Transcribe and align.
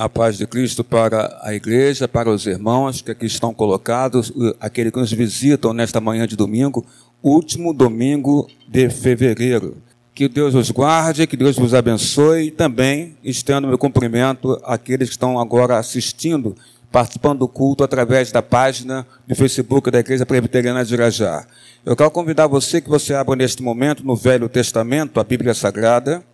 A 0.00 0.08
paz 0.08 0.38
de 0.38 0.46
Cristo 0.46 0.82
para 0.82 1.38
a 1.42 1.52
igreja, 1.52 2.08
para 2.08 2.30
os 2.30 2.46
irmãos 2.46 3.02
que 3.02 3.10
aqui 3.10 3.26
estão 3.26 3.52
colocados, 3.52 4.32
aqueles 4.58 4.90
que 4.94 4.98
nos 4.98 5.12
visitam 5.12 5.74
nesta 5.74 6.00
manhã 6.00 6.26
de 6.26 6.36
domingo, 6.36 6.86
último 7.22 7.74
domingo 7.74 8.48
de 8.66 8.88
fevereiro. 8.88 9.76
Que 10.14 10.26
Deus 10.26 10.54
os 10.54 10.70
guarde, 10.70 11.26
que 11.26 11.36
Deus 11.36 11.58
vos 11.58 11.74
abençoe 11.74 12.46
e 12.46 12.50
também 12.50 13.14
estendo 13.22 13.68
meu 13.68 13.76
cumprimento 13.76 14.58
àqueles 14.64 15.10
que 15.10 15.16
estão 15.16 15.38
agora 15.38 15.76
assistindo, 15.76 16.56
participando 16.90 17.40
do 17.40 17.48
culto 17.48 17.84
através 17.84 18.32
da 18.32 18.40
página 18.40 19.06
do 19.28 19.34
Facebook 19.34 19.90
da 19.90 19.98
Igreja 19.98 20.24
Presbiteriana 20.24 20.82
de 20.82 20.94
Irajá. 20.94 21.46
Eu 21.84 21.94
quero 21.94 22.10
convidar 22.10 22.46
você 22.46 22.80
que 22.80 22.88
você 22.88 23.12
abra 23.12 23.36
neste 23.36 23.62
momento 23.62 24.02
no 24.02 24.16
Velho 24.16 24.48
Testamento, 24.48 25.20
a 25.20 25.24
Bíblia 25.24 25.52
Sagrada, 25.52 26.24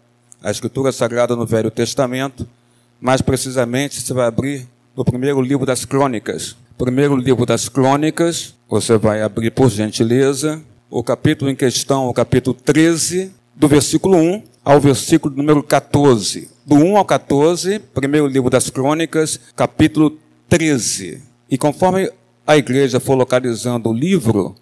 a 0.41 0.53
Escritura 0.53 0.93
Sagrada 0.93 1.35
no 1.35 1.45
Velho 1.45 1.73
Testamento, 1.73 2.47
mais 3.01 3.21
precisamente, 3.21 4.01
você 4.01 4.13
vai 4.13 4.27
abrir 4.27 4.67
no 4.97 5.05
primeiro 5.05 5.41
livro 5.41 5.67
das 5.67 5.85
Crônicas. 5.85 6.57
Primeiro 6.79 7.17
livro 7.17 7.47
das 7.47 7.69
Crônicas, 7.69 8.55
você 8.69 8.97
vai 8.97 9.23
abrir, 9.23 9.51
por 9.51 9.71
gentileza, 9.71 10.61
o 10.91 11.03
capítulo 11.03 11.51
em 11.51 11.57
questão, 11.57 12.09
o 12.09 12.15
capítulo 12.15 12.55
13, 12.55 13.33
do 13.55 13.69
versículo 13.69 14.17
1 14.17 14.43
ao 14.65 14.81
versículo 14.81 15.35
número 15.35 15.63
14. 15.63 16.51
Do 16.67 16.75
1 16.77 16.97
ao 16.97 17.05
14, 17.05 17.79
primeiro 17.79 18.27
livro 18.27 18.51
das 18.51 18.69
Crônicas, 18.69 19.39
capítulo 19.55 20.19
13. 20.49 21.23
E 21.49 21.57
conforme 21.57 22.11
a 22.47 22.57
igreja 22.57 22.99
for 22.99 23.15
localizando 23.15 23.91
o 23.91 23.93
livro, 23.93 24.55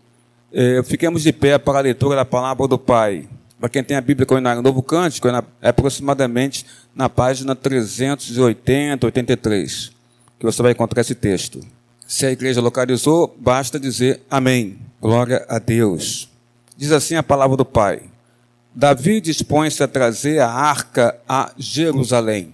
eh, 0.53 0.83
fiquemos 0.85 1.23
de 1.23 1.33
pé 1.33 1.59
para 1.59 1.79
a 1.79 1.83
leitura 1.83 2.17
da 2.17 2.25
palavra 2.25 2.69
do 2.69 2.79
Pai. 2.79 3.27
Para 3.65 3.71
quem 3.71 3.83
tem 3.83 3.97
a 3.97 4.01
Bíblia 4.03 4.27
com 4.27 4.35
o 4.35 4.63
Novo 4.63 4.83
Cântico, 4.83 5.27
é, 5.27 5.43
é 5.63 5.71
aproximadamente 5.71 6.67
na 6.95 7.09
página 7.09 7.57
380, 7.57 9.07
83, 9.07 9.91
que 10.39 10.45
você 10.45 10.61
vai 10.61 10.73
encontrar 10.73 11.01
esse 11.01 11.15
texto. 11.15 11.61
Se 12.07 12.27
a 12.27 12.31
igreja 12.31 12.61
localizou, 12.61 13.35
basta 13.41 13.81
dizer 13.81 14.21
amém. 14.31 14.77
Glória 15.01 15.47
a 15.49 15.59
Deus. 15.59 16.29
Diz 16.77 16.93
assim 16.93 17.15
a 17.15 17.23
palavra 17.23 17.57
do 17.57 17.65
Pai. 17.65 18.03
Davi 18.75 19.19
dispõe-se 19.19 19.83
a 19.83 19.89
trazer 19.89 20.41
a 20.41 20.51
arca 20.51 21.19
a 21.27 21.51
Jerusalém. 21.57 22.53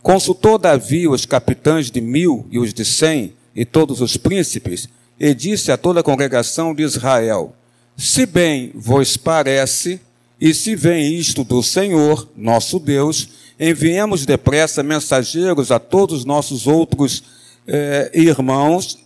Consultou 0.00 0.56
Davi 0.56 1.08
os 1.08 1.26
capitães 1.26 1.90
de 1.90 2.00
mil 2.00 2.46
e 2.48 2.60
os 2.60 2.72
de 2.72 2.84
cem 2.84 3.34
e 3.56 3.64
todos 3.64 4.00
os 4.00 4.16
príncipes, 4.16 4.88
e 5.18 5.34
disse 5.34 5.72
a 5.72 5.76
toda 5.76 5.98
a 5.98 6.04
congregação 6.04 6.72
de 6.72 6.84
Israel: 6.84 7.56
Se 7.96 8.24
bem 8.24 8.70
vos 8.72 9.16
parece, 9.16 10.00
e 10.44 10.52
se 10.52 10.74
vem 10.74 11.14
isto 11.14 11.44
do 11.44 11.62
Senhor, 11.62 12.28
nosso 12.36 12.80
Deus, 12.80 13.28
enviemos 13.60 14.26
depressa 14.26 14.82
mensageiros 14.82 15.70
a 15.70 15.78
todos 15.78 16.18
os 16.18 16.24
nossos 16.24 16.66
outros 16.66 17.22
eh, 17.64 18.10
irmãos, 18.12 18.98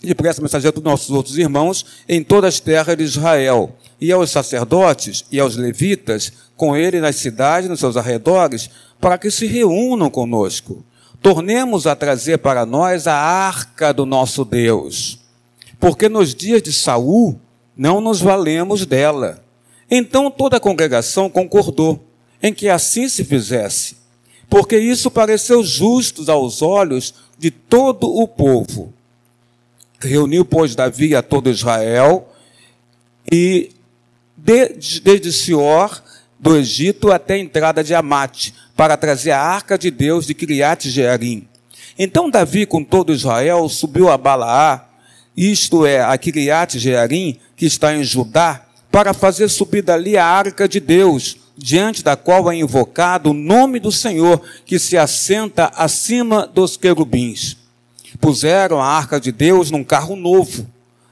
depressa 0.00 0.40
mensageiros 0.40 0.68
a 0.68 0.80
todos 0.80 0.86
os 0.86 0.92
nossos 0.92 1.10
outros 1.10 1.36
irmãos 1.36 1.84
em 2.08 2.22
todas 2.22 2.54
as 2.54 2.60
terras 2.60 2.96
de 2.96 3.02
Israel, 3.02 3.74
e 4.00 4.12
aos 4.12 4.30
sacerdotes 4.30 5.24
e 5.32 5.40
aos 5.40 5.56
levitas, 5.56 6.32
com 6.56 6.76
ele 6.76 7.00
nas 7.00 7.16
cidades, 7.16 7.68
nos 7.68 7.80
seus 7.80 7.96
arredores, 7.96 8.70
para 9.00 9.18
que 9.18 9.32
se 9.32 9.48
reúnam 9.48 10.08
conosco. 10.08 10.84
Tornemos 11.20 11.88
a 11.88 11.96
trazer 11.96 12.38
para 12.38 12.64
nós 12.64 13.08
a 13.08 13.16
arca 13.16 13.92
do 13.92 14.06
nosso 14.06 14.44
Deus, 14.44 15.18
porque 15.80 16.08
nos 16.08 16.32
dias 16.32 16.62
de 16.62 16.72
Saul 16.72 17.36
não 17.76 18.00
nos 18.00 18.20
valemos 18.20 18.86
dela. 18.86 19.42
Então 19.94 20.30
toda 20.30 20.56
a 20.56 20.60
congregação 20.60 21.28
concordou 21.28 22.02
em 22.42 22.50
que 22.50 22.66
assim 22.70 23.10
se 23.10 23.26
fizesse, 23.26 23.94
porque 24.48 24.78
isso 24.78 25.10
pareceu 25.10 25.62
justo 25.62 26.28
aos 26.32 26.62
olhos 26.62 27.12
de 27.38 27.50
todo 27.50 28.08
o 28.08 28.26
povo. 28.26 28.90
Reuniu, 30.00 30.46
pois, 30.46 30.74
Davi 30.74 31.14
a 31.14 31.20
todo 31.20 31.50
Israel 31.50 32.26
e 33.30 33.70
desde, 34.34 34.98
desde 35.02 35.30
Sior 35.30 36.02
do 36.40 36.56
Egito 36.56 37.12
até 37.12 37.34
a 37.34 37.38
entrada 37.38 37.84
de 37.84 37.94
Amate, 37.94 38.54
para 38.74 38.96
trazer 38.96 39.32
a 39.32 39.42
arca 39.42 39.76
de 39.76 39.90
Deus 39.90 40.26
de 40.26 40.32
Criate 40.32 40.88
Jearim. 40.88 41.46
Então 41.98 42.30
Davi, 42.30 42.64
com 42.64 42.82
todo 42.82 43.12
Israel, 43.12 43.68
subiu 43.68 44.08
a 44.08 44.16
Balaá, 44.16 44.88
isto 45.36 45.84
é, 45.84 46.00
a 46.00 46.16
Criate 46.16 46.78
Jearim, 46.78 47.38
que 47.54 47.66
está 47.66 47.94
em 47.94 48.02
Judá, 48.02 48.71
para 48.92 49.14
fazer 49.14 49.48
subir 49.48 49.82
dali 49.82 50.18
a 50.18 50.26
arca 50.26 50.68
de 50.68 50.78
Deus, 50.78 51.38
diante 51.56 52.04
da 52.04 52.14
qual 52.14 52.52
é 52.52 52.56
invocado 52.56 53.30
o 53.30 53.34
nome 53.34 53.80
do 53.80 53.90
Senhor, 53.90 54.42
que 54.66 54.78
se 54.78 54.98
assenta 54.98 55.72
acima 55.74 56.46
dos 56.46 56.76
querubins. 56.76 57.56
Puseram 58.20 58.78
a 58.78 58.86
arca 58.86 59.18
de 59.18 59.32
Deus 59.32 59.70
num 59.70 59.82
carro 59.82 60.14
novo 60.14 60.66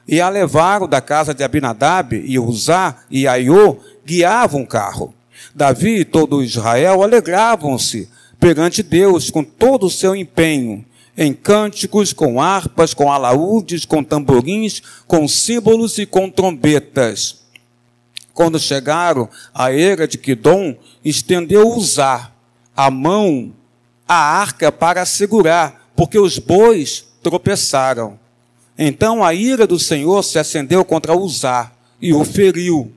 e 0.07 0.21
a 0.21 0.29
levaram 0.29 0.87
da 0.87 1.01
casa 1.01 1.33
de 1.33 1.43
Abinadab 1.43 2.15
e 2.15 2.37
Uzá 2.37 2.97
e 3.09 3.27
Aiô, 3.27 3.77
guiavam 4.05 4.61
o 4.61 4.67
carro. 4.67 5.11
Davi 5.55 6.01
e 6.01 6.05
todo 6.05 6.43
Israel 6.43 7.01
alegravam-se 7.01 8.07
perante 8.39 8.83
Deus 8.83 9.31
com 9.31 9.43
todo 9.43 9.87
o 9.87 9.91
seu 9.91 10.15
empenho, 10.15 10.85
em 11.17 11.33
cânticos, 11.33 12.13
com 12.13 12.39
harpas, 12.39 12.93
com 12.93 13.11
alaúdes, 13.11 13.85
com 13.85 14.03
tamborins, 14.03 14.83
com 15.07 15.27
símbolos 15.27 15.97
e 15.97 16.05
com 16.05 16.29
trombetas. 16.29 17.40
Quando 18.33 18.59
chegaram 18.59 19.29
à 19.53 19.73
era 19.73 20.07
de 20.07 20.17
Quidom, 20.17 20.75
estendeu 21.03 21.67
Uzá 21.69 22.31
a 22.75 22.89
mão 22.89 23.53
à 24.07 24.15
arca 24.15 24.71
para 24.71 25.05
segurar, 25.05 25.91
porque 25.95 26.17
os 26.17 26.39
bois 26.39 27.05
tropeçaram. 27.21 28.19
Então 28.77 29.23
a 29.23 29.33
ira 29.33 29.67
do 29.67 29.77
Senhor 29.77 30.23
se 30.23 30.39
acendeu 30.39 30.83
contra 30.83 31.15
Uzá 31.15 31.71
e 32.01 32.13
o 32.13 32.23
feriu, 32.25 32.91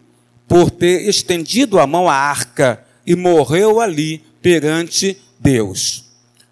por 0.48 0.70
ter 0.70 1.08
estendido 1.08 1.78
a 1.78 1.86
mão 1.86 2.08
à 2.08 2.14
arca, 2.14 2.82
e 3.06 3.14
morreu 3.14 3.80
ali 3.80 4.24
perante 4.40 5.18
Deus. 5.38 6.04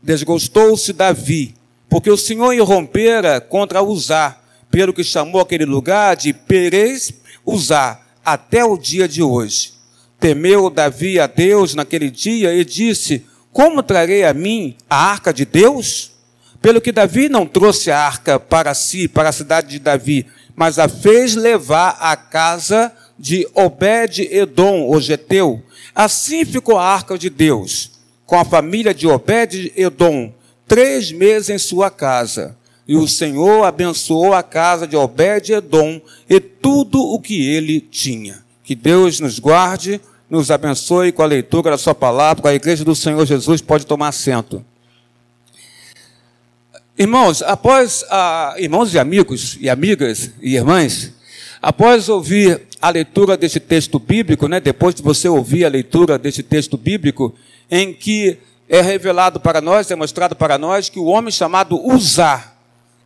Desgostou-se 0.03 0.93
Davi, 0.93 1.55
porque 1.89 2.11
o 2.11 2.17
Senhor 2.17 2.53
irrompera 2.53 3.41
contra 3.41 3.83
Uzá, 3.83 4.39
pelo 4.71 4.93
que 4.93 5.05
chamou 5.05 5.41
aquele 5.41 5.65
lugar 5.65 6.17
de 6.17 6.33
Perez 6.33 7.13
Uzá, 7.45 8.02
até 8.25 8.65
o 8.65 8.77
dia 8.77 9.09
de 9.09 9.23
hoje. 9.23 9.73
Temeu 10.19 10.71
Davi 10.71 11.19
a 11.19 11.27
Deus 11.27 11.75
naquele 11.75 12.11
dia 12.11 12.55
e 12.55 12.65
disse: 12.65 13.27
Como 13.53 13.83
trarei 13.83 14.25
a 14.25 14.33
mim 14.33 14.77
a 14.89 14.97
arca 14.97 15.33
de 15.33 15.45
Deus? 15.45 16.13
Pelo 16.61 16.81
que 16.81 16.93
Davi 16.93 17.29
não 17.29 17.45
trouxe 17.45 17.91
a 17.91 17.99
arca 17.99 18.39
para 18.39 18.73
si, 18.73 19.09
para 19.09 19.31
a 19.31 19.33
cidade 19.33 19.71
de 19.71 19.79
Davi, 19.81 20.27
mas 20.55 20.79
a 20.79 20.89
fez 20.89 21.35
levar 21.35 21.97
à 22.01 22.15
casa 22.17 22.93
de 23.19 23.49
Obed-Edom, 23.53 24.89
o 24.89 25.01
Geteu. 25.01 25.63
Assim 25.95 26.45
ficou 26.45 26.79
a 26.79 26.85
arca 26.85 27.19
de 27.19 27.29
Deus, 27.29 27.91
com 28.25 28.39
a 28.39 28.45
família 28.45 28.95
de 28.95 29.09
Obed-Edom, 29.09 30.33
três 30.69 31.11
meses 31.11 31.51
em 31.51 31.59
sua 31.59 31.91
casa. 31.91 32.57
E 32.87 32.97
o 32.97 33.07
Senhor 33.07 33.65
abençoou 33.65 34.35
a 34.35 34.43
casa 34.43 34.87
de 34.87 34.97
Obed-Edom 34.97 36.01
e 36.29 36.41
tudo 36.41 37.01
o 37.01 37.21
que 37.21 37.49
ele 37.49 37.81
tinha. 37.81 38.45
Que 38.65 38.75
Deus 38.75 39.21
nos 39.21 39.39
guarde, 39.39 40.01
nos 40.29 40.51
abençoe 40.51 41.13
com 41.13 41.23
a 41.23 41.27
leitura 41.27 41.71
da 41.71 41.79
sua 41.79 41.95
palavra, 41.95 42.43
com 42.43 42.49
a 42.49 42.55
igreja 42.55 42.85
do 42.85 42.95
Senhor 42.95 43.25
Jesus 43.27 43.61
pode 43.61 43.87
tomar 43.87 44.09
assento. 44.09 44.65
Irmãos, 46.99 47.43
após, 47.43 48.05
ah, 48.11 48.55
irmãos 48.59 48.93
e 48.95 48.99
amigos 48.99 49.57
e 49.61 49.69
amigas 49.69 50.31
e 50.41 50.55
irmãs, 50.57 51.13
após 51.61 52.09
ouvir 52.09 52.63
a 52.81 52.91
leitura 52.91 53.37
desse 53.37 53.59
texto 53.61 53.99
bíblico, 53.99 54.47
né, 54.49 54.61
depois 54.61 54.95
de 54.95 55.03
você 55.03 55.29
ouvir 55.29 55.65
a 55.65 55.69
leitura 55.69 56.19
desse 56.19 56.43
texto 56.43 56.77
bíblico, 56.77 57.35
em 57.71 57.95
que 57.95 58.39
é 58.69 58.81
revelado 58.81 59.41
para 59.41 59.61
nós, 59.61 59.91
é 59.91 59.95
mostrado 59.95 60.35
para 60.37 60.59
nós 60.59 60.89
que 60.89 60.99
o 60.99 61.05
homem 61.05 61.31
chamado 61.31 61.81
Uzá, 61.87 62.52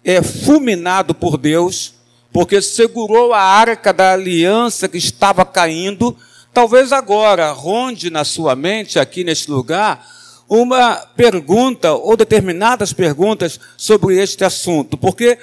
é 0.07 0.23
fulminado 0.23 1.13
por 1.13 1.37
Deus, 1.37 1.95
porque 2.33 2.63
segurou 2.63 3.35
a 3.35 3.43
arca 3.43 3.93
da 3.93 4.13
aliança 4.13 4.89
que 4.89 4.97
estava 4.97 5.45
caindo. 5.45 6.17
Talvez 6.55 6.93
agora 6.93 7.51
ronde 7.51 8.09
na 8.09 8.25
sua 8.25 8.55
mente, 8.55 9.01
aqui 9.01 9.25
neste 9.25 9.51
lugar, 9.51 10.07
uma 10.49 10.95
pergunta 11.17 11.93
ou 11.93 12.17
determinadas 12.17 12.93
perguntas 12.93 13.59
sobre 13.77 14.17
este 14.17 14.45
assunto. 14.45 14.97
Porque 14.97 15.39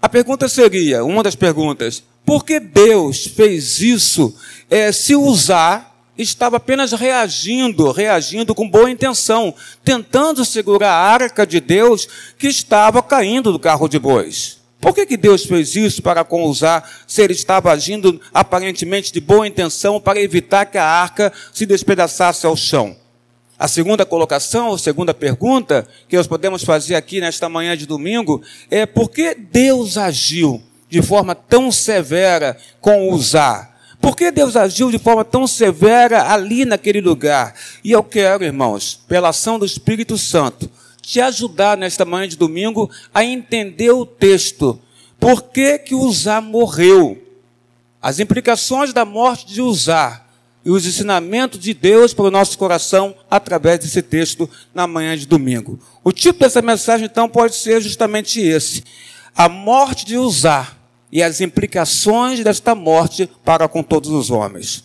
a 0.00 0.08
pergunta 0.08 0.48
seria: 0.48 1.04
uma 1.04 1.24
das 1.24 1.34
perguntas, 1.34 2.00
por 2.24 2.44
que 2.44 2.60
Deus 2.60 3.26
fez 3.26 3.80
isso 3.80 4.32
é, 4.70 4.92
se 4.92 5.16
usar 5.16 5.97
estava 6.18 6.56
apenas 6.56 6.92
reagindo, 6.92 7.92
reagindo 7.92 8.54
com 8.54 8.68
boa 8.68 8.90
intenção, 8.90 9.54
tentando 9.84 10.44
segurar 10.44 10.90
a 10.90 11.12
arca 11.12 11.46
de 11.46 11.60
Deus 11.60 12.08
que 12.36 12.48
estava 12.48 13.02
caindo 13.02 13.52
do 13.52 13.58
carro 13.58 13.88
de 13.88 13.98
bois. 13.98 14.58
Por 14.80 14.94
que, 14.94 15.06
que 15.06 15.16
Deus 15.16 15.44
fez 15.44 15.74
isso 15.74 16.02
para 16.02 16.24
com 16.24 16.44
usar, 16.44 16.88
se 17.06 17.22
ele 17.22 17.32
estava 17.32 17.72
agindo 17.72 18.20
aparentemente 18.32 19.12
de 19.12 19.20
boa 19.20 19.46
intenção 19.46 20.00
para 20.00 20.20
evitar 20.20 20.66
que 20.66 20.78
a 20.78 20.84
arca 20.84 21.32
se 21.52 21.66
despedaçasse 21.66 22.46
ao 22.46 22.56
chão? 22.56 22.96
A 23.58 23.66
segunda 23.66 24.06
colocação, 24.06 24.72
a 24.72 24.78
segunda 24.78 25.12
pergunta 25.12 25.86
que 26.08 26.16
nós 26.16 26.28
podemos 26.28 26.62
fazer 26.62 26.94
aqui 26.94 27.20
nesta 27.20 27.48
manhã 27.48 27.76
de 27.76 27.86
domingo 27.86 28.40
é 28.70 28.86
por 28.86 29.10
que 29.10 29.34
Deus 29.34 29.98
agiu 29.98 30.62
de 30.88 31.02
forma 31.02 31.34
tão 31.34 31.72
severa 31.72 32.56
com 32.80 33.10
Uzá? 33.12 33.68
Por 34.00 34.16
que 34.16 34.30
Deus 34.30 34.56
agiu 34.56 34.90
de 34.90 34.98
forma 34.98 35.24
tão 35.24 35.46
severa 35.46 36.32
ali 36.32 36.64
naquele 36.64 37.00
lugar? 37.00 37.54
E 37.82 37.92
eu 37.92 38.02
quero, 38.02 38.44
irmãos, 38.44 39.00
pela 39.08 39.30
ação 39.30 39.58
do 39.58 39.66
Espírito 39.66 40.16
Santo, 40.16 40.70
te 41.02 41.20
ajudar 41.20 41.76
nesta 41.76 42.04
manhã 42.04 42.28
de 42.28 42.36
domingo 42.36 42.90
a 43.12 43.24
entender 43.24 43.90
o 43.90 44.06
texto. 44.06 44.78
Por 45.18 45.42
que 45.42 45.78
que 45.78 45.94
Uzá 45.94 46.40
morreu? 46.40 47.20
As 48.00 48.20
implicações 48.20 48.92
da 48.92 49.04
morte 49.04 49.46
de 49.46 49.60
Uzá 49.60 50.24
e 50.64 50.70
os 50.70 50.86
ensinamentos 50.86 51.58
de 51.58 51.74
Deus 51.74 52.14
para 52.14 52.26
o 52.26 52.30
nosso 52.30 52.56
coração 52.56 53.14
através 53.30 53.80
desse 53.80 54.02
texto 54.02 54.48
na 54.72 54.86
manhã 54.86 55.16
de 55.16 55.26
domingo. 55.26 55.78
O 56.04 56.12
tipo 56.12 56.38
dessa 56.38 56.62
mensagem, 56.62 57.06
então, 57.06 57.28
pode 57.28 57.56
ser 57.56 57.80
justamente 57.80 58.40
esse: 58.40 58.84
a 59.34 59.48
morte 59.48 60.04
de 60.04 60.16
Uzá 60.16 60.77
e 61.10 61.22
as 61.22 61.40
implicações 61.40 62.42
desta 62.44 62.74
morte 62.74 63.28
para 63.44 63.68
com 63.68 63.82
todos 63.82 64.10
os 64.10 64.30
homens. 64.30 64.84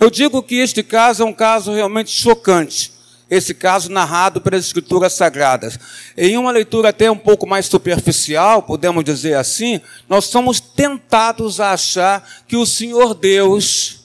Eu 0.00 0.10
digo 0.10 0.42
que 0.42 0.56
este 0.56 0.82
caso 0.82 1.22
é 1.22 1.26
um 1.26 1.32
caso 1.32 1.72
realmente 1.72 2.10
chocante, 2.10 2.92
esse 3.30 3.54
caso 3.54 3.90
narrado 3.90 4.40
pelas 4.40 4.64
Escrituras 4.64 5.12
Sagradas. 5.12 5.78
Em 6.16 6.36
uma 6.36 6.50
leitura 6.50 6.88
até 6.88 7.10
um 7.10 7.16
pouco 7.16 7.46
mais 7.46 7.66
superficial, 7.66 8.62
podemos 8.62 9.04
dizer 9.04 9.34
assim, 9.34 9.80
nós 10.08 10.24
somos 10.24 10.60
tentados 10.60 11.60
a 11.60 11.72
achar 11.72 12.26
que 12.46 12.56
o 12.56 12.66
Senhor 12.66 13.14
Deus 13.14 13.98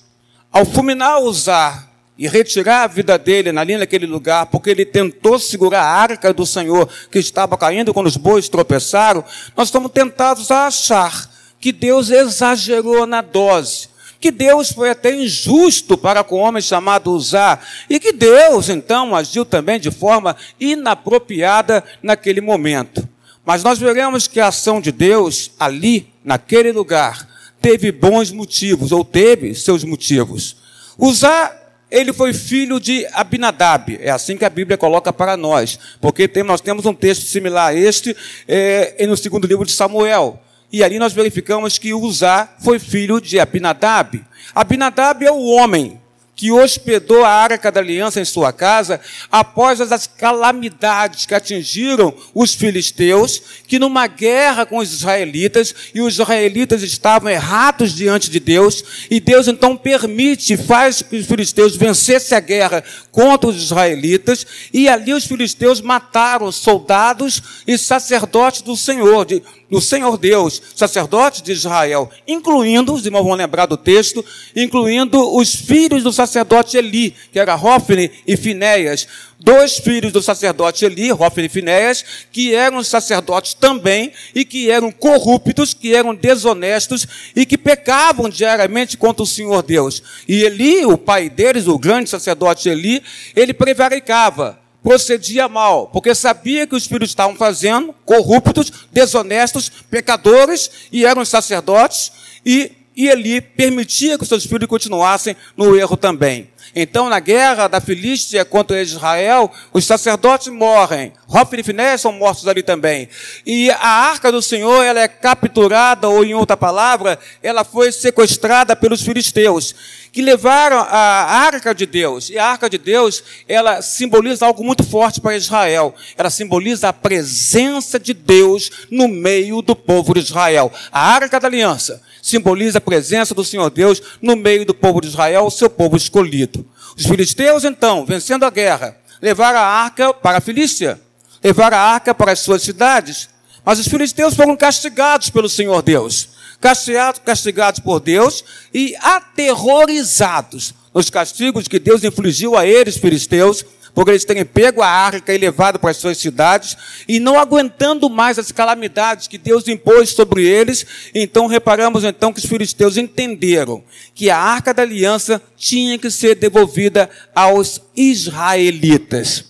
ao 0.51 0.65
fulminar 0.65 1.19
usar 1.19 1.92
e 2.23 2.27
retirar 2.29 2.83
a 2.83 2.87
vida 2.87 3.17
dele 3.17 3.49
ali 3.49 3.75
naquele 3.75 4.05
lugar, 4.05 4.45
porque 4.45 4.69
ele 4.69 4.85
tentou 4.85 5.37
segurar 5.37 5.81
a 5.81 5.91
arca 5.91 6.33
do 6.33 6.45
Senhor 6.45 6.87
que 7.11 7.19
estava 7.19 7.57
caindo 7.57 7.93
quando 7.93 8.07
os 8.07 8.15
bois 8.15 8.47
tropeçaram, 8.47 9.25
nós 9.57 9.67
estamos 9.67 9.91
tentados 9.91 10.49
a 10.49 10.67
achar 10.67 11.29
que 11.59 11.73
Deus 11.73 12.09
exagerou 12.09 13.05
na 13.05 13.19
dose, 13.19 13.89
que 14.21 14.31
Deus 14.31 14.71
foi 14.71 14.89
até 14.89 15.13
injusto 15.13 15.97
para 15.97 16.23
com 16.23 16.35
o 16.35 16.39
homem 16.39 16.61
chamado 16.61 17.11
Usar, 17.11 17.61
e 17.89 17.99
que 17.99 18.13
Deus 18.13 18.69
então 18.69 19.13
agiu 19.13 19.43
também 19.43 19.77
de 19.77 19.91
forma 19.91 20.33
inapropriada 20.57 21.83
naquele 22.01 22.39
momento. 22.39 23.05
Mas 23.45 23.63
nós 23.63 23.79
veremos 23.79 24.29
que 24.29 24.39
a 24.39 24.47
ação 24.47 24.79
de 24.79 24.93
Deus 24.93 25.51
ali, 25.59 26.07
naquele 26.23 26.71
lugar, 26.71 27.27
teve 27.59 27.91
bons 27.91 28.31
motivos, 28.31 28.93
ou 28.93 29.03
teve 29.03 29.53
seus 29.53 29.83
motivos. 29.83 30.55
Usar 30.97 31.62
ele 31.93 32.11
foi 32.11 32.33
filho 32.33 32.79
de 32.79 33.05
Abinadab, 33.13 33.99
é 34.01 34.09
assim 34.09 34.35
que 34.35 34.43
a 34.43 34.49
Bíblia 34.49 34.75
coloca 34.75 35.13
para 35.13 35.37
nós, 35.37 35.77
porque 36.01 36.27
tem, 36.27 36.41
nós 36.41 36.59
temos 36.59 36.87
um 36.87 36.93
texto 36.93 37.21
similar 37.27 37.67
a 37.67 37.75
este 37.75 38.17
é, 38.47 39.05
no 39.05 39.15
segundo 39.15 39.45
livro 39.45 39.63
de 39.63 39.71
Samuel. 39.71 40.41
E 40.71 40.83
ali 40.83 40.97
nós 40.97 41.13
verificamos 41.13 41.77
que 41.77 41.93
Uzá 41.93 42.49
foi 42.59 42.79
filho 42.79 43.21
de 43.21 43.39
Abinadab. 43.39 44.25
Abinadab 44.55 45.23
é 45.23 45.31
o 45.31 45.45
homem 45.45 46.01
que 46.35 46.51
hospedou 46.51 47.23
a 47.23 47.29
Arca 47.29 47.71
da 47.71 47.79
Aliança 47.79 48.19
em 48.19 48.25
sua 48.25 48.51
casa 48.51 48.99
após 49.31 49.79
as 49.79 50.07
calamidades 50.07 51.25
que 51.25 51.35
atingiram 51.35 52.13
os 52.33 52.53
filisteus, 52.53 53.41
que 53.67 53.77
numa 53.77 54.07
guerra 54.07 54.65
com 54.65 54.77
os 54.77 54.91
israelitas, 54.91 55.73
e 55.93 56.01
os 56.01 56.15
israelitas 56.15 56.81
estavam 56.81 57.29
errados 57.29 57.93
diante 57.93 58.29
de 58.29 58.39
Deus, 58.39 58.83
e 59.09 59.19
Deus 59.19 59.47
então 59.47 59.77
permite, 59.77 60.57
faz 60.57 61.01
que 61.01 61.17
os 61.17 61.27
filisteus 61.27 61.75
vencessem 61.75 62.37
a 62.37 62.41
guerra 62.41 62.83
contra 63.11 63.49
os 63.49 63.55
israelitas, 63.55 64.45
e 64.73 64.89
ali 64.89 65.13
os 65.13 65.25
filisteus 65.25 65.81
mataram 65.81 66.51
soldados 66.51 67.41
e 67.67 67.77
sacerdotes 67.77 68.61
do 68.61 68.75
Senhor, 68.75 69.25
de, 69.25 69.41
do 69.73 69.81
Senhor 69.81 70.19
Deus, 70.19 70.61
sacerdotes 70.75 71.41
de 71.41 71.51
Israel, 71.51 72.07
incluindo, 72.27 72.93
os 72.93 73.03
irmãos 73.03 73.23
vão 73.23 73.33
lembrar 73.33 73.65
do 73.65 73.75
texto, 73.75 74.23
incluindo 74.55 75.35
os 75.35 75.55
filhos 75.55 76.03
do 76.03 76.13
sacerdote 76.13 76.77
Eli, 76.77 77.15
que 77.31 77.39
era 77.39 77.55
Rófine 77.55 78.11
e 78.27 78.37
Finéias, 78.37 79.07
dois 79.39 79.79
filhos 79.79 80.13
do 80.13 80.21
sacerdote 80.21 80.85
Eli, 80.85 81.09
Rófine 81.09 81.47
e 81.47 81.49
Finéias, 81.49 82.05
que 82.31 82.53
eram 82.53 82.83
sacerdotes 82.83 83.55
também 83.55 84.11
e 84.35 84.45
que 84.45 84.69
eram 84.69 84.91
corruptos, 84.91 85.73
que 85.73 85.95
eram 85.95 86.13
desonestos 86.13 87.07
e 87.35 87.43
que 87.43 87.57
pecavam 87.57 88.29
diariamente 88.29 88.95
contra 88.95 89.23
o 89.23 89.27
Senhor 89.27 89.63
Deus. 89.63 90.03
E 90.27 90.43
Eli, 90.43 90.85
o 90.85 90.99
pai 90.99 91.31
deles, 91.31 91.65
o 91.65 91.79
grande 91.79 92.11
sacerdote 92.11 92.69
Eli, 92.69 93.01
ele 93.35 93.55
prevaricava 93.55 94.61
procedia 94.83 95.47
mal, 95.47 95.87
porque 95.87 96.13
sabia 96.13 96.67
que 96.67 96.75
os 96.75 96.85
filhos 96.85 97.09
estavam 97.09 97.35
fazendo, 97.35 97.95
corruptos, 98.05 98.71
desonestos, 98.91 99.69
pecadores, 99.89 100.69
e 100.91 101.05
eram 101.05 101.23
sacerdotes, 101.23 102.11
e, 102.45 102.73
e 102.95 103.07
Eli 103.07 103.39
permitia 103.39 104.17
que 104.17 104.23
os 104.23 104.29
seus 104.29 104.45
filhos 104.45 104.67
continuassem 104.67 105.35
no 105.55 105.75
erro 105.75 105.95
também. 105.95 106.49
Então, 106.75 107.09
na 107.09 107.19
guerra 107.19 107.67
da 107.67 107.79
Filístia 107.79 108.43
contra 108.43 108.81
Israel, 108.81 109.51
os 109.71 109.85
sacerdotes 109.85 110.47
morrem. 110.47 111.13
Hofni 111.27 111.61
e 111.61 111.63
Finéias 111.63 112.01
são 112.01 112.11
mortos 112.11 112.47
ali 112.47 112.63
também. 112.63 113.09
E 113.45 113.69
a 113.71 113.87
arca 113.87 114.31
do 114.31 114.41
Senhor, 114.41 114.83
ela 114.83 114.99
é 114.99 115.07
capturada, 115.07 116.07
ou 116.07 116.23
em 116.23 116.33
outra 116.33 116.55
palavra, 116.55 117.19
ela 117.41 117.63
foi 117.63 117.91
sequestrada 117.91 118.75
pelos 118.75 119.01
filisteus, 119.01 119.75
que 120.11 120.21
levaram 120.21 120.77
a 120.77 121.45
arca 121.45 121.73
de 121.73 121.85
Deus. 121.85 122.29
E 122.29 122.37
a 122.37 122.45
arca 122.45 122.69
de 122.69 122.77
Deus, 122.77 123.23
ela 123.47 123.81
simboliza 123.81 124.45
algo 124.45 124.63
muito 124.63 124.83
forte 124.83 125.19
para 125.19 125.35
Israel. 125.35 125.95
Ela 126.17 126.29
simboliza 126.29 126.89
a 126.89 126.93
presença 126.93 127.99
de 127.99 128.13
Deus 128.13 128.69
no 128.91 129.07
meio 129.07 129.61
do 129.61 129.75
povo 129.75 130.13
de 130.13 130.19
Israel. 130.19 130.71
A 130.91 131.13
arca 131.13 131.39
da 131.39 131.47
aliança 131.47 132.01
simboliza 132.21 132.77
a 132.77 132.81
presença 132.81 133.35
do 133.35 133.43
Senhor 133.43 133.69
Deus 133.69 134.01
no 134.21 134.35
meio 134.35 134.65
do 134.65 134.73
povo 134.73 135.01
de 135.01 135.07
Israel, 135.07 135.45
o 135.45 135.51
seu 135.51 135.69
povo 135.69 135.97
escolhido. 135.97 136.62
Os 136.97 137.05
filisteus, 137.05 137.63
então, 137.63 138.05
vencendo 138.05 138.43
a 138.43 138.49
guerra, 138.49 138.97
levaram 139.21 139.59
a 139.59 139.65
arca 139.65 140.13
para 140.13 140.37
a 140.37 140.41
Filístia, 140.41 140.99
levaram 141.43 141.77
a 141.77 141.81
arca 141.81 142.13
para 142.13 142.31
as 142.31 142.39
suas 142.39 142.61
cidades, 142.61 143.29
mas 143.65 143.79
os 143.79 143.87
filisteus 143.87 144.35
foram 144.35 144.55
castigados 144.55 145.29
pelo 145.29 145.49
Senhor 145.49 145.81
Deus, 145.81 146.29
castigados, 146.59 147.21
castigados 147.23 147.79
por 147.79 147.99
Deus 147.99 148.43
e 148.73 148.95
aterrorizados 149.01 150.73
nos 150.93 151.09
castigos 151.09 151.67
que 151.67 151.79
Deus 151.79 152.03
infligiu 152.03 152.55
a 152.55 152.65
eles, 152.65 152.97
filisteus, 152.97 153.65
por 153.93 154.07
eles 154.09 154.25
terem 154.25 154.45
pego 154.45 154.81
a 154.81 154.87
arca 154.87 155.33
e 155.33 155.37
levado 155.37 155.79
para 155.79 155.91
as 155.91 155.97
suas 155.97 156.17
cidades, 156.17 156.75
e 157.07 157.19
não 157.19 157.37
aguentando 157.37 158.09
mais 158.09 158.39
as 158.39 158.51
calamidades 158.51 159.27
que 159.27 159.37
Deus 159.37 159.67
impôs 159.67 160.09
sobre 160.09 160.45
eles, 160.45 160.85
então 161.13 161.47
reparamos 161.47 162.03
então 162.03 162.33
que 162.33 162.39
os 162.39 162.45
filisteus 162.45 162.97
entenderam 162.97 163.83
que 164.15 164.29
a 164.29 164.37
arca 164.37 164.73
da 164.73 164.83
aliança 164.83 165.41
tinha 165.57 165.97
que 165.97 166.09
ser 166.09 166.35
devolvida 166.35 167.09
aos 167.35 167.81
israelitas. 167.95 169.45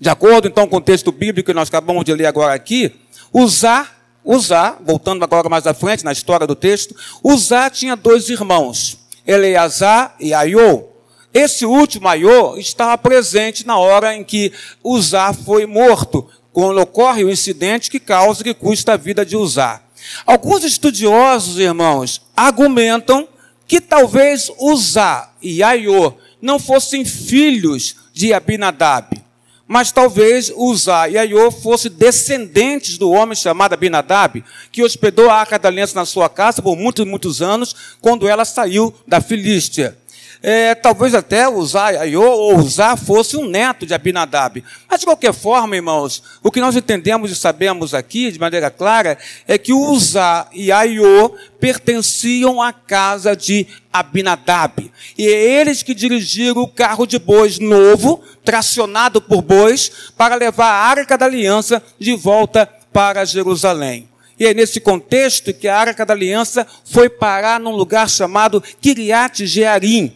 De 0.00 0.08
acordo 0.08 0.46
então 0.46 0.68
com 0.68 0.76
o 0.76 0.80
texto 0.80 1.10
bíblico 1.10 1.46
que 1.46 1.54
nós 1.54 1.68
acabamos 1.68 2.04
de 2.04 2.14
ler 2.14 2.26
agora 2.26 2.54
aqui, 2.54 2.92
usar 3.32 3.96
Usar, 4.26 4.78
voltando 4.84 5.22
agora 5.22 5.48
mais 5.48 5.68
à 5.68 5.72
frente 5.72 6.04
na 6.04 6.10
história 6.10 6.48
do 6.48 6.56
texto, 6.56 6.96
Usar 7.22 7.70
tinha 7.70 7.94
dois 7.94 8.28
irmãos, 8.28 8.98
Eleazar 9.24 10.16
e 10.18 10.34
Aiô. 10.34 10.95
Esse 11.38 11.66
último 11.66 12.08
Aiô 12.08 12.56
estava 12.56 12.96
presente 12.96 13.66
na 13.66 13.76
hora 13.76 14.16
em 14.16 14.24
que 14.24 14.54
Uzá 14.82 15.34
foi 15.34 15.66
morto, 15.66 16.26
quando 16.50 16.80
ocorre 16.80 17.24
o 17.24 17.30
incidente 17.30 17.90
que 17.90 18.00
causa 18.00 18.42
que 18.42 18.54
custa 18.54 18.94
a 18.94 18.96
vida 18.96 19.22
de 19.22 19.36
Uzá. 19.36 19.82
Alguns 20.24 20.64
estudiosos, 20.64 21.58
irmãos, 21.58 22.22
argumentam 22.34 23.28
que 23.66 23.82
talvez 23.82 24.50
Uzá 24.58 25.30
e 25.42 25.62
Aiô 25.62 26.14
não 26.40 26.58
fossem 26.58 27.04
filhos 27.04 27.96
de 28.14 28.32
Abinadab, 28.32 29.22
mas 29.68 29.92
talvez 29.92 30.50
Uzá 30.56 31.06
e 31.06 31.18
Aiô 31.18 31.50
fossem 31.50 31.92
descendentes 31.92 32.96
do 32.96 33.10
homem 33.10 33.36
chamado 33.36 33.74
Abinadab, 33.74 34.42
que 34.72 34.82
hospedou 34.82 35.28
a 35.28 35.34
Arca 35.34 35.58
da 35.58 35.68
Aliança 35.68 35.96
na 35.96 36.06
sua 36.06 36.30
casa 36.30 36.62
por 36.62 36.78
muitos, 36.78 37.06
muitos 37.06 37.42
anos, 37.42 37.76
quando 38.00 38.26
ela 38.26 38.46
saiu 38.46 38.94
da 39.06 39.20
Filístia 39.20 39.98
é, 40.42 40.74
talvez 40.74 41.14
até 41.14 41.48
Uzá 41.48 41.88
ou 42.18 42.58
Uzá 42.58 42.96
fosse 42.96 43.36
um 43.36 43.48
neto 43.48 43.86
de 43.86 43.94
Abinadab. 43.94 44.62
Mas, 44.88 45.00
de 45.00 45.06
qualquer 45.06 45.32
forma, 45.32 45.76
irmãos, 45.76 46.22
o 46.42 46.50
que 46.50 46.60
nós 46.60 46.76
entendemos 46.76 47.30
e 47.30 47.36
sabemos 47.36 47.94
aqui, 47.94 48.30
de 48.30 48.38
maneira 48.38 48.70
clara, 48.70 49.18
é 49.46 49.58
que 49.58 49.72
Uzá 49.72 50.46
e 50.52 50.70
Aiô 50.70 51.34
pertenciam 51.58 52.60
à 52.60 52.72
casa 52.72 53.34
de 53.34 53.66
Abinadab. 53.92 54.90
E 55.16 55.26
é 55.26 55.60
eles 55.60 55.82
que 55.82 55.94
dirigiram 55.94 56.62
o 56.62 56.68
carro 56.68 57.06
de 57.06 57.18
bois 57.18 57.58
novo, 57.58 58.22
tracionado 58.44 59.20
por 59.20 59.42
bois, 59.42 60.12
para 60.16 60.36
levar 60.36 60.70
a 60.70 60.88
Arca 60.88 61.16
da 61.16 61.26
Aliança 61.26 61.82
de 61.98 62.14
volta 62.14 62.68
para 62.92 63.24
Jerusalém. 63.24 64.08
E 64.38 64.46
é 64.46 64.52
nesse 64.52 64.80
contexto 64.80 65.52
que 65.52 65.66
a 65.66 65.78
Arca 65.78 66.04
da 66.04 66.12
Aliança 66.12 66.66
foi 66.84 67.08
parar 67.08 67.58
num 67.58 67.74
lugar 67.74 68.08
chamado 68.08 68.62
Kiriat 68.80 69.46
Jearim, 69.46 70.14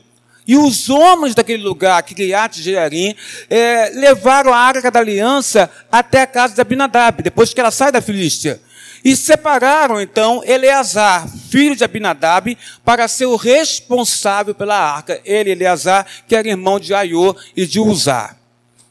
E 0.50 0.59
os 0.59 0.90
homens 0.90 1.33
daquele 1.33 1.62
lugar, 1.62 2.02
Kiriat 2.02 2.61
Jearim, 2.61 3.14
é, 3.49 3.90
levaram 3.90 4.52
a 4.52 4.59
arca 4.59 4.90
da 4.90 4.99
aliança 4.99 5.71
até 5.92 6.23
a 6.23 6.26
casa 6.26 6.57
de 6.57 6.61
Abinadab, 6.61 7.23
depois 7.23 7.54
que 7.54 7.61
ela 7.61 7.71
sai 7.71 7.92
da 7.92 8.02
Filístia. 8.02 8.61
E 9.04 9.14
separaram 9.14 10.00
então 10.00 10.42
Eleazar, 10.45 11.28
filho 11.49 11.76
de 11.76 11.85
Abinadab, 11.85 12.59
para 12.85 13.07
ser 13.07 13.26
o 13.26 13.37
responsável 13.37 14.52
pela 14.52 14.76
arca. 14.76 15.21
Ele, 15.25 15.52
Eleazar, 15.52 16.04
que 16.26 16.35
era 16.35 16.49
irmão 16.49 16.80
de 16.80 16.92
Aiô 16.92 17.37
e 17.57 17.64
de 17.64 17.78
Uzá. 17.78 18.35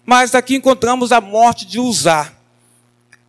Mas 0.06 0.34
aqui 0.34 0.56
encontramos 0.56 1.12
a 1.12 1.20
morte 1.20 1.66
de 1.66 1.78
Uzá. 1.78 2.32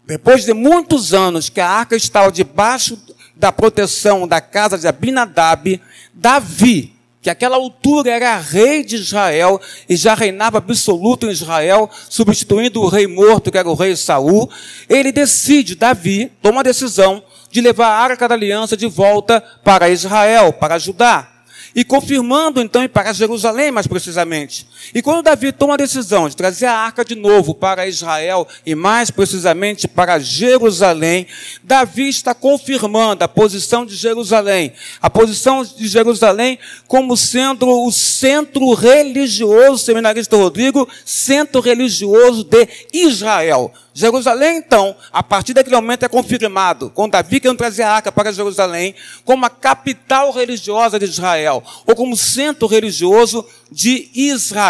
Depois 0.07 0.45
de 0.45 0.55
muitos 0.55 1.13
anos 1.13 1.49
que 1.49 1.61
a 1.61 1.69
arca 1.69 1.97
estava 1.97 2.31
debaixo 2.31 2.97
da 3.35 3.51
proteção 3.51 4.29
da 4.29 4.41
casa 4.41 4.79
de 4.79 4.87
Abinadab, 4.87 5.83
Davi, 6.15 7.00
que 7.23 7.29
àquela 7.29 7.57
altura 7.57 8.11
era 8.11 8.39
rei 8.39 8.83
de 8.83 8.97
Israel 8.97 9.61
e 9.89 9.95
já 9.95 10.15
reinava 10.15 10.59
absoluto 10.59 11.27
em 11.27 11.31
Israel, 11.31 11.91
substituindo 12.09 12.81
o 12.81 12.89
rei 12.89 13.07
morto, 13.07 13.51
que 13.51 13.59
era 13.59 13.69
o 13.69 13.75
rei 13.75 13.95
Saul, 13.95 14.49
ele 14.89 15.13
decide, 15.13 15.75
Davi, 15.75 16.33
toma 16.41 16.61
a 16.61 16.65
decisão 16.65 17.23
de 17.51 17.61
levar 17.61 17.89
a 17.89 17.99
arca 17.99 18.29
da 18.29 18.35
aliança 18.35 18.77
de 18.77 18.87
volta 18.87 19.43
para 19.63 19.91
Israel, 19.91 20.53
para 20.53 20.79
Judá 20.79 21.31
e 21.75 21.85
confirmando 21.85 22.61
então 22.61 22.87
para 22.89 23.13
Jerusalém, 23.13 23.71
mais 23.71 23.87
precisamente. 23.87 24.67
E 24.95 25.03
quando 25.03 25.23
Davi 25.23 25.53
toma 25.53 25.75
a 25.75 25.77
decisão 25.77 26.29
de 26.29 26.37
trazer 26.37 26.67
a 26.67 26.77
arca 26.77 27.05
de 27.05 27.15
novo 27.15 27.55
para 27.55 27.87
Israel 27.87 28.47
e 28.65 28.75
mais 28.75 29.11
precisamente 29.11 29.87
para 29.87 30.19
Jerusalém, 30.19 31.27
Davi 31.63 32.09
está 32.09 32.35
confirmando 32.35 33.25
a 33.25 33.29
posição 33.29 33.87
de 33.87 33.95
Jerusalém, 33.95 34.73
a 35.01 35.09
posição 35.09 35.65
de 35.65 35.87
Jerusalém 35.87 36.59
como 36.87 37.17
sendo 37.17 37.69
o 37.69 37.93
centro 37.93 38.73
religioso, 38.75 39.85
seminarista 39.85 40.37
Rodrigo, 40.37 40.89
centro 41.05 41.61
religioso 41.61 42.45
de 42.45 42.69
Israel. 42.93 43.73
Jerusalém, 43.93 44.59
então, 44.59 44.97
a 45.13 45.23
partir 45.23 45.53
daquele 45.53 45.77
momento 45.77 46.05
é 46.05 46.09
confirmado, 46.09 46.91
com 46.91 47.09
Davi 47.09 47.41
querendo 47.41 47.59
trazer 47.59 47.83
a 47.83 47.93
arca 47.93 48.13
para 48.13 48.33
Jerusalém, 48.33 48.95
como 49.25 49.45
a 49.45 49.51
capital 49.51 50.31
religiosa 50.31 50.99
de 50.99 51.07
Israel, 51.07 51.63
ou 51.85 51.95
como 51.95 52.17
centro 52.17 52.69
religioso 52.69 53.45
de 53.71 54.09
Israel. 54.15 54.70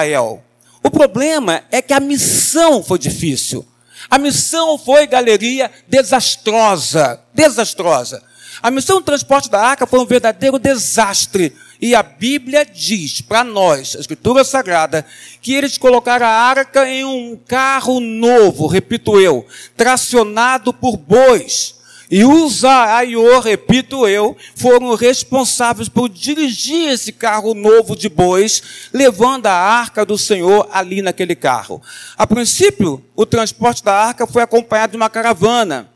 O 0.83 0.91
problema 0.91 1.63
é 1.71 1.83
que 1.83 1.93
a 1.93 2.01
missão 2.01 2.83
foi 2.83 2.99
difícil. 2.99 3.67
A 4.09 4.19
missão 4.19 4.79
foi, 4.79 5.07
galeria, 5.07 5.71
desastrosa. 5.87 7.21
Desastrosa. 7.35 8.23
A 8.63 8.71
missão 8.71 8.97
do 8.97 9.05
transporte 9.05 9.51
da 9.51 9.61
arca 9.61 9.87
foi 9.87 10.01
um 10.01 10.07
verdadeiro 10.07 10.59
desastre. 10.59 11.55
E 11.81 11.95
a 11.95 12.03
Bíblia 12.03 12.65
diz 12.65 13.23
para 13.23 13.43
nós, 13.43 13.97
a 13.97 14.01
Escritura 14.01 14.45
Sagrada, 14.45 15.05
que 15.41 15.55
eles 15.55 15.79
colocaram 15.79 16.27
a 16.27 16.31
arca 16.31 16.87
em 16.87 17.05
um 17.05 17.39
carro 17.47 18.01
novo, 18.01 18.67
repito 18.67 19.19
eu, 19.19 19.47
tracionado 19.77 20.75
por 20.75 20.99
bois. 20.99 21.80
E 22.11 22.25
os 22.25 22.65
Aiô, 22.65 23.39
repito 23.39 24.09
eu, 24.09 24.37
foram 24.57 24.95
responsáveis 24.97 25.89
por 25.89 26.09
dirigir 26.09 26.89
esse 26.89 27.13
carro 27.13 27.55
novo 27.55 27.95
de 27.95 28.09
bois, 28.09 28.91
levando 28.93 29.47
a 29.47 29.53
arca 29.53 30.05
do 30.05 30.19
Senhor 30.19 30.69
ali 30.73 31.03
naquele 31.03 31.37
carro. 31.37 31.81
A 32.17 32.27
princípio, 32.27 33.05
o 33.15 33.25
transporte 33.25 33.85
da 33.85 33.95
arca 33.95 34.27
foi 34.27 34.43
acompanhado 34.43 34.93
de 34.93 34.97
uma 34.97 35.09
caravana. 35.09 35.90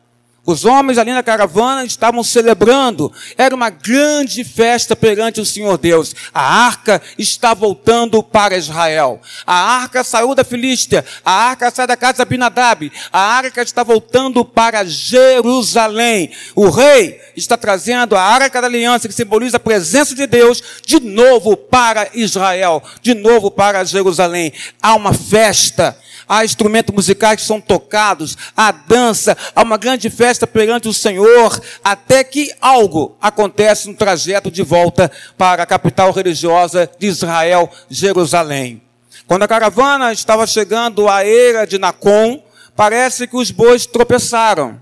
Os 0.47 0.67
homens 0.67 0.99
ali 0.99 1.11
na 1.11 1.23
caravana 1.23 1.85
estavam 1.85 2.23
celebrando. 2.23 3.11
Era 3.37 3.55
uma 3.55 3.71
grande 3.71 4.45
festa 4.45 4.95
perante 4.95 5.41
o 5.41 5.47
Senhor 5.47 5.79
Deus. 5.79 6.15
A 6.35 6.67
arca 6.67 7.01
está 7.17 7.55
voltando 7.55 8.23
para 8.23 8.57
Israel. 8.57 9.23
A 9.47 9.55
arca 9.55 10.05
saiu 10.05 10.35
da 10.35 10.45
Filístia. 10.45 11.03
A 11.25 11.33
arca 11.33 11.71
sai 11.71 11.87
da 11.87 11.97
casa 11.97 12.17
de 12.17 12.23
Abinadab. 12.23 12.93
A 13.11 13.21
arca 13.21 13.63
está 13.63 13.83
voltando 13.83 14.45
para 14.45 14.85
Jerusalém. 14.85 16.31
O 16.55 16.69
rei 16.69 17.19
está 17.35 17.57
trazendo 17.57 18.15
a 18.15 18.21
arca 18.23 18.61
da 18.61 18.67
aliança, 18.67 19.09
que 19.09 19.15
simboliza 19.15 19.57
a 19.57 19.61
presença 19.61 20.15
de 20.15 20.27
Deus, 20.27 20.63
de 20.85 21.01
novo 21.01 21.57
para 21.57 22.11
Israel. 22.13 22.83
De 23.01 23.15
novo 23.15 23.51
para 23.51 23.83
Jerusalém. 23.83 24.53
Há 24.83 24.95
uma 24.95 25.15
festa 25.15 25.97
há 26.29 26.45
instrumentos 26.45 26.95
musicais 26.95 27.41
que 27.41 27.47
são 27.47 27.61
tocados, 27.61 28.37
há 28.57 28.73
dança, 28.73 29.37
há 29.55 29.63
uma 29.63 29.77
grande 29.77 30.11
festa 30.11 30.34
perante 30.47 30.89
o 30.89 30.95
Senhor, 30.95 31.61
até 31.83 32.25
que 32.25 32.53
algo 32.61 33.17
acontece 33.21 33.89
no 33.89 33.95
trajeto 33.95 34.51
de 34.51 34.63
volta 34.63 35.11
para 35.39 35.63
a 35.63 35.67
capital 35.67 36.11
religiosa 36.11 36.91
de 36.99 37.07
Israel, 37.07 37.71
Jerusalém. 37.89 38.83
Quando 39.27 39.45
a 39.45 39.49
caravana 39.49 40.13
estava 40.13 40.47
chegando 40.47 41.09
à 41.09 41.25
eira 41.25 41.67
de 41.67 41.79
Nacon, 41.79 42.43
parece 42.75 43.27
que 43.27 43.37
os 43.37 43.51
bois 43.51 43.87
tropeçaram. 43.87 44.81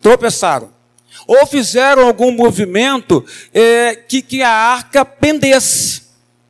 Tropeçaram. 0.00 0.70
Ou 1.26 1.46
fizeram 1.46 2.06
algum 2.06 2.30
movimento 2.30 3.24
é, 3.52 3.94
que, 3.94 4.22
que 4.22 4.42
a 4.42 4.50
arca 4.50 5.04
pendesse 5.04 6.02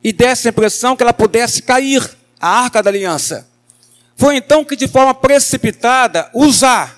e 0.03 0.11
desse 0.11 0.47
a 0.47 0.51
impressão 0.51 0.95
que 0.95 1.03
ela 1.03 1.13
pudesse 1.13 1.61
cair, 1.61 2.03
a 2.39 2.61
arca 2.61 2.83
da 2.83 2.89
aliança. 2.89 3.47
Foi 4.15 4.35
então 4.35 4.63
que, 4.63 4.75
de 4.75 4.87
forma 4.87 5.13
precipitada, 5.13 6.29
Uzá, 6.33 6.91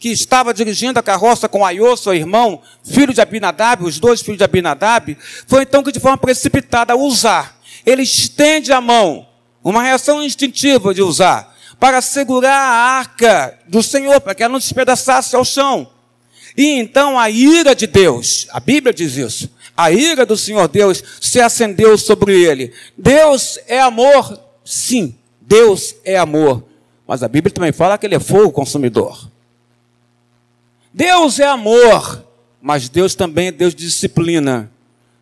que 0.00 0.08
estava 0.08 0.54
dirigindo 0.54 0.98
a 0.98 1.02
carroça 1.02 1.46
com 1.46 1.64
Aiô, 1.64 1.94
seu 1.94 2.14
irmão, 2.14 2.62
filho 2.82 3.12
de 3.12 3.20
Abinadab, 3.20 3.84
os 3.84 4.00
dois 4.00 4.22
filhos 4.22 4.38
de 4.38 4.44
Abinadab, 4.44 5.16
foi 5.46 5.62
então 5.62 5.82
que, 5.82 5.92
de 5.92 6.00
forma 6.00 6.16
precipitada, 6.16 6.96
Uzá, 6.96 7.52
ele 7.84 8.02
estende 8.02 8.72
a 8.72 8.80
mão, 8.80 9.28
uma 9.62 9.82
reação 9.82 10.24
instintiva 10.24 10.94
de 10.94 11.02
Uzá, 11.02 11.50
para 11.78 12.00
segurar 12.00 12.56
a 12.56 12.98
arca 12.98 13.58
do 13.68 13.82
Senhor, 13.82 14.22
para 14.22 14.34
que 14.34 14.42
ela 14.42 14.52
não 14.52 14.58
despedaçasse 14.58 15.36
ao 15.36 15.44
chão. 15.44 15.90
E 16.56 16.78
então 16.78 17.18
a 17.18 17.28
ira 17.28 17.74
de 17.74 17.86
Deus, 17.86 18.46
a 18.52 18.58
Bíblia 18.58 18.94
diz 18.94 19.16
isso, 19.16 19.50
a 19.76 19.92
ira 19.92 20.24
do 20.24 20.36
Senhor 20.36 20.66
Deus 20.66 21.04
se 21.20 21.42
acendeu 21.42 21.98
sobre 21.98 22.42
ele. 22.42 22.72
Deus 22.96 23.58
é 23.66 23.78
amor, 23.78 24.40
sim, 24.64 25.14
Deus 25.42 25.94
é 26.06 26.16
amor, 26.16 26.64
mas 27.06 27.22
a 27.22 27.28
Bíblia 27.28 27.52
também 27.52 27.72
fala 27.72 27.98
que 27.98 28.06
ele 28.06 28.14
é 28.14 28.20
fogo 28.20 28.50
consumidor. 28.50 29.29
Deus 30.92 31.38
é 31.38 31.46
amor, 31.46 32.24
mas 32.60 32.88
Deus 32.88 33.14
também 33.14 33.48
é 33.48 33.52
Deus 33.52 33.74
de 33.74 33.84
disciplina. 33.84 34.70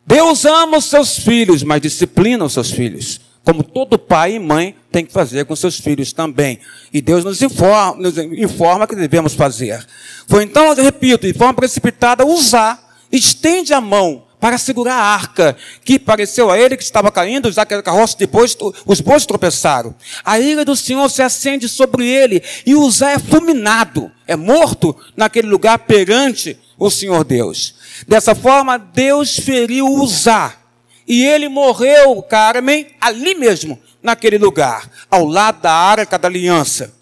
Deus 0.06 0.44
ama 0.44 0.78
os 0.78 0.86
seus 0.86 1.18
filhos, 1.18 1.62
mas 1.62 1.82
disciplina 1.82 2.44
os 2.44 2.54
seus 2.54 2.70
filhos. 2.70 3.20
Como 3.44 3.62
todo 3.62 3.98
pai 3.98 4.34
e 4.34 4.38
mãe 4.38 4.74
tem 4.90 5.04
que 5.04 5.12
fazer 5.12 5.44
com 5.44 5.56
seus 5.56 5.78
filhos 5.78 6.12
também. 6.12 6.58
E 6.92 7.00
Deus 7.00 7.24
nos 7.24 7.40
informa, 7.42 7.94
nos 8.00 8.18
informa 8.18 8.86
que 8.86 8.94
devemos 8.94 9.34
fazer. 9.34 9.86
Foi 10.26 10.44
então, 10.44 10.72
eu 10.72 10.84
repito, 10.84 11.26
de 11.26 11.32
forma 11.32 11.54
precipitada, 11.54 12.26
usar, 12.26 12.96
estende 13.10 13.72
a 13.72 13.80
mão 13.80 14.27
para 14.40 14.58
segurar 14.58 14.94
a 14.94 15.04
arca, 15.04 15.56
que 15.84 15.98
pareceu 15.98 16.50
a 16.50 16.58
ele 16.58 16.76
que 16.76 16.82
estava 16.82 17.10
caindo, 17.10 17.50
já 17.50 17.66
que 17.66 17.74
a 17.74 17.82
carroça 17.82 18.16
depois, 18.16 18.56
os 18.86 19.00
bois 19.00 19.26
tropeçaram. 19.26 19.94
A 20.24 20.38
ira 20.38 20.64
do 20.64 20.76
Senhor 20.76 21.08
se 21.08 21.22
acende 21.22 21.68
sobre 21.68 22.06
ele, 22.06 22.42
e 22.64 22.74
Uzá 22.74 23.10
é 23.10 23.18
fulminado, 23.18 24.10
é 24.26 24.36
morto 24.36 24.94
naquele 25.16 25.48
lugar 25.48 25.78
perante 25.80 26.58
o 26.78 26.90
Senhor 26.90 27.24
Deus. 27.24 27.74
Dessa 28.06 28.34
forma, 28.34 28.78
Deus 28.78 29.36
feriu 29.36 29.86
Uzá, 29.86 30.54
e 31.06 31.24
ele 31.24 31.48
morreu, 31.48 32.22
Carmen, 32.22 32.86
ali 33.00 33.34
mesmo, 33.34 33.78
naquele 34.02 34.38
lugar, 34.38 34.88
ao 35.10 35.24
lado 35.24 35.62
da 35.62 35.72
arca 35.72 36.18
da 36.18 36.28
aliança. 36.28 36.94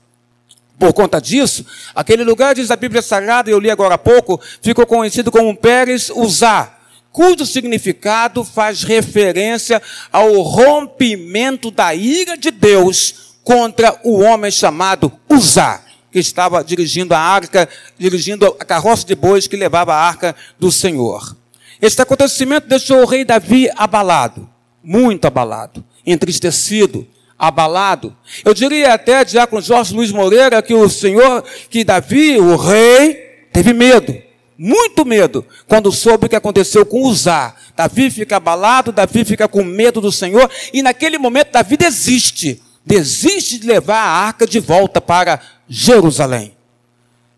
Por 0.79 0.93
conta 0.93 1.21
disso, 1.21 1.65
aquele 1.95 2.23
lugar, 2.23 2.55
diz 2.55 2.71
a 2.71 2.77
Bíblia 2.77 3.01
Sagrada, 3.01 3.51
eu 3.51 3.59
li 3.59 3.71
agora 3.71 3.95
há 3.95 3.99
pouco, 3.99 4.41
ficou 4.63 4.87
conhecido 4.87 5.31
como 5.31 5.57
Pérez 5.57 6.11
Uzá, 6.11 6.76
cujo 7.17 7.47
significado 7.47 8.45
faz 8.45 8.83
referência 8.83 9.81
ao 10.13 10.43
rompimento 10.43 11.71
da 11.71 11.95
ira 11.95 12.37
de 12.37 12.51
Deus 12.51 13.39
contra 13.43 13.99
o 14.05 14.21
homem 14.21 14.51
chamado 14.51 15.11
Uzá, 15.27 15.83
que 16.13 16.19
estava 16.19 16.63
dirigindo 16.63 17.15
a 17.15 17.19
arca, 17.19 17.67
dirigindo 17.99 18.55
a 18.61 18.65
carroça 18.67 19.07
de 19.07 19.15
bois 19.15 19.47
que 19.47 19.57
levava 19.57 19.95
a 19.95 20.07
arca 20.07 20.37
do 20.61 20.71
Senhor. 20.71 21.35
Este 21.81 22.03
acontecimento 22.03 22.69
deixou 22.69 23.01
o 23.01 23.07
rei 23.07 23.25
Davi 23.25 23.71
abalado, 23.75 24.47
muito 24.85 25.25
abalado, 25.25 25.83
entristecido, 26.05 27.09
abalado. 27.39 28.15
Eu 28.45 28.53
diria 28.53 28.93
até, 28.93 29.25
diácono 29.25 29.63
Jorge 29.63 29.95
Luiz 29.95 30.13
Moreira, 30.13 30.61
que 30.61 30.75
o 30.75 30.87
Senhor, 30.91 31.43
que 31.71 31.83
Davi, 31.83 32.37
o 32.37 32.57
rei, 32.57 33.49
teve 33.55 33.73
medo 33.73 34.26
muito 34.59 35.05
medo 35.05 35.45
quando 35.67 35.93
soube 35.93 36.27
o 36.27 36.29
que 36.29 36.37
aconteceu 36.37 36.85
com 36.87 37.03
Uzá. 37.03 37.55
Davi 37.77 38.11
fica 38.11 38.37
abalado, 38.37 38.93
Davi 38.93 39.25
fica 39.25 39.47
com 39.47 39.63
medo 39.63 40.01
do 40.01 40.11
Senhor, 40.11 40.51
e 40.73 40.83
naquele 40.83 41.19
momento 41.19 41.53
Davi 41.53 41.77
desiste. 41.77 42.63
Desiste 42.85 43.59
de 43.59 43.67
levar 43.67 43.99
a 43.99 44.27
arca 44.27 44.47
de 44.47 44.61
volta 44.61 45.01
para 45.01 45.41
Jerusalém. 45.69 46.55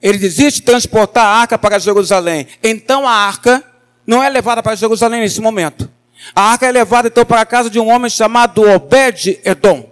Ele 0.01 0.19
desiste 0.19 0.61
de 0.61 0.67
transportar 0.67 1.25
a 1.25 1.41
arca 1.41 1.59
para 1.59 1.79
Jerusalém. 1.79 2.47
Então 2.63 3.09
a 3.09 3.13
arca 3.13 3.65
não 4.07 4.23
é 4.23 4.29
levada 4.29 4.63
para 4.63 4.77
Jerusalém 4.77 5.21
nesse 5.21 5.41
momento. 5.41 5.91
A 6.35 6.53
arca 6.53 6.67
é 6.67 6.73
levada 6.73 7.09
então 7.09 7.25
para 7.25 7.41
a 7.41 7.47
casa 7.47 7.71
de 7.71 7.81
um 7.81 7.89
homem 7.89 8.11
chamado 8.11 8.63
Obed-Edom. 8.63 9.88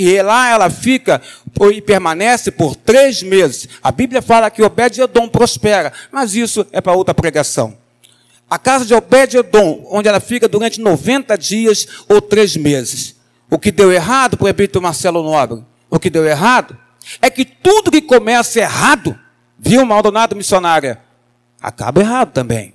E 0.00 0.22
lá 0.22 0.48
ela 0.48 0.70
fica 0.70 1.20
e 1.74 1.82
permanece 1.82 2.52
por 2.52 2.76
três 2.76 3.20
meses. 3.20 3.68
A 3.82 3.90
Bíblia 3.90 4.22
fala 4.22 4.48
que 4.48 4.62
Obed-Edom 4.62 5.28
prospera, 5.28 5.92
mas 6.12 6.36
isso 6.36 6.64
é 6.70 6.80
para 6.80 6.92
outra 6.92 7.12
pregação. 7.12 7.76
A 8.48 8.60
casa 8.60 8.84
de 8.86 8.94
Obed-Edom, 8.94 9.84
onde 9.90 10.08
ela 10.08 10.20
fica 10.20 10.46
durante 10.46 10.80
90 10.80 11.36
dias 11.36 11.88
ou 12.08 12.22
três 12.22 12.56
meses. 12.56 13.16
O 13.50 13.58
que 13.58 13.72
deu 13.72 13.90
errado, 13.92 14.36
para 14.36 14.44
o 14.44 14.48
Ebito 14.48 14.80
Marcelo 14.80 15.20
Nobre, 15.20 15.64
o 15.90 15.98
que 15.98 16.08
deu 16.08 16.24
errado 16.24 16.78
é 17.20 17.28
que 17.28 17.44
tudo 17.44 17.90
que 17.90 18.00
começa 18.00 18.60
errado, 18.60 19.18
viu, 19.58 19.84
Maldonado 19.84 20.36
missionária, 20.36 21.00
acaba 21.60 22.00
errado 22.00 22.30
também. 22.30 22.72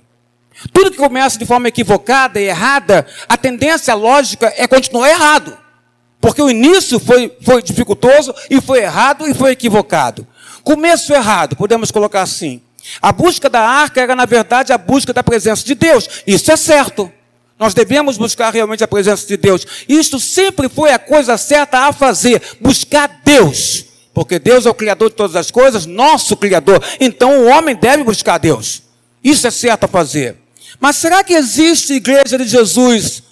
Tudo 0.74 0.90
que 0.90 0.98
começa 0.98 1.38
de 1.38 1.46
forma 1.46 1.68
equivocada 1.68 2.38
e 2.38 2.44
errada, 2.44 3.06
a 3.26 3.38
tendência 3.38 3.94
lógica 3.94 4.52
é 4.58 4.66
continuar 4.66 5.08
errado. 5.08 5.63
Porque 6.24 6.40
o 6.40 6.48
início 6.48 6.98
foi, 6.98 7.30
foi 7.42 7.62
dificultoso 7.62 8.34
e 8.48 8.58
foi 8.58 8.78
errado 8.78 9.28
e 9.28 9.34
foi 9.34 9.50
equivocado. 9.50 10.26
Começo 10.62 11.12
errado, 11.12 11.54
podemos 11.54 11.90
colocar 11.90 12.22
assim. 12.22 12.62
A 13.02 13.12
busca 13.12 13.50
da 13.50 13.60
arca 13.60 14.00
era, 14.00 14.16
na 14.16 14.24
verdade, 14.24 14.72
a 14.72 14.78
busca 14.78 15.12
da 15.12 15.22
presença 15.22 15.62
de 15.66 15.74
Deus. 15.74 16.08
Isso 16.26 16.50
é 16.50 16.56
certo. 16.56 17.12
Nós 17.58 17.74
devemos 17.74 18.16
buscar 18.16 18.54
realmente 18.54 18.82
a 18.82 18.88
presença 18.88 19.26
de 19.26 19.36
Deus. 19.36 19.66
Isto 19.86 20.18
sempre 20.18 20.66
foi 20.70 20.92
a 20.92 20.98
coisa 20.98 21.36
certa 21.36 21.80
a 21.80 21.92
fazer, 21.92 22.40
buscar 22.58 23.20
Deus. 23.22 23.84
Porque 24.14 24.38
Deus 24.38 24.64
é 24.64 24.70
o 24.70 24.74
Criador 24.74 25.10
de 25.10 25.16
todas 25.16 25.36
as 25.36 25.50
coisas, 25.50 25.84
nosso 25.84 26.38
Criador. 26.38 26.82
Então 26.98 27.42
o 27.42 27.48
homem 27.48 27.76
deve 27.76 28.02
buscar 28.02 28.38
Deus. 28.38 28.82
Isso 29.22 29.46
é 29.46 29.50
certo 29.50 29.84
a 29.84 29.88
fazer. 29.88 30.38
Mas 30.80 30.96
será 30.96 31.22
que 31.22 31.34
existe 31.34 31.92
igreja 31.92 32.38
de 32.38 32.46
Jesus 32.46 33.22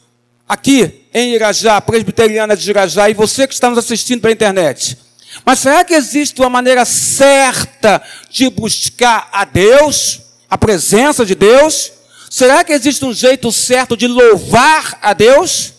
aqui 0.47 1.02
em 1.13 1.35
Irajá, 1.35 1.81
presbiteriana 1.81 2.57
de 2.57 2.71
Irajá, 2.71 3.11
e 3.11 3.15
você 3.15 3.47
que 3.47 3.55
está 3.55 3.69
nos 3.69 3.79
assistindo 3.79 4.21
pela 4.21 4.33
internet? 4.33 4.97
Mas 5.45 5.59
será 5.59 5.85
que 5.85 5.95
existe 5.95 6.41
uma 6.41 6.51
maneira 6.51 6.85
certa 6.85 8.03
de 8.31 8.49
buscar 8.51 9.29
a 9.33 9.45
Deus, 9.45 10.21
a 10.49 10.59
presença 10.59 11.25
de 11.25 11.35
Deus? 11.35 11.93
Será 12.31 12.65
que 12.65 12.73
existe 12.73 13.05
um 13.05 13.13
jeito 13.13 13.51
certo 13.51 13.97
de 13.97 14.07
louvar 14.07 14.99
a 15.03 15.13
Deus? 15.13 15.73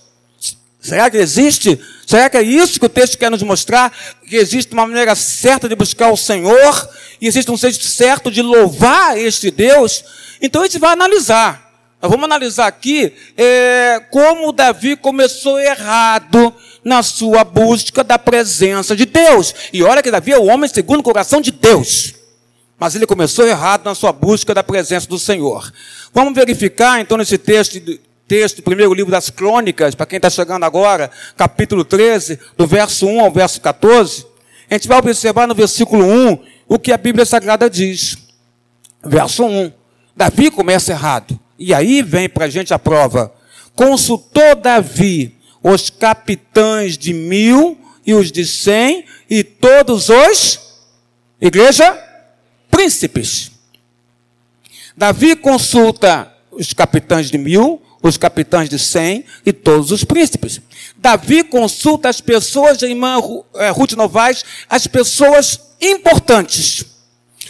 Será 0.79 1.09
que 1.09 1.17
existe? 1.17 1.79
Será 2.05 2.29
que 2.29 2.37
é 2.37 2.41
isso 2.41 2.79
que 2.79 2.85
o 2.85 2.89
texto 2.89 3.17
quer 3.17 3.31
nos 3.31 3.41
mostrar? 3.41 3.91
Que 4.27 4.35
existe 4.35 4.73
uma 4.73 4.85
maneira 4.85 5.15
certa 5.15 5.69
de 5.69 5.75
buscar 5.75 6.11
o 6.11 6.17
Senhor? 6.17 6.89
E 7.21 7.27
existe 7.27 7.49
um 7.49 7.57
jeito 7.57 7.83
certo 7.83 8.29
de 8.29 8.41
louvar 8.41 9.17
este 9.17 9.49
Deus? 9.49 10.03
Então 10.41 10.61
a 10.61 10.65
gente 10.65 10.79
vai 10.79 10.91
analisar. 10.91 11.62
Nós 12.03 12.11
vamos 12.11 12.25
analisar 12.25 12.67
aqui 12.67 13.13
é, 13.37 14.01
como 14.11 14.51
Davi 14.51 14.97
começou 14.97 15.57
errado 15.57 16.53
na 16.83 17.01
sua 17.01 17.45
busca 17.45 18.03
da 18.03 18.19
presença 18.19 18.93
de 18.93 19.05
Deus. 19.05 19.55
E 19.71 19.81
olha 19.83 20.03
que 20.03 20.11
Davi 20.11 20.33
é 20.33 20.37
o 20.37 20.47
homem 20.47 20.69
segundo 20.69 20.99
o 20.99 21.03
coração 21.03 21.39
de 21.39 21.49
Deus. 21.49 22.13
Mas 22.77 22.93
ele 22.93 23.05
começou 23.05 23.47
errado 23.47 23.85
na 23.85 23.95
sua 23.95 24.11
busca 24.11 24.53
da 24.53 24.61
presença 24.61 25.07
do 25.07 25.17
Senhor. 25.17 25.71
Vamos 26.13 26.35
verificar 26.35 26.99
então 26.99 27.17
nesse 27.17 27.37
texto, 27.37 27.79
texto 28.27 28.61
primeiro 28.61 28.93
livro 28.93 29.09
das 29.09 29.29
crônicas, 29.29 29.95
para 29.95 30.05
quem 30.05 30.17
está 30.17 30.29
chegando 30.29 30.65
agora, 30.65 31.09
capítulo 31.37 31.85
13, 31.85 32.37
do 32.57 32.67
verso 32.67 33.07
1 33.07 33.21
ao 33.21 33.31
verso 33.31 33.61
14. 33.61 34.25
A 34.69 34.73
gente 34.73 34.89
vai 34.89 34.97
observar 34.97 35.47
no 35.47 35.55
versículo 35.55 36.03
1 36.03 36.39
o 36.67 36.77
que 36.77 36.91
a 36.91 36.97
Bíblia 36.97 37.25
Sagrada 37.25 37.69
diz. 37.69 38.17
Verso 39.01 39.45
1. 39.45 39.71
Davi 40.17 40.51
começa 40.51 40.91
errado. 40.91 41.39
E 41.57 41.73
aí 41.73 42.01
vem 42.01 42.27
para 42.27 42.45
a 42.45 42.49
gente 42.49 42.73
a 42.73 42.79
prova. 42.79 43.33
Consultou 43.75 44.55
Davi 44.55 45.37
os 45.61 45.89
capitães 45.89 46.97
de 46.97 47.13
mil 47.13 47.77
e 48.05 48.13
os 48.13 48.31
de 48.31 48.45
cem 48.45 49.05
e 49.29 49.43
todos 49.43 50.09
os, 50.09 50.59
igreja, 51.39 51.97
príncipes. 52.69 53.51
Davi 54.95 55.35
consulta 55.35 56.31
os 56.51 56.73
capitães 56.73 57.31
de 57.31 57.37
mil, 57.37 57.81
os 58.01 58.17
capitães 58.17 58.69
de 58.69 58.77
cem 58.77 59.23
e 59.45 59.53
todos 59.53 59.91
os 59.91 60.03
príncipes. 60.03 60.61
Davi 60.97 61.43
consulta 61.43 62.09
as 62.09 62.19
pessoas, 62.19 62.81
irmã 62.81 63.17
eh, 63.55 63.69
Ruth 63.69 63.93
Novaes, 63.93 64.43
as 64.69 64.85
pessoas 64.85 65.59
importantes. 65.81 66.92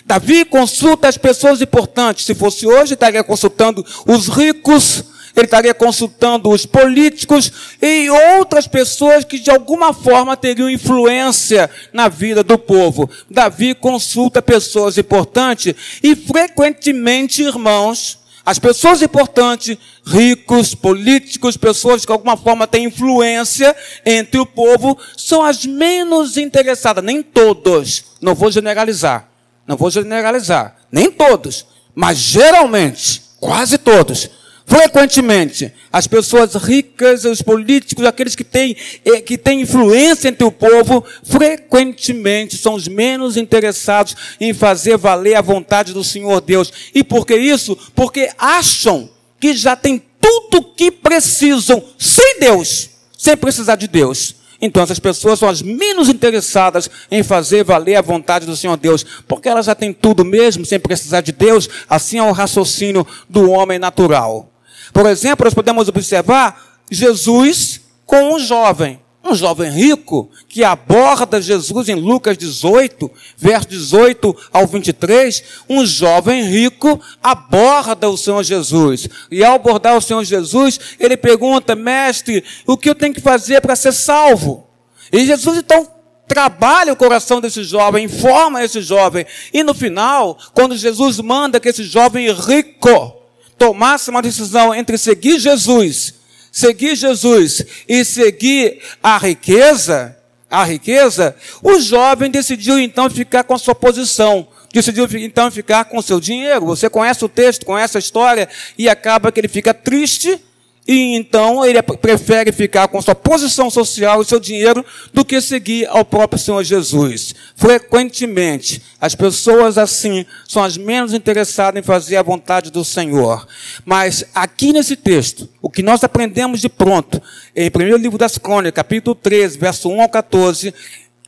Davi 0.06 0.46
consulta 0.46 1.08
as 1.08 1.18
pessoas 1.18 1.62
importantes. 1.62 2.26
Se 2.26 2.36
fosse 2.36 2.68
hoje, 2.68 2.94
estaria 2.94 3.24
consultando 3.24 3.86
os 4.06 4.28
ricos, 4.28 5.04
ele 5.36 5.46
estaria 5.46 5.74
consultando 5.74 6.50
os 6.50 6.66
políticos 6.66 7.52
e 7.82 8.10
outras 8.38 8.68
pessoas 8.68 9.24
que 9.24 9.40
de 9.40 9.50
alguma 9.50 9.94
forma 9.94 10.38
teriam 10.38 10.70
influência 10.70 11.70
na 11.92 12.08
vida 12.08 12.44
do 12.44 12.58
povo. 12.58 13.10
Davi 13.30 13.74
consulta 13.74 14.42
pessoas 14.42 14.98
importantes 14.98 15.74
e 16.04 16.16
frequentemente, 16.16 17.42
irmãos, 17.42 18.20
as 18.46 18.60
pessoas 18.60 19.02
importantes, 19.02 19.78
ricos, 20.06 20.76
políticos, 20.76 21.56
pessoas 21.56 22.02
que 22.02 22.08
de 22.08 22.14
alguma 22.14 22.36
forma 22.36 22.68
têm 22.68 22.86
influência 22.86 23.76
entre 24.06 24.40
o 24.40 24.46
povo, 24.46 24.98
são 25.18 25.42
as 25.42 25.66
menos 25.66 26.38
interessadas. 26.38 27.04
Nem 27.04 27.24
todos, 27.24 28.04
não 28.22 28.36
vou 28.36 28.52
generalizar 28.52 29.33
não 29.68 29.78
vou 29.78 29.90
generalizar, 29.90 30.76
nem 30.92 31.12
todos, 31.12 31.66
mas 31.96 32.18
geralmente, 32.18 33.22
quase 33.40 33.78
todos, 33.78 34.30
frequentemente, 34.66 35.72
as 35.92 36.08
pessoas 36.08 36.56
ricas, 36.56 37.26
os 37.26 37.42
políticos, 37.42 38.06
aqueles 38.06 38.36
que 38.36 38.44
têm, 38.44 38.76
eh, 39.06 39.22
que 39.22 39.38
têm 39.38 39.62
influência 39.62 40.30
entre 40.30 40.44
o 40.44 40.52
povo, 40.52 41.04
frequentemente 41.24 42.58
são 42.58 42.74
os 42.74 42.88
menos 42.88 43.38
interessados 43.38 44.16
em 44.40 44.54
fazer 44.54 44.98
valer 44.98 45.36
a 45.36 45.42
vontade 45.42 45.94
do 45.94 46.04
Senhor 46.04 46.42
Deus. 46.42 46.72
E 46.94 47.04
por 47.04 47.26
que 47.26 47.36
isso? 47.36 47.78
Porque 47.96 48.30
acham 48.38 49.10
que 49.40 49.54
já 49.54 49.76
têm 49.76 50.02
tudo 50.20 50.60
o 50.60 50.64
que 50.74 50.90
precisam 50.90 51.84
sem 51.98 52.40
Deus, 52.40 52.90
sem 53.18 53.36
precisar 53.36 53.76
de 53.76 53.88
Deus. 53.88 54.36
Então, 54.66 54.82
essas 54.82 54.98
pessoas 54.98 55.40
são 55.40 55.50
as 55.50 55.62
menos 55.62 56.08
interessadas 56.08 56.90
em 57.12 57.22
fazer 57.22 57.66
valer 57.66 57.98
a 57.98 58.02
vontade 58.02 58.46
do 58.46 58.56
Senhor 58.56 58.78
Deus, 58.78 59.06
porque 59.28 59.50
elas 59.50 59.66
já 59.66 59.76
têm 59.76 59.92
tudo 59.92 60.24
mesmo, 60.24 60.66
sem 60.66 60.80
precisar 60.80 61.20
de 61.20 61.34
Deus. 61.34 61.68
Assim 61.90 62.18
é 62.18 62.24
o 62.24 62.32
raciocínio 62.32 63.06
do 63.30 63.52
homem 63.52 63.78
natural. 63.78 64.50
Por 64.94 65.06
exemplo, 65.06 65.44
nós 65.44 65.54
podemos 65.54 65.90
observar 65.90 66.80
Jesus 66.90 67.82
com 68.06 68.36
um 68.36 68.40
jovem 68.40 69.02
um 69.24 69.34
jovem 69.34 69.72
rico 69.72 70.30
que 70.50 70.64
aborda 70.64 71.42
Jesus 71.42 71.88
em 71.88 71.96
Lucas 71.96 72.38
18, 72.38 73.10
verso 73.38 73.70
18 73.70 74.36
ao 74.52 74.68
23, 74.68 75.44
um 75.70 75.86
jovem 75.86 76.44
rico 76.44 77.00
aborda 77.22 78.10
o 78.10 78.18
Senhor 78.18 78.44
Jesus. 78.44 79.08
E 79.32 79.44
ao 79.44 79.56
abordar 79.56 79.96
o 79.96 80.02
Senhor 80.02 80.24
Jesus, 80.26 80.78
ele 81.00 81.16
pergunta: 81.16 81.74
"Mestre, 81.74 82.44
o 82.68 82.78
que 82.78 82.90
eu 82.90 82.96
tenho 82.96 83.14
que 83.14 83.22
fazer 83.22 83.62
para 83.62 83.78
ser 83.78 83.94
salvo?" 83.94 84.68
E 85.12 85.26
Jesus 85.26 85.58
então 85.58 85.88
trabalha 86.28 86.92
o 86.92 86.98
coração 86.98 87.40
desse 87.40 87.64
jovem, 87.64 88.06
informa 88.06 88.64
esse 88.64 88.82
jovem. 88.82 89.26
E 89.54 89.64
no 89.64 89.74
final, 89.74 90.38
quando 90.54 90.76
Jesus 90.76 91.20
manda 91.20 91.60
que 91.60 91.70
esse 91.70 91.84
jovem 91.84 92.30
rico 92.32 93.14
tomasse 93.58 94.10
uma 94.10 94.22
decisão 94.22 94.76
entre 94.76 94.98
seguir 94.98 95.40
Jesus 95.40 96.23
seguir 96.54 96.96
Jesus 96.96 97.66
e 97.90 98.06
seguir 98.06 98.80
a 99.02 99.18
riqueza, 99.18 100.16
a 100.50 100.64
riqueza, 100.64 101.36
o 101.64 101.80
jovem 101.80 102.30
decidiu 102.30 102.78
então 102.78 103.10
ficar 103.10 103.44
com 103.44 103.56
a 103.56 103.58
sua 103.58 103.74
posição. 103.74 104.48
Decidiu 104.72 105.08
então 105.14 105.50
ficar 105.52 105.86
com 105.86 105.98
o 105.98 106.04
seu 106.04 106.20
dinheiro. 106.20 106.66
Você 106.68 106.90
conhece 106.90 107.26
o 107.26 107.30
texto, 107.30 107.66
conhece 107.66 107.98
a 107.98 108.00
história, 108.00 108.48
e 108.78 108.88
acaba 108.88 109.32
que 109.32 109.40
ele 109.40 109.48
fica 109.48 109.74
triste 109.74 110.40
e 110.86 111.16
então 111.16 111.66
ele 111.66 111.82
prefere 111.82 112.52
ficar 112.52 112.90
com 112.90 113.02
sua 113.02 113.16
posição 113.16 113.70
social 113.70 114.22
e 114.22 114.26
seu 114.26 114.40
dinheiro 114.40 114.86
do 115.14 115.24
que 115.24 115.40
seguir 115.40 115.88
ao 115.88 116.04
próprio 116.04 116.38
Senhor 116.38 116.62
Jesus. 116.64 117.34
Frequentemente, 117.56 118.82
as 119.00 119.16
pessoas 119.16 119.78
assim 119.78 120.26
são 120.46 120.62
as 120.62 120.76
menos 120.78 121.14
interessadas 121.14 121.80
em 121.80 121.84
fazer 121.84 122.18
a 122.18 122.24
vontade 122.24 122.70
do 122.70 122.84
Senhor. 122.84 123.48
Mas 123.86 124.26
aqui 124.36 124.74
nesse 124.74 124.98
texto, 124.98 125.48
o 125.62 125.70
que 125.70 125.82
nós 125.82 126.04
aprendemos 126.04 126.60
de 126.60 126.68
pronto, 126.68 127.22
em 127.56 127.72
primeiro 127.72 127.98
livro 127.98 128.18
das 128.18 128.38
Crônicas, 128.38 128.76
capítulo 128.76 129.16
13, 129.16 129.58
verso 129.58 129.90
1 129.90 130.02
ao 130.02 130.10
14, 130.10 130.74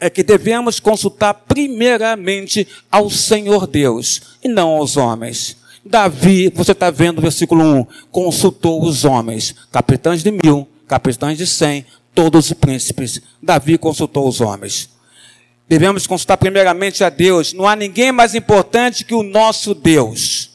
é 0.02 0.10
que 0.10 0.24
devemos 0.24 0.82
consultar 0.82 1.34
primeiramente 1.34 2.68
ao 2.92 3.10
Senhor 3.10 3.66
Deus 3.66 4.22
e 4.44 4.50
não 4.50 4.72
aos 4.72 4.98
homens. 4.98 5.56
Davi, 5.86 6.52
você 6.56 6.72
está 6.72 6.90
vendo 6.90 7.20
o 7.20 7.22
versículo 7.22 7.64
1, 7.64 7.86
consultou 8.12 8.84
os 8.84 9.06
homens, 9.06 9.54
capitães 9.72 10.24
de 10.24 10.32
mil, 10.32 10.68
capitães 10.88 11.38
de 11.38 11.46
cem, 11.46 11.86
todos 12.14 12.48
os 12.48 12.54
príncipes. 12.54 13.22
Davi 13.40 13.78
consultou 13.78 14.28
os 14.28 14.42
homens. 14.42 14.90
Devemos 15.70 16.08
consultar 16.08 16.38
primeiramente 16.38 17.04
a 17.04 17.10
Deus. 17.10 17.54
Não 17.54 17.68
há 17.68 17.76
ninguém 17.76 18.12
mais 18.12 18.34
importante 18.34 19.06
que 19.06 19.14
o 19.14 19.22
nosso 19.22 19.76
Deus. 19.76 20.50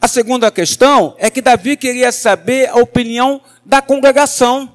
A 0.00 0.06
segunda 0.06 0.50
questão 0.52 1.14
é 1.18 1.30
que 1.30 1.42
Davi 1.42 1.76
queria 1.76 2.12
saber 2.12 2.68
a 2.68 2.76
opinião 2.76 3.40
da 3.66 3.82
congregação, 3.82 4.70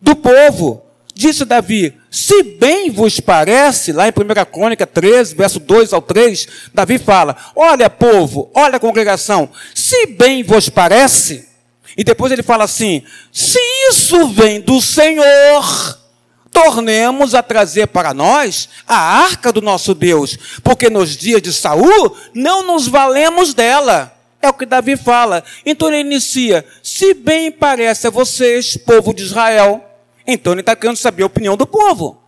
do 0.00 0.14
povo. 0.14 0.82
Disse 1.14 1.44
Davi: 1.44 1.94
Se 2.10 2.42
bem 2.42 2.90
vos 2.90 3.20
parece, 3.20 3.92
lá 3.92 4.08
em 4.08 4.10
1 4.10 4.44
Crônica 4.50 4.86
13, 4.86 5.34
verso 5.34 5.60
2 5.60 5.92
ao 5.92 6.00
3, 6.00 6.48
Davi 6.72 6.98
fala: 6.98 7.36
Olha, 7.54 7.90
povo, 7.90 8.50
olha, 8.54 8.80
congregação, 8.80 9.48
se 9.74 10.06
bem 10.06 10.42
vos 10.42 10.68
parece. 10.68 11.48
E 11.96 12.02
depois 12.02 12.32
ele 12.32 12.42
fala 12.42 12.64
assim: 12.64 13.02
Se 13.30 13.58
isso 13.90 14.28
vem 14.28 14.60
do 14.60 14.80
Senhor, 14.80 15.98
tornemos 16.50 17.34
a 17.34 17.42
trazer 17.42 17.88
para 17.88 18.14
nós 18.14 18.68
a 18.86 18.96
arca 18.96 19.52
do 19.52 19.60
nosso 19.60 19.94
Deus, 19.94 20.38
porque 20.62 20.88
nos 20.88 21.16
dias 21.16 21.42
de 21.42 21.52
Saul 21.52 22.16
não 22.34 22.66
nos 22.66 22.88
valemos 22.88 23.52
dela. 23.52 24.16
É 24.40 24.48
o 24.48 24.52
que 24.54 24.66
Davi 24.66 24.96
fala. 24.96 25.44
Então 25.64 25.88
ele 25.88 26.00
inicia: 26.00 26.64
Se 26.82 27.12
bem 27.12 27.52
parece 27.52 28.06
a 28.06 28.10
vocês, 28.10 28.76
povo 28.76 29.14
de 29.14 29.22
Israel, 29.22 29.91
então 30.26 30.52
ele 30.52 30.60
está 30.60 30.74
querendo 30.76 30.96
saber 30.96 31.22
a 31.22 31.26
opinião 31.26 31.56
do 31.56 31.66
povo. 31.66 32.22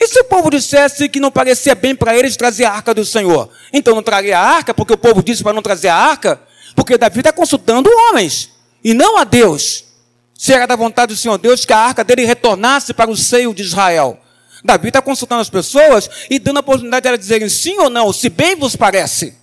E 0.00 0.06
se 0.06 0.20
o 0.20 0.24
povo 0.24 0.50
dissesse 0.50 1.08
que 1.08 1.18
não 1.18 1.30
parecia 1.30 1.74
bem 1.74 1.94
para 1.94 2.16
eles 2.16 2.36
trazer 2.36 2.64
a 2.64 2.72
arca 2.72 2.94
do 2.94 3.04
Senhor? 3.04 3.50
Então 3.72 3.94
não 3.94 4.02
traria 4.02 4.38
a 4.38 4.42
arca, 4.42 4.72
porque 4.72 4.92
o 4.92 4.98
povo 4.98 5.22
disse 5.22 5.42
para 5.42 5.52
não 5.52 5.62
trazer 5.62 5.88
a 5.88 5.96
arca? 5.96 6.40
Porque 6.76 6.96
Davi 6.96 7.18
está 7.18 7.32
consultando 7.32 7.90
homens, 7.90 8.50
e 8.84 8.94
não 8.94 9.18
a 9.18 9.24
Deus. 9.24 9.84
Se 10.32 10.52
era 10.52 10.66
da 10.66 10.76
vontade 10.76 11.12
do 11.12 11.18
Senhor 11.18 11.36
Deus 11.36 11.64
que 11.64 11.72
a 11.72 11.78
arca 11.78 12.04
dele 12.04 12.24
retornasse 12.24 12.94
para 12.94 13.10
o 13.10 13.16
seio 13.16 13.52
de 13.52 13.62
Israel. 13.62 14.20
Davi 14.62 14.88
está 14.88 15.02
consultando 15.02 15.40
as 15.40 15.50
pessoas 15.50 16.08
e 16.30 16.38
dando 16.38 16.58
a 16.58 16.60
oportunidade 16.60 17.02
de 17.02 17.08
elas 17.08 17.20
dizerem 17.20 17.48
sim 17.48 17.76
ou 17.78 17.90
não, 17.90 18.12
se 18.12 18.28
bem 18.28 18.54
vos 18.54 18.76
parece. 18.76 19.34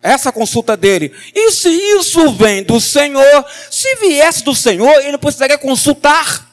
Essa 0.00 0.30
consulta 0.30 0.76
dele. 0.76 1.12
E 1.34 1.50
se 1.50 1.68
isso 1.68 2.32
vem 2.34 2.62
do 2.62 2.80
Senhor, 2.80 3.44
se 3.68 3.96
viesse 3.96 4.44
do 4.44 4.54
Senhor, 4.54 4.92
ele 5.00 5.18
precisaria 5.18 5.58
consultar. 5.58 6.47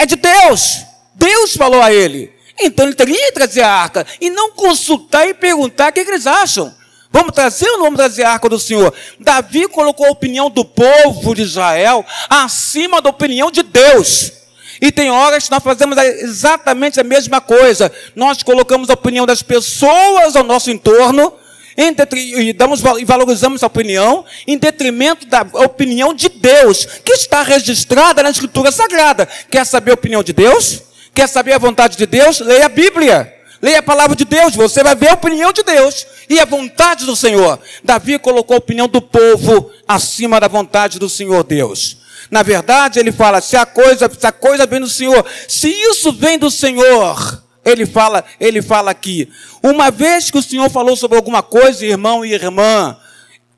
É 0.00 0.06
de 0.06 0.16
Deus. 0.16 0.86
Deus 1.14 1.54
falou 1.54 1.82
a 1.82 1.92
ele. 1.92 2.32
Então 2.58 2.86
ele 2.86 2.94
teria 2.94 3.26
que 3.26 3.32
trazer 3.32 3.60
a 3.60 3.70
arca 3.70 4.06
e 4.18 4.30
não 4.30 4.52
consultar 4.52 5.28
e 5.28 5.34
perguntar 5.34 5.90
o 5.90 5.92
que, 5.92 6.00
eles 6.00 6.26
acham. 6.26 6.74
Vamos 7.12 7.34
trazer 7.34 7.68
ou 7.68 7.76
não 7.76 7.84
vamos 7.84 7.98
trazer 7.98 8.22
a 8.22 8.32
arca 8.32 8.48
do 8.48 8.58
Senhor? 8.58 8.94
Davi 9.18 9.68
colocou 9.68 10.06
a 10.06 10.10
opinião 10.10 10.48
do 10.48 10.64
povo 10.64 11.34
de 11.34 11.42
Israel 11.42 12.02
acima 12.30 13.02
da 13.02 13.10
opinião 13.10 13.50
de 13.50 13.62
Deus. 13.62 14.32
E 14.80 14.90
tem 14.90 15.10
horas 15.10 15.44
que 15.44 15.50
nós 15.50 15.62
fazemos 15.62 15.98
exatamente 15.98 16.98
a 16.98 17.04
mesma 17.04 17.38
coisa. 17.42 17.92
Nós 18.16 18.42
colocamos 18.42 18.88
a 18.88 18.94
opinião 18.94 19.26
das 19.26 19.42
pessoas 19.42 20.34
ao 20.34 20.44
nosso 20.44 20.70
entorno 20.70 21.30
e, 21.76 22.52
damos, 22.52 22.82
e 22.98 23.04
valorizamos 23.04 23.62
a 23.62 23.66
opinião 23.66 24.24
em 24.46 24.58
detrimento 24.58 25.26
da 25.26 25.42
opinião 25.54 26.12
de 26.12 26.28
Deus, 26.28 26.84
que 27.04 27.12
está 27.12 27.42
registrada 27.42 28.22
na 28.22 28.30
Escritura 28.30 28.72
Sagrada. 28.72 29.28
Quer 29.50 29.64
saber 29.64 29.92
a 29.92 29.94
opinião 29.94 30.22
de 30.22 30.32
Deus? 30.32 30.82
Quer 31.14 31.28
saber 31.28 31.52
a 31.52 31.58
vontade 31.58 31.96
de 31.96 32.06
Deus? 32.06 32.40
Leia 32.40 32.66
a 32.66 32.68
Bíblia. 32.68 33.34
Leia 33.62 33.80
a 33.80 33.82
palavra 33.82 34.16
de 34.16 34.24
Deus, 34.24 34.54
você 34.56 34.82
vai 34.82 34.94
ver 34.94 35.10
a 35.10 35.14
opinião 35.14 35.52
de 35.52 35.62
Deus 35.62 36.06
e 36.30 36.40
a 36.40 36.46
vontade 36.46 37.04
do 37.04 37.14
Senhor. 37.14 37.60
Davi 37.84 38.18
colocou 38.18 38.54
a 38.54 38.58
opinião 38.58 38.88
do 38.88 39.02
povo 39.02 39.70
acima 39.86 40.40
da 40.40 40.48
vontade 40.48 40.98
do 40.98 41.10
Senhor 41.10 41.44
Deus. 41.44 41.98
Na 42.30 42.42
verdade, 42.42 42.98
ele 42.98 43.12
fala: 43.12 43.40
se 43.42 43.56
a 43.56 43.66
coisa, 43.66 44.10
se 44.18 44.26
a 44.26 44.32
coisa 44.32 44.64
vem 44.66 44.80
do 44.80 44.88
Senhor, 44.88 45.26
se 45.46 45.68
isso 45.68 46.10
vem 46.12 46.38
do 46.38 46.50
Senhor, 46.50 47.42
ele 47.64 47.86
fala, 47.86 48.24
ele 48.38 48.62
fala 48.62 48.90
aqui. 48.90 49.28
Uma 49.62 49.90
vez 49.90 50.30
que 50.30 50.38
o 50.38 50.42
Senhor 50.42 50.70
falou 50.70 50.96
sobre 50.96 51.16
alguma 51.16 51.42
coisa, 51.42 51.84
irmão 51.84 52.24
e 52.24 52.32
irmã, 52.32 52.96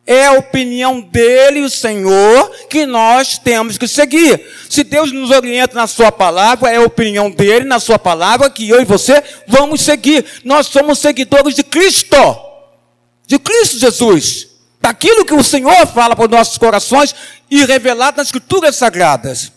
é 0.05 0.27
a 0.27 0.33
opinião 0.33 1.01
dele, 1.01 1.61
o 1.61 1.71
Senhor, 1.71 2.51
que 2.69 2.85
nós 2.85 3.39
temos 3.39 3.79
que 3.79 3.87
seguir. 3.87 4.45
Se 4.69 4.83
Deus 4.83 5.13
nos 5.13 5.31
orienta 5.31 5.75
na 5.75 5.87
sua 5.87 6.11
palavra, 6.11 6.71
é 6.71 6.77
a 6.77 6.83
opinião 6.83 7.31
dele 7.31 7.65
na 7.65 7.79
sua 7.79 7.99
palavra 7.99 8.51
que 8.51 8.69
eu 8.69 8.81
e 8.81 8.85
você 8.85 9.23
vamos 9.47 9.81
seguir. 9.81 10.25
Nós 10.45 10.67
somos 10.67 10.99
seguidores 10.99 11.55
de 11.55 11.63
Cristo. 11.63 12.17
De 13.27 13.39
Cristo 13.39 13.79
Jesus. 13.79 14.49
Daquilo 14.81 15.25
que 15.25 15.35
o 15.35 15.45
Senhor 15.45 15.87
fala 15.87 16.17
para 16.17 16.25
os 16.25 16.31
nossos 16.31 16.59
corações 16.59 17.15
e 17.49 17.65
revelado 17.65 18.17
nas 18.17 18.27
escrituras 18.27 18.75
sagradas. 18.75 19.53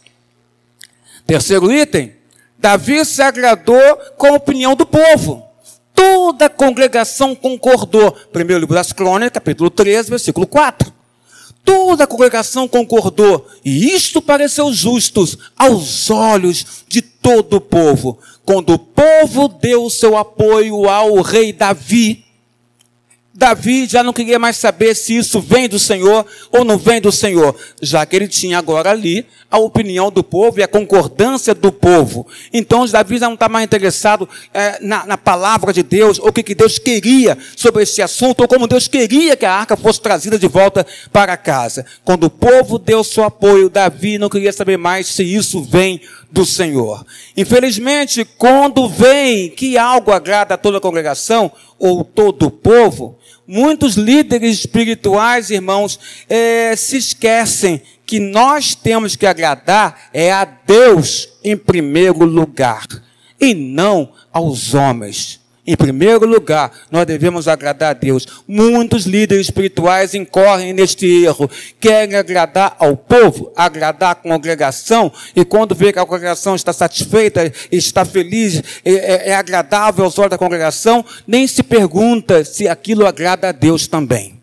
Terceiro 1.26 1.72
item, 1.72 2.15
Davi 2.66 3.06
se 3.06 3.22
agradou 3.22 3.96
com 4.18 4.26
a 4.26 4.38
opinião 4.38 4.76
do 4.76 4.88
povo. 4.88 5.46
Toda 5.94 6.48
a 6.48 6.50
congregação 6.50 7.36
concordou. 7.36 8.12
Primeiro 8.34 8.62
livro 8.62 8.74
das 8.74 8.92
Crônicas, 8.92 9.34
capítulo 9.34 9.70
13, 9.70 10.10
versículo 10.10 10.48
4. 10.48 10.92
Toda 11.64 12.06
a 12.06 12.08
congregação 12.08 12.68
concordou, 12.68 13.48
e 13.64 13.94
isto 13.94 14.20
pareceu 14.20 14.74
justo 14.74 15.24
aos 15.56 16.10
olhos 16.10 16.84
de 16.88 17.04
todo 17.04 17.58
o 17.58 17.62
povo. 17.62 18.18
Quando 18.44 18.74
o 18.74 18.80
povo 18.80 19.48
deu 19.48 19.88
seu 19.88 20.18
apoio 20.18 20.90
ao 20.90 21.22
rei 21.22 21.54
Davi, 21.54 22.25
Davi 23.38 23.86
já 23.86 24.02
não 24.02 24.14
queria 24.14 24.40
mais 24.40 24.56
saber 24.56 24.96
se 24.96 25.18
isso 25.18 25.42
vem 25.42 25.68
do 25.68 25.78
Senhor 25.78 26.26
ou 26.54 26.64
não 26.64 26.78
vem 26.78 27.02
do 27.02 27.12
Senhor, 27.12 27.54
já 27.82 28.06
que 28.06 28.16
ele 28.16 28.30
tinha 28.30 28.58
agora 28.58 28.92
ali 28.92 29.26
a 29.52 29.58
opinião 29.58 30.10
do 30.10 30.24
povo 30.24 30.60
e 30.60 30.64
a 30.64 30.68
concordância 30.70 31.54
do 31.54 31.70
povo. 31.70 32.26
Então 32.54 32.88
Davi 32.88 33.18
já 33.18 33.28
não 33.28 33.34
está 33.34 33.50
mais 33.50 33.66
interessado 33.66 34.28
é, 34.54 34.80
na, 34.82 35.06
na, 35.06 35.18
palavra 35.18 35.74
de 35.74 35.84
Deus, 35.84 36.18
ou 36.18 36.30
o 36.30 36.32
que, 36.32 36.44
que 36.44 36.56
Deus 36.56 36.80
queria 36.80 37.38
sobre 37.58 37.84
esse 37.84 38.02
assunto, 38.02 38.40
ou 38.40 38.48
como 38.48 38.68
Deus 38.68 38.88
queria 38.88 39.36
que 39.36 39.46
a 39.46 39.54
arca 39.54 39.76
fosse 39.76 40.00
trazida 40.00 40.40
de 40.40 40.48
volta 40.48 40.88
para 41.12 41.36
casa. 41.36 41.86
Quando 42.06 42.26
o 42.26 42.30
povo 42.30 42.80
deu 42.80 43.04
seu 43.04 43.26
apoio, 43.26 43.70
Davi 43.70 44.18
não 44.18 44.30
queria 44.30 44.54
saber 44.54 44.78
mais 44.78 45.08
se 45.08 45.24
isso 45.24 45.62
vem 45.62 46.00
do 46.32 46.46
Senhor. 46.46 47.06
Infelizmente, 47.36 48.26
quando 48.38 48.90
vem 48.90 49.50
que 49.50 49.78
algo 49.78 50.12
agrada 50.12 50.56
a 50.56 50.58
toda 50.58 50.78
a 50.78 50.82
congregação, 50.82 51.52
ou 51.78 52.04
todo 52.04 52.48
o 52.48 52.52
povo, 52.52 53.18
Muitos 53.48 53.94
líderes 53.94 54.60
espirituais, 54.60 55.52
irmãos, 55.52 56.00
é, 56.28 56.76
se 56.76 56.98
esquecem 56.98 57.80
que 58.04 58.20
nós 58.20 58.74
temos 58.74 59.16
que 59.16 59.26
agradar 59.26 60.10
é 60.12 60.32
a 60.32 60.46
Deus 60.46 61.30
em 61.44 61.56
primeiro 61.56 62.26
lugar 62.26 62.88
e 63.40 63.54
não 63.54 64.12
aos 64.34 64.74
homens. 64.74 65.40
Em 65.68 65.76
primeiro 65.76 66.28
lugar, 66.28 66.72
nós 66.92 67.08
devemos 67.08 67.48
agradar 67.48 67.90
a 67.90 67.94
Deus. 67.94 68.44
Muitos 68.48 69.06
líderes 69.06 69.48
espirituais 69.48 70.14
incorrem 70.14 70.74
neste 70.74 71.08
erro. 71.24 71.50
Querem 71.80 72.16
agradar 72.16 72.76
ao 72.78 72.96
povo, 72.96 73.52
agradar 73.56 74.12
a 74.12 74.16
congregação, 74.16 75.12
e 75.36 75.44
quando 75.44 75.74
vê 75.74 75.92
que 75.92 75.98
a 75.98 76.06
congregação 76.06 76.56
está 76.56 76.72
satisfeita, 76.72 77.52
está 77.72 78.06
feliz, 78.06 78.62
é, 78.84 78.92
é, 78.92 79.30
é 79.30 79.36
agradável 79.36 80.06
aos 80.06 80.20
olhos 80.20 80.32
da 80.32 80.38
congregação, 80.38 81.04
nem 81.26 81.48
se 81.48 81.64
pergunta 81.64 82.46
se 82.46 82.68
aquilo 82.68 83.08
agrada 83.08 83.50
a 83.50 83.52
Deus 83.52 83.88
também. 83.88 84.40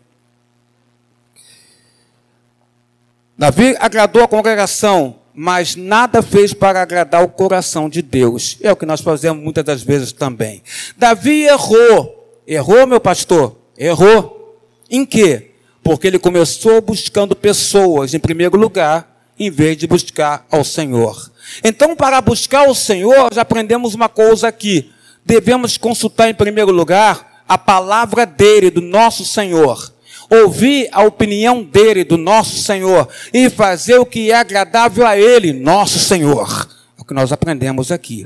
Davi 3.37 3.75
agradou 3.79 4.23
a 4.23 4.27
congregação, 4.27 5.15
mas 5.33 5.75
nada 5.75 6.21
fez 6.21 6.53
para 6.53 6.81
agradar 6.81 7.23
o 7.23 7.29
coração 7.29 7.89
de 7.89 8.01
Deus. 8.01 8.57
É 8.61 8.71
o 8.71 8.75
que 8.75 8.85
nós 8.85 9.01
fazemos 9.01 9.43
muitas 9.43 9.63
das 9.63 9.81
vezes 9.81 10.11
também. 10.11 10.61
Davi 10.97 11.43
errou. 11.43 12.41
Errou, 12.45 12.85
meu 12.85 12.99
pastor? 12.99 13.55
Errou. 13.77 14.59
Em 14.89 15.05
quê? 15.05 15.51
Porque 15.81 16.07
ele 16.07 16.19
começou 16.19 16.81
buscando 16.81 17.35
pessoas 17.35 18.13
em 18.13 18.19
primeiro 18.19 18.57
lugar, 18.57 19.31
em 19.39 19.49
vez 19.49 19.75
de 19.77 19.87
buscar 19.87 20.45
ao 20.51 20.63
Senhor. 20.63 21.31
Então, 21.63 21.95
para 21.95 22.21
buscar 22.21 22.69
o 22.69 22.75
Senhor, 22.75 23.29
já 23.33 23.41
aprendemos 23.41 23.95
uma 23.95 24.07
coisa 24.07 24.47
aqui. 24.47 24.91
Devemos 25.25 25.77
consultar 25.77 26.29
em 26.29 26.33
primeiro 26.33 26.71
lugar 26.71 27.43
a 27.47 27.57
palavra 27.57 28.25
dele, 28.25 28.69
do 28.69 28.81
nosso 28.81 29.25
Senhor 29.25 29.92
ouvir 30.41 30.89
a 30.91 31.03
opinião 31.03 31.63
dele, 31.63 32.03
do 32.03 32.17
nosso 32.17 32.61
Senhor, 32.61 33.07
e 33.33 33.49
fazer 33.49 33.97
o 33.99 34.05
que 34.05 34.31
é 34.31 34.35
agradável 34.35 35.05
a 35.05 35.17
ele, 35.17 35.53
nosso 35.53 35.99
Senhor. 35.99 36.67
É 36.97 37.01
o 37.01 37.05
que 37.05 37.13
nós 37.13 37.31
aprendemos 37.31 37.91
aqui. 37.91 38.25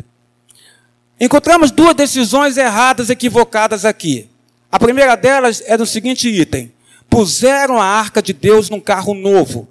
Encontramos 1.19 1.71
duas 1.71 1.95
decisões 1.95 2.57
erradas, 2.57 3.09
equivocadas 3.09 3.85
aqui. 3.85 4.29
A 4.71 4.79
primeira 4.79 5.15
delas 5.15 5.63
é 5.65 5.77
no 5.77 5.85
seguinte 5.85 6.29
item: 6.29 6.71
puseram 7.09 7.81
a 7.81 7.85
arca 7.85 8.21
de 8.21 8.33
Deus 8.33 8.69
num 8.69 8.79
carro 8.79 9.13
novo, 9.13 9.67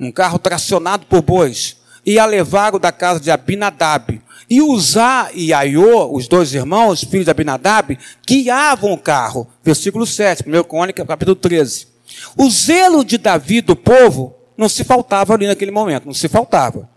um 0.00 0.10
carro 0.10 0.38
tracionado 0.38 1.06
por 1.06 1.22
bois, 1.22 1.76
e 2.04 2.18
a 2.18 2.24
levaram 2.24 2.78
da 2.78 2.92
casa 2.92 3.20
de 3.20 3.30
Abinadab, 3.30 4.20
e 4.48 4.62
Uzá 4.62 5.30
e 5.34 5.52
Aiô, 5.52 6.12
os 6.12 6.28
dois 6.28 6.54
irmãos, 6.54 7.02
filhos 7.02 7.24
de 7.24 7.30
Abinadab, 7.30 7.98
guiavam 8.26 8.92
o 8.92 8.98
carro. 8.98 9.46
Versículo 9.62 10.06
7, 10.06 10.44
1 10.46 10.62
Crônica, 10.64 11.04
capítulo 11.04 11.34
13. 11.34 11.88
O 12.36 12.48
zelo 12.48 13.04
de 13.04 13.18
Davi 13.18 13.60
do 13.60 13.74
povo 13.74 14.34
não 14.56 14.68
se 14.68 14.84
faltava 14.84 15.34
ali 15.34 15.46
naquele 15.46 15.70
momento, 15.70 16.06
não 16.06 16.14
se 16.14 16.28
faltava. 16.28 16.88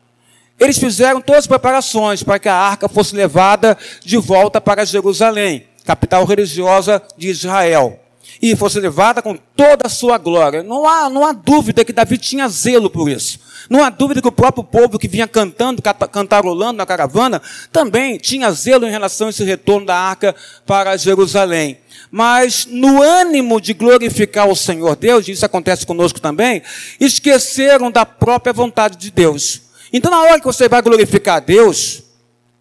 Eles 0.60 0.78
fizeram 0.78 1.22
todas 1.22 1.42
as 1.42 1.48
preparações 1.48 2.22
para 2.22 2.38
que 2.38 2.50
a 2.50 2.56
arca 2.56 2.88
fosse 2.88 3.16
levada 3.16 3.78
de 4.04 4.18
volta 4.18 4.60
para 4.60 4.86
Jerusalém, 4.86 5.66
capital 5.86 6.26
religiosa 6.26 7.02
de 7.18 7.30
Israel. 7.30 8.00
E 8.42 8.56
fosse 8.56 8.80
levada 8.80 9.22
com 9.22 9.36
toda 9.36 9.88
a 9.88 9.90
sua 9.90 10.18
glória. 10.18 10.64
Não 10.64 10.88
há, 10.88 11.10
não 11.10 11.26
há 11.26 11.32
dúvida 11.32 11.84
que 11.84 11.94
Davi 11.94 12.18
tinha 12.18 12.48
zelo 12.48 12.90
por 12.90 13.10
isso. 13.10 13.40
Não 13.70 13.84
há 13.84 13.90
dúvida 13.90 14.22
que 14.22 14.28
o 14.28 14.32
próprio 14.32 14.64
povo 14.64 14.98
que 14.98 15.08
vinha 15.08 15.28
cantando, 15.28 15.82
cantarolando 16.12 16.78
na 16.78 16.86
caravana, 16.86 17.42
também 17.72 18.18
tinha 18.18 18.52
zelo 18.52 18.86
em 18.88 18.92
relação 18.92 19.28
a 19.28 19.30
esse 19.30 19.44
retorno 19.44 19.86
da 19.86 19.96
arca 19.96 20.36
para 20.66 20.98
Jerusalém. 20.98 21.78
Mas 22.12 22.66
no 22.66 23.02
ânimo 23.02 23.62
de 23.62 23.74
glorificar 23.74 24.48
o 24.48 24.56
Senhor 24.56 24.96
Deus, 24.96 25.28
e 25.28 25.32
isso 25.32 25.46
acontece 25.46 25.86
conosco 25.86 26.20
também, 26.20 26.62
esqueceram 27.00 27.92
da 27.92 28.06
própria 28.06 28.54
vontade 28.54 28.98
de 28.98 29.12
Deus. 29.12 29.62
Então, 29.92 30.10
na 30.10 30.22
hora 30.22 30.40
que 30.40 30.46
você 30.46 30.68
vai 30.68 30.82
glorificar 30.82 31.38
a 31.38 31.40
Deus, 31.40 32.04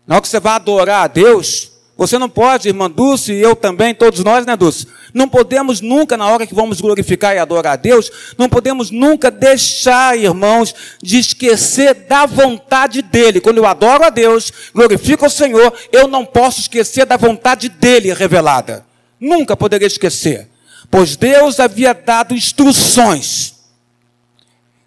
na 0.07 0.17
hora 0.17 0.23
que 0.23 0.29
você 0.29 0.41
vai 0.41 0.55
adorar 0.55 1.05
a 1.05 1.07
Deus, 1.07 1.73
você 1.99 2.17
não 2.17 2.29
pode, 2.29 2.69
irmã 2.69 2.89
Dulce, 2.89 3.33
e 3.33 3.43
eu 3.43 3.57
também, 3.57 3.93
todos 3.93 4.23
nós, 4.23 4.47
né, 4.47 4.57
Dulce? 4.57 4.87
Não 5.13 5.29
podemos 5.29 5.81
nunca, 5.81 6.17
na 6.17 6.29
hora 6.29 6.47
que 6.47 6.55
vamos 6.55 6.81
glorificar 6.81 7.35
e 7.35 7.41
adorar 7.41 7.73
a 7.73 7.77
Deus, 7.77 8.09
não 8.39 8.49
podemos 8.49 8.93
nunca 8.93 9.33
deixar, 9.33 10.17
irmãos, 10.17 10.73
de 11.03 11.19
esquecer 11.19 11.93
da 11.95 12.25
vontade 12.25 13.03
dEle. 13.03 13.41
Quando 13.41 13.59
eu 13.59 13.67
adoro 13.67 14.05
a 14.05 14.11
Deus, 14.11 14.53
glorifico 14.73 15.27
o 15.27 15.31
Senhor, 15.31 15.75
eu 15.91 16.07
não 16.07 16.25
posso 16.25 16.61
esquecer 16.61 17.05
da 17.05 17.17
vontade 17.17 17.69
dEle 17.69 18.13
revelada. 18.13 18.87
Nunca 19.19 19.57
poderia 19.57 19.89
esquecer. 19.89 20.49
Pois 20.89 21.17
Deus 21.17 21.59
havia 21.59 21.93
dado 21.93 22.33
instruções. 22.33 23.55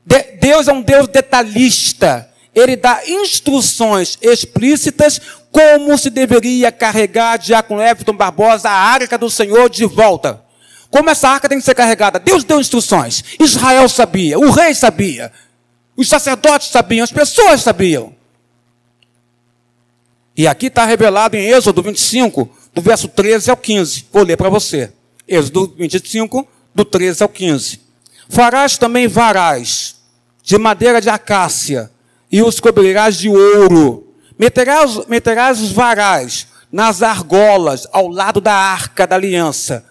De 0.06 0.24
Deus 0.40 0.70
é 0.70 0.72
um 0.72 0.82
Deus 0.82 1.10
detalhista 1.10 2.31
ele 2.54 2.76
dá 2.76 3.02
instruções 3.08 4.18
explícitas 4.22 5.20
como 5.52 5.98
se 5.98 6.10
deveria 6.10 6.72
carregar 6.72 7.38
Diácono 7.38 7.82
Everton 7.82 8.14
Barbosa 8.14 8.70
a 8.70 8.74
arca 8.74 9.18
do 9.18 9.30
Senhor 9.30 9.70
de 9.70 9.86
volta. 9.86 10.42
Como 10.90 11.10
essa 11.10 11.30
arca 11.30 11.48
tem 11.48 11.58
que 11.58 11.64
ser 11.64 11.76
carregada? 11.76 12.20
Deus 12.20 12.44
deu 12.44 12.60
instruções. 12.60 13.24
Israel 13.40 13.88
sabia, 13.88 14.38
o 14.38 14.52
rei 14.52 14.74
sabia, 14.76 15.32
os 15.96 16.10
sacerdotes 16.10 16.68
sabiam, 16.68 17.04
as 17.04 17.12
pessoas 17.12 17.62
sabiam. 17.62 18.14
E 20.36 20.48
aqui 20.48 20.68
está 20.68 20.86
revelado 20.86 21.38
em 21.38 21.50
Êxodo 21.50 21.82
25, 21.82 22.50
do 22.74 22.82
verso 22.82 23.08
13 23.08 23.50
ao 23.52 23.58
15. 23.58 24.08
Vou 24.12 24.24
ler 24.24 24.38
para 24.38 24.50
você. 24.50 24.92
Êxodo 25.28 25.74
25, 25.78 26.48
do 26.74 26.84
13 26.84 27.24
ao 27.24 27.30
15. 27.30 27.80
Farás 28.30 28.78
também 28.78 29.08
varais 29.08 29.96
de 30.44 30.58
madeira 30.58 31.00
de 31.00 31.10
acácia 31.10 31.92
e 32.32 32.42
os 32.42 32.60
cobrirás 32.60 33.18
de 33.18 33.30
ouro. 33.30 34.08
Meterás, 34.40 35.06
meterás 35.08 35.60
os 35.60 35.72
varais 35.72 36.48
nas 36.72 37.02
argolas 37.02 37.86
ao 37.92 38.08
lado 38.08 38.40
da 38.40 38.54
arca 38.54 39.06
da 39.06 39.16
aliança, 39.16 39.86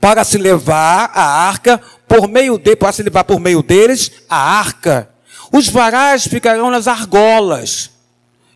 para 0.00 0.24
se 0.24 0.38
levar 0.38 1.10
a 1.14 1.22
arca 1.22 1.80
por 2.08 2.26
meio 2.26 2.56
de, 2.58 2.74
para 2.74 2.92
se 2.92 3.02
levar 3.02 3.24
por 3.24 3.38
meio 3.38 3.62
deles 3.62 4.10
a 4.28 4.36
arca. 4.36 5.10
Os 5.52 5.68
varais 5.68 6.26
ficarão 6.26 6.70
nas 6.70 6.88
argolas 6.88 7.90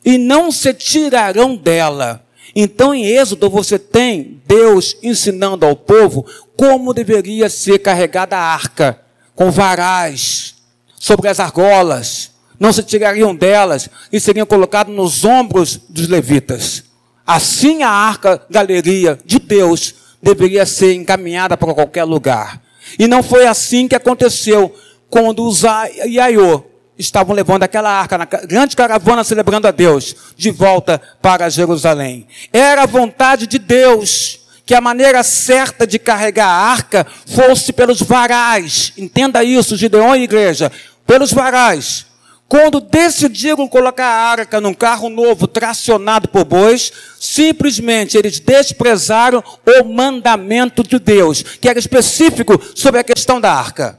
e 0.05 0.17
não 0.17 0.51
se 0.51 0.73
tirarão 0.73 1.55
dela. 1.55 2.25
Então, 2.57 2.95
em 2.95 3.05
Êxodo, 3.05 3.51
você 3.51 3.79
tem 3.79 4.41
Deus 4.47 4.97
ensinando 5.03 5.67
ao 5.67 5.77
povo 5.77 6.25
como 6.57 6.95
deveria 6.95 7.51
ser 7.51 7.79
carregada 7.79 8.37
a 8.37 8.41
arca, 8.41 9.01
com 9.35 9.51
varais 9.51 10.55
sobre 10.99 11.29
as 11.29 11.41
argolas 11.41 12.34
não 12.59 12.73
se 12.73 12.83
tirariam 12.83 13.35
delas 13.35 13.89
e 14.13 14.21
seriam 14.21 14.47
colocados 14.47 14.95
nos 14.95 15.25
ombros 15.25 15.81
dos 15.89 16.09
levitas. 16.09 16.85
Assim 17.27 17.83
a 17.83 17.91
arca 17.91 18.43
galeria 18.51 19.19
de 19.25 19.39
Deus 19.39 19.95
deveria 20.23 20.67
ser 20.67 20.95
encaminhada 20.95 21.57
para 21.57 21.75
qualquer 21.75 22.05
lugar. 22.05 22.61
E 22.99 23.07
não 23.07 23.23
foi 23.23 23.47
assim 23.47 23.89
que 23.89 23.95
aconteceu 23.95 24.75
quando 25.09 25.47
os 25.47 25.63
Iaiô 26.07 26.65
estavam 26.99 27.35
levando 27.35 27.63
aquela 27.63 27.91
arca 27.91 28.17
na 28.17 28.25
grande 28.25 28.77
caravana 28.77 29.25
celebrando 29.25 29.67
a 29.67 29.71
Deus 29.71 30.15
de 30.37 30.51
volta 30.51 31.01
para 31.21 31.49
Jerusalém. 31.49 32.27
Era 32.53 32.83
a 32.83 32.87
vontade 32.87 33.47
de 33.47 33.59
Deus 33.59 34.41
que 34.67 34.75
a 34.75 34.81
maneira 34.81 35.23
certa 35.23 35.87
de 35.87 35.99
carregar 35.99 36.49
a 36.49 36.71
arca 36.73 37.07
fosse 37.27 37.73
pelos 37.73 38.01
varais. 38.01 38.93
Entenda 38.97 39.45
isso, 39.45 39.77
Gideon 39.77 40.15
e 40.15 40.23
igreja. 40.23 40.73
Pelos 41.07 41.33
varais. 41.33 42.07
Quando 42.49 42.81
decidiram 42.81 43.67
colocar 43.67 44.07
a 44.07 44.31
arca 44.31 44.61
num 44.61 44.75
carro 44.75 45.09
novo 45.09 45.47
tracionado 45.47 46.29
por 46.29 46.45
bois, 46.45 46.93
simplesmente 47.19 48.17
eles 48.17 48.39
desprezaram 48.39 49.43
o 49.67 49.85
mandamento 49.85 50.83
de 50.83 50.99
Deus, 50.99 51.43
que 51.43 51.69
era 51.69 51.79
específico 51.79 52.61
sobre 52.75 53.01
a 53.01 53.05
questão 53.05 53.41
da 53.41 53.53
arca. 53.53 53.99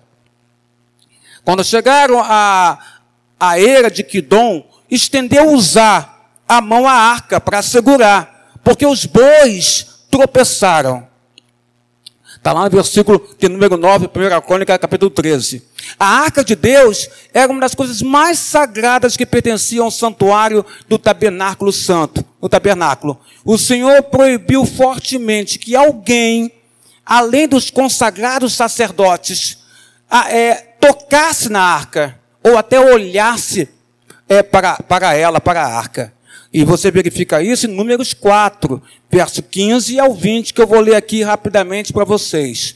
Quando 1.43 1.63
chegaram 1.63 2.21
à, 2.23 2.79
era 3.57 3.89
de 3.89 4.03
Quidom, 4.03 4.63
estendeu 4.89 5.51
usar 5.51 6.31
a 6.47 6.61
mão 6.61 6.87
à 6.87 6.93
arca 6.93 7.41
para 7.41 7.61
segurar, 7.61 8.59
porque 8.63 8.85
os 8.85 9.05
bois 9.05 9.87
tropeçaram. 10.09 11.07
Está 12.45 12.53
lá 12.53 12.65
no 12.65 12.69
versículo 12.69 13.27
de 13.39 13.49
número 13.49 13.75
9, 13.75 14.05
1 14.05 14.41
Crônica, 14.45 14.77
capítulo 14.77 15.09
13. 15.09 15.63
A 15.99 16.05
arca 16.05 16.43
de 16.43 16.55
Deus 16.55 17.09
era 17.33 17.51
uma 17.51 17.61
das 17.61 17.73
coisas 17.73 18.03
mais 18.03 18.37
sagradas 18.37 19.17
que 19.17 19.25
pertenciam 19.25 19.85
ao 19.85 19.89
santuário 19.89 20.63
do 20.87 20.99
tabernáculo 20.99 21.73
santo, 21.73 22.23
o 22.39 22.47
tabernáculo. 22.47 23.19
O 23.43 23.57
Senhor 23.57 24.03
proibiu 24.03 24.63
fortemente 24.63 25.57
que 25.57 25.75
alguém, 25.75 26.51
além 27.03 27.47
dos 27.47 27.71
consagrados 27.71 28.53
sacerdotes, 28.53 29.57
é, 30.29 30.53
tocasse 30.79 31.49
na 31.49 31.61
arca, 31.63 32.19
ou 32.43 32.59
até 32.59 32.79
olhasse 32.79 33.67
é, 34.29 34.43
para, 34.43 34.75
para 34.83 35.15
ela, 35.15 35.41
para 35.41 35.63
a 35.63 35.75
arca. 35.75 36.13
E 36.53 36.63
você 36.63 36.91
verifica 36.91 37.41
isso 37.41 37.65
em 37.65 37.73
Números 37.73 38.13
4, 38.13 38.81
verso 39.15 39.41
15 39.41 39.97
ao 39.97 40.13
20, 40.13 40.53
que 40.53 40.61
eu 40.61 40.67
vou 40.67 40.81
ler 40.81 40.95
aqui 40.95 41.23
rapidamente 41.23 41.93
para 41.93 42.03
vocês. 42.03 42.75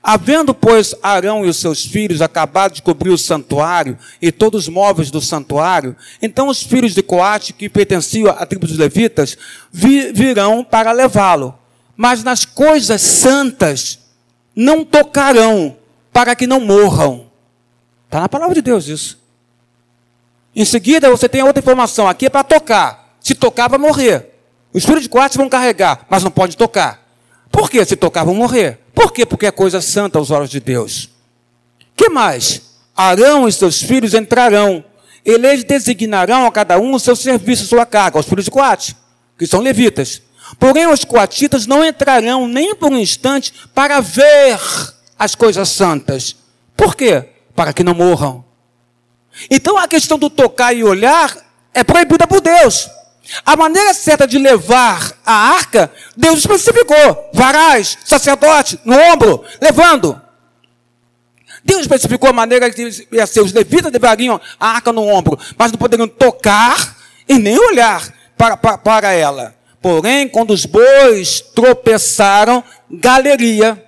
Havendo, 0.00 0.54
pois, 0.54 0.94
Arão 1.02 1.44
e 1.44 1.48
os 1.48 1.56
seus 1.56 1.84
filhos 1.84 2.22
acabado 2.22 2.74
de 2.74 2.82
cobrir 2.82 3.10
o 3.10 3.18
santuário 3.18 3.98
e 4.22 4.30
todos 4.30 4.62
os 4.62 4.68
móveis 4.68 5.10
do 5.10 5.20
santuário, 5.20 5.96
então 6.22 6.46
os 6.46 6.62
filhos 6.62 6.94
de 6.94 7.02
Coate, 7.02 7.52
que 7.52 7.68
pertenciam 7.68 8.30
à 8.30 8.46
tribo 8.46 8.68
dos 8.68 8.78
levitas, 8.78 9.36
virão 9.72 10.62
para 10.62 10.92
levá-lo. 10.92 11.58
Mas 11.96 12.22
nas 12.22 12.44
coisas 12.44 13.02
santas 13.02 13.98
não 14.54 14.84
tocarão, 14.84 15.76
para 16.12 16.36
que 16.36 16.46
não 16.46 16.60
morram. 16.60 17.26
Está 18.06 18.20
na 18.20 18.28
palavra 18.28 18.54
de 18.54 18.62
Deus 18.62 18.86
isso. 18.86 19.18
Em 20.54 20.64
seguida, 20.64 21.10
você 21.10 21.28
tem 21.28 21.42
outra 21.42 21.58
informação. 21.60 22.06
Aqui 22.06 22.26
é 22.26 22.30
para 22.30 22.44
tocar. 22.44 23.16
Se 23.20 23.34
tocar, 23.34 23.66
vai 23.66 23.78
morrer. 23.78 24.29
Os 24.72 24.84
filhos 24.84 25.02
de 25.02 25.08
Coate 25.08 25.36
vão 25.36 25.48
carregar, 25.48 26.06
mas 26.08 26.22
não 26.22 26.30
pode 26.30 26.56
tocar. 26.56 27.06
Por 27.50 27.68
que? 27.68 27.84
Se 27.84 27.96
tocar, 27.96 28.24
vão 28.24 28.34
morrer. 28.34 28.78
Por 28.94 29.12
quê? 29.12 29.26
Porque 29.26 29.46
é 29.46 29.50
coisa 29.50 29.80
santa 29.80 30.18
aos 30.18 30.30
olhos 30.30 30.50
de 30.50 30.60
Deus. 30.60 31.10
que 31.96 32.08
mais? 32.08 32.62
Arão 32.96 33.48
e 33.48 33.52
seus 33.52 33.82
filhos 33.82 34.14
entrarão. 34.14 34.84
Eles 35.24 35.64
designarão 35.64 36.46
a 36.46 36.52
cada 36.52 36.78
um 36.78 36.94
o 36.94 37.00
seu 37.00 37.16
serviço, 37.16 37.66
sua 37.66 37.84
carga, 37.84 38.18
aos 38.18 38.26
filhos 38.26 38.44
de 38.44 38.50
Coate, 38.50 38.96
que 39.38 39.46
são 39.46 39.60
levitas. 39.60 40.22
Porém, 40.58 40.86
os 40.86 41.04
coatitas 41.04 41.66
não 41.66 41.84
entrarão 41.84 42.48
nem 42.48 42.74
por 42.74 42.90
um 42.90 42.98
instante 42.98 43.52
para 43.74 44.00
ver 44.00 44.58
as 45.18 45.34
coisas 45.34 45.68
santas. 45.68 46.36
Por 46.76 46.96
quê? 46.96 47.28
Para 47.54 47.72
que 47.72 47.84
não 47.84 47.94
morram. 47.94 48.44
Então 49.50 49.78
a 49.78 49.86
questão 49.86 50.18
do 50.18 50.28
tocar 50.28 50.72
e 50.72 50.82
olhar 50.82 51.36
é 51.72 51.84
proibida 51.84 52.26
por 52.26 52.40
Deus. 52.40 52.88
A 53.44 53.56
maneira 53.56 53.94
certa 53.94 54.26
de 54.26 54.38
levar 54.38 55.12
a 55.24 55.32
arca, 55.32 55.92
Deus 56.16 56.40
especificou: 56.40 57.30
varais, 57.32 57.98
sacerdote, 58.04 58.78
no 58.84 58.96
ombro, 58.96 59.44
levando. 59.60 60.20
Deus 61.64 61.82
especificou 61.82 62.30
a 62.30 62.32
maneira 62.32 62.70
que 62.70 63.06
ia 63.12 63.26
ser. 63.26 63.40
Os 63.40 63.52
levitas 63.52 63.92
levariam 63.92 64.40
a 64.58 64.68
arca 64.68 64.92
no 64.92 65.06
ombro, 65.06 65.38
mas 65.56 65.70
não 65.70 65.78
poderiam 65.78 66.08
tocar 66.08 66.96
e 67.28 67.38
nem 67.38 67.58
olhar 67.58 68.12
para, 68.36 68.56
para, 68.56 68.78
para 68.78 69.12
ela. 69.12 69.54
Porém, 69.80 70.28
quando 70.28 70.50
os 70.52 70.66
bois 70.66 71.40
tropeçaram, 71.40 72.62
galeria, 72.90 73.82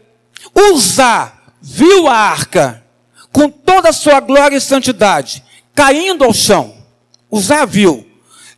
Uzá 0.55 1.33
viu 1.61 2.09
a 2.09 2.14
arca 2.14 2.83
com 3.31 3.48
toda 3.48 3.88
a 3.88 3.92
sua 3.92 4.20
glória 4.20 4.57
e 4.57 4.61
santidade, 4.61 5.42
caindo 5.74 6.24
ao 6.24 6.35
chão. 6.35 6.74
Uzá 7.31 7.64
viu 7.64 8.12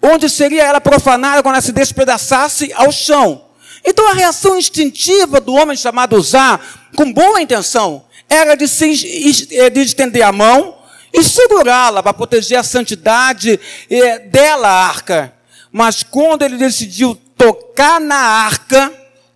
onde 0.04 0.28
seria 0.28 0.64
ela 0.64 0.80
profanada 0.80 1.42
quando 1.42 1.54
ela 1.54 1.62
se 1.62 1.72
despedaçasse 1.72 2.72
ao 2.74 2.92
chão. 2.92 3.44
Então 3.84 4.08
a 4.10 4.14
reação 4.14 4.58
instintiva 4.58 5.40
do 5.40 5.54
homem 5.54 5.76
chamado 5.76 6.20
Zá, 6.20 6.60
com 6.94 7.12
boa 7.12 7.40
intenção, 7.40 8.04
era 8.28 8.54
de, 8.54 8.68
se, 8.68 9.48
eh, 9.50 9.70
de 9.70 9.80
estender 9.80 10.22
a 10.22 10.32
mão 10.32 10.76
e 11.12 11.22
segurá-la 11.22 12.02
para 12.02 12.12
proteger 12.12 12.58
a 12.58 12.62
santidade 12.62 13.58
eh, 13.90 14.18
dela, 14.18 14.68
a 14.68 14.86
arca. 14.86 15.34
Mas 15.72 16.02
quando 16.02 16.42
ele 16.42 16.56
decidiu 16.56 17.14
tocar 17.36 18.00
na 18.00 18.16
arca, 18.16 18.92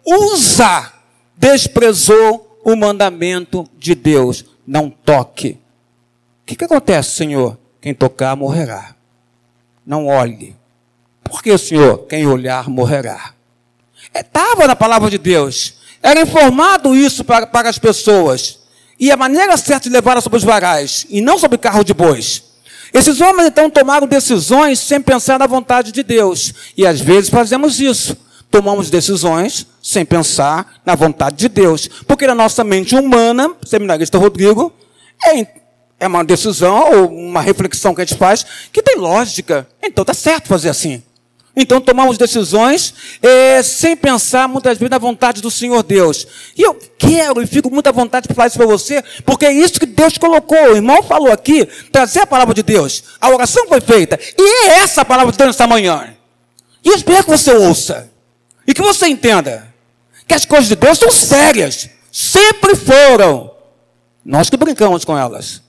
Uzá 0.07 0.92
desprezou 1.37 2.61
o 2.64 2.74
mandamento 2.74 3.68
de 3.78 3.94
Deus: 3.94 4.44
não 4.66 4.90
toque. 4.90 5.59
O 6.42 6.46
que, 6.46 6.57
que 6.57 6.64
acontece, 6.64 7.11
Senhor? 7.11 7.59
Quem 7.81 7.94
tocar 7.94 8.35
morrerá. 8.35 8.94
Não 9.87 10.07
olhe. 10.07 10.58
Por 11.29 11.43
que, 11.43 11.57
Senhor? 11.59 11.99
Quem 12.09 12.27
olhar 12.27 12.69
morrerá. 12.69 13.33
Estava 14.14 14.64
é, 14.64 14.67
na 14.67 14.77
palavra 14.77 15.11
de 15.11 15.19
Deus. 15.19 15.75
Era 16.03 16.21
informado 16.21 16.97
isso 16.97 17.25
para, 17.25 17.47
para 17.47 17.69
as 17.69 17.79
pessoas. 17.79 18.59
E 18.99 19.11
a 19.11 19.17
maneira 19.17 19.57
certa 19.57 19.88
de 19.88 19.95
levar 19.95 20.21
sobre 20.21 20.38
os 20.38 20.45
varais, 20.45 21.07
e 21.09 21.21
não 21.21 21.38
sobre 21.38 21.59
carro 21.59 21.85
de 21.85 21.95
bois. 21.95 22.43
Esses 22.93 23.21
homens 23.21 23.49
então 23.49 23.69
tomaram 23.69 24.07
decisões 24.07 24.81
sem 24.81 25.01
pensar 25.01 25.38
na 25.38 25.47
vontade 25.47 25.93
de 25.93 26.03
Deus. 26.03 26.55
E 26.77 26.87
às 26.87 27.01
vezes 27.01 27.31
fazemos 27.31 27.81
isso. 27.81 28.17
Tomamos 28.51 28.88
decisões 28.88 29.67
sem 29.83 30.05
pensar 30.07 30.81
na 30.85 30.95
vontade 30.95 31.37
de 31.37 31.49
Deus. 31.49 31.88
Porque 32.07 32.27
na 32.27 32.35
nossa 32.35 32.64
mente 32.64 32.97
humana, 32.97 33.55
seminarista 33.64 34.17
Rodrigo, 34.17 34.73
é, 35.23 35.47
é 36.01 36.07
uma 36.07 36.25
decisão 36.25 36.93
ou 36.93 37.09
uma 37.09 37.43
reflexão 37.43 37.95
que 37.95 38.01
a 38.01 38.05
gente 38.05 38.17
faz 38.17 38.45
que 38.73 38.83
tem 38.83 38.97
lógica. 38.97 39.69
Então 39.83 40.03
está 40.03 40.14
certo 40.14 40.49
fazer 40.49 40.71
assim. 40.71 41.03
Então 41.61 41.81
tomamos 41.81 42.16
decisões 42.16 42.94
é, 43.21 43.61
sem 43.64 43.97
pensar 43.97 44.47
muitas 44.47 44.79
vezes 44.79 44.90
na 44.90 44.99
vontade 44.99 45.42
do 45.42 45.51
Senhor 45.51 45.83
Deus. 45.83 46.25
E 46.57 46.62
eu 46.62 46.79
quero 46.97 47.42
e 47.42 47.47
fico 47.49 47.68
muito 47.68 47.88
à 47.88 47.92
vontade 47.92 48.29
para 48.29 48.35
falar 48.37 48.47
isso 48.47 48.57
para 48.57 48.66
você, 48.66 49.03
porque 49.27 49.44
é 49.44 49.53
isso 49.53 49.81
que 49.81 49.87
Deus 49.87 50.16
colocou. 50.16 50.57
O 50.57 50.77
irmão 50.77 51.03
falou 51.03 51.33
aqui, 51.33 51.66
trazer 51.90 52.21
a 52.21 52.27
palavra 52.27 52.55
de 52.55 52.62
Deus. 52.62 53.03
A 53.21 53.29
oração 53.31 53.66
foi 53.66 53.81
feita. 53.81 54.16
E 54.38 54.66
é 54.68 54.79
essa 54.79 55.01
a 55.01 55.05
palavra 55.05 55.33
de 55.33 55.38
Deus 55.38 55.49
nesta 55.49 55.66
manhã. 55.66 56.14
E 56.85 56.90
eu 56.90 56.94
espero 56.94 57.25
que 57.25 57.31
você 57.31 57.51
ouça. 57.51 58.09
E 58.64 58.73
que 58.73 58.81
você 58.81 59.09
entenda 59.09 59.75
que 60.29 60.35
as 60.35 60.44
coisas 60.44 60.68
de 60.68 60.77
Deus 60.77 60.97
são 60.97 61.11
sérias. 61.11 61.88
Sempre 62.12 62.77
foram. 62.77 63.51
Nós 64.25 64.49
que 64.49 64.57
brincamos 64.57 65.05
com 65.05 65.18
elas. 65.18 65.61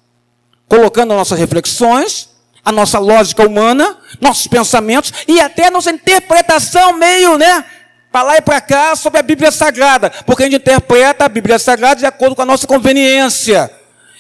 Colocando 0.68 1.16
nossas 1.16 1.40
reflexões, 1.40 2.29
a 2.70 2.72
nossa 2.72 3.00
lógica 3.00 3.46
humana, 3.46 3.98
nossos 4.22 4.48
pensamentos 4.48 5.12
e 5.28 5.40
até 5.40 5.70
nossa 5.70 5.92
interpretação 5.92 6.94
meio, 6.94 7.38
né? 7.38 7.66
Para 8.12 8.24
lá 8.24 8.38
e 8.38 8.42
para 8.42 8.62
cá 8.62 8.96
sobre 8.96 9.20
a 9.20 9.24
Bíblia 9.24 9.52
Sagrada, 9.52 10.10
porque 10.26 10.44
a 10.44 10.46
gente 10.46 10.62
interpreta 10.62 11.26
a 11.26 11.30
Bíblia 11.30 11.60
Sagrada 11.60 12.00
de 12.00 12.06
acordo 12.06 12.36
com 12.36 12.42
a 12.42 12.46
nossa 12.46 12.66
conveniência. 12.66 13.70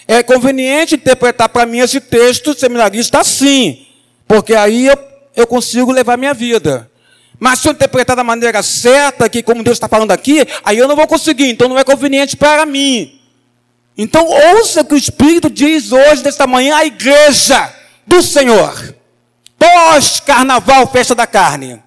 É 0.07 0.23
conveniente 0.23 0.95
interpretar 0.95 1.49
para 1.49 1.65
mim 1.65 1.79
esse 1.79 2.01
texto 2.01 2.57
seminarista 2.57 3.19
assim, 3.19 3.85
porque 4.27 4.55
aí 4.55 4.88
eu, 4.88 4.97
eu 5.35 5.47
consigo 5.47 5.91
levar 5.91 6.17
minha 6.17 6.33
vida. 6.33 6.89
Mas 7.39 7.59
se 7.59 7.67
eu 7.67 7.71
interpretar 7.71 8.15
da 8.15 8.23
maneira 8.23 8.62
certa, 8.62 9.29
que 9.29 9.41
como 9.41 9.63
Deus 9.63 9.77
está 9.77 9.88
falando 9.88 10.12
aqui, 10.12 10.45
aí 10.63 10.77
eu 10.77 10.88
não 10.88 10.95
vou 10.95 11.07
conseguir, 11.07 11.49
então 11.49 11.69
não 11.69 11.77
é 11.79 11.83
conveniente 11.83 12.35
para 12.35 12.65
mim. 12.65 13.19
Então 13.97 14.25
ouça 14.25 14.81
o 14.81 14.85
que 14.85 14.93
o 14.93 14.97
Espírito 14.97 15.49
diz 15.49 15.91
hoje, 15.91 16.23
desta 16.23 16.45
manhã, 16.45 16.75
à 16.75 16.85
igreja 16.85 17.78
do 18.09 18.23
Senhor. 18.23 18.95
Pós-carnaval, 19.57 20.87
festa 20.87 21.13
da 21.13 21.27
carne. 21.27 21.81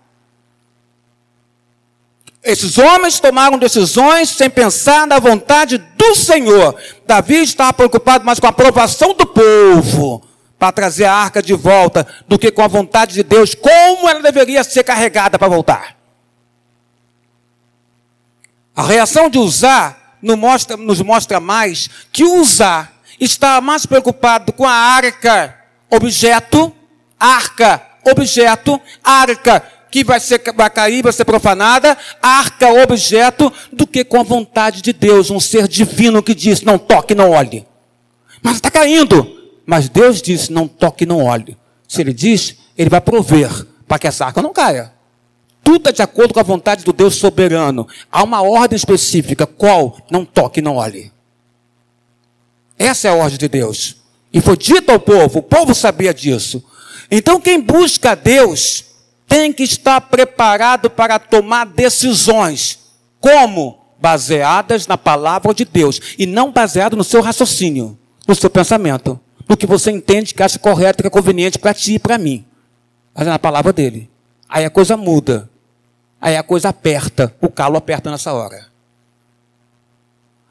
Esses 2.42 2.78
homens 2.78 3.20
tomaram 3.20 3.58
decisões 3.58 4.30
sem 4.30 4.48
pensar 4.48 5.06
na 5.06 5.18
vontade 5.18 5.78
do 5.78 6.14
Senhor. 6.14 6.76
Davi 7.06 7.42
estava 7.42 7.72
preocupado 7.72 8.24
mais 8.24 8.38
com 8.38 8.46
a 8.46 8.50
aprovação 8.50 9.14
do 9.14 9.26
povo 9.26 10.22
para 10.58 10.72
trazer 10.72 11.04
a 11.06 11.14
arca 11.14 11.42
de 11.42 11.54
volta 11.54 12.06
do 12.28 12.38
que 12.38 12.50
com 12.52 12.62
a 12.62 12.68
vontade 12.68 13.14
de 13.14 13.22
Deus, 13.22 13.54
como 13.54 14.08
ela 14.08 14.22
deveria 14.22 14.62
ser 14.62 14.84
carregada 14.84 15.38
para 15.38 15.48
voltar. 15.48 15.96
A 18.74 18.84
reação 18.84 19.28
de 19.28 19.38
usar 19.38 20.18
nos 20.22 20.36
mostra, 20.36 20.76
nos 20.76 21.00
mostra 21.00 21.40
mais 21.40 21.88
que 22.12 22.24
usar 22.24 22.92
está 23.20 23.60
mais 23.60 23.86
preocupado 23.86 24.52
com 24.52 24.66
a 24.66 24.72
arca 24.72 25.61
objeto, 25.92 26.72
arca, 27.20 27.82
objeto, 28.04 28.80
arca, 29.04 29.62
que 29.90 30.02
vai, 30.02 30.18
ser, 30.18 30.40
vai 30.56 30.70
cair, 30.70 31.02
vai 31.02 31.12
ser 31.12 31.26
profanada, 31.26 31.96
arca, 32.22 32.72
objeto, 32.82 33.52
do 33.70 33.86
que 33.86 34.02
com 34.02 34.18
a 34.18 34.22
vontade 34.22 34.80
de 34.80 34.92
Deus, 34.92 35.30
um 35.30 35.38
ser 35.38 35.68
divino 35.68 36.22
que 36.22 36.34
diz: 36.34 36.62
não 36.62 36.78
toque, 36.78 37.14
não 37.14 37.30
olhe. 37.30 37.66
Mas 38.42 38.54
está 38.56 38.70
caindo. 38.70 39.40
Mas 39.66 39.90
Deus 39.90 40.22
diz: 40.22 40.48
não 40.48 40.66
toque, 40.66 41.04
não 41.04 41.22
olhe. 41.22 41.56
Se 41.86 42.00
Ele 42.00 42.14
diz, 42.14 42.56
Ele 42.76 42.88
vai 42.88 43.02
prover 43.02 43.66
para 43.86 43.98
que 43.98 44.06
essa 44.06 44.24
arca 44.24 44.40
não 44.40 44.52
caia. 44.52 44.92
Tudo 45.62 45.90
é 45.90 45.92
de 45.92 46.02
acordo 46.02 46.34
com 46.34 46.40
a 46.40 46.42
vontade 46.42 46.84
do 46.84 46.92
Deus 46.92 47.14
soberano. 47.16 47.86
Há 48.10 48.24
uma 48.24 48.42
ordem 48.42 48.76
específica, 48.76 49.46
qual? 49.46 49.98
Não 50.10 50.24
toque, 50.24 50.62
não 50.62 50.76
olhe. 50.76 51.12
Essa 52.78 53.08
é 53.08 53.10
a 53.10 53.14
ordem 53.14 53.38
de 53.38 53.46
Deus. 53.46 54.01
E 54.32 54.40
foi 54.40 54.56
dito 54.56 54.90
ao 54.90 54.98
povo, 54.98 55.40
o 55.40 55.42
povo 55.42 55.74
sabia 55.74 56.14
disso. 56.14 56.64
Então 57.10 57.38
quem 57.38 57.60
busca 57.60 58.16
Deus 58.16 58.84
tem 59.28 59.52
que 59.52 59.62
estar 59.62 60.00
preparado 60.00 60.88
para 60.88 61.18
tomar 61.18 61.66
decisões. 61.66 62.78
Como? 63.20 63.78
Baseadas 64.00 64.86
na 64.86 64.96
palavra 64.96 65.52
de 65.52 65.64
Deus. 65.64 66.00
E 66.18 66.26
não 66.26 66.50
baseado 66.50 66.96
no 66.96 67.04
seu 67.04 67.20
raciocínio, 67.20 67.98
no 68.26 68.34
seu 68.34 68.48
pensamento. 68.48 69.20
No 69.46 69.56
que 69.56 69.66
você 69.66 69.90
entende 69.90 70.32
que 70.32 70.42
acha 70.42 70.58
correto, 70.58 71.02
que 71.02 71.06
é 71.06 71.10
conveniente 71.10 71.58
para 71.58 71.74
ti 71.74 71.94
e 71.94 71.98
para 71.98 72.16
mim. 72.16 72.44
Mas 73.14 73.26
é 73.26 73.30
na 73.30 73.38
palavra 73.38 73.72
dele. 73.72 74.10
Aí 74.48 74.64
a 74.64 74.70
coisa 74.70 74.96
muda. 74.96 75.48
Aí 76.20 76.36
a 76.36 76.42
coisa 76.42 76.70
aperta. 76.70 77.34
O 77.40 77.48
calo 77.48 77.76
aperta 77.76 78.10
nessa 78.10 78.32
hora. 78.32 78.66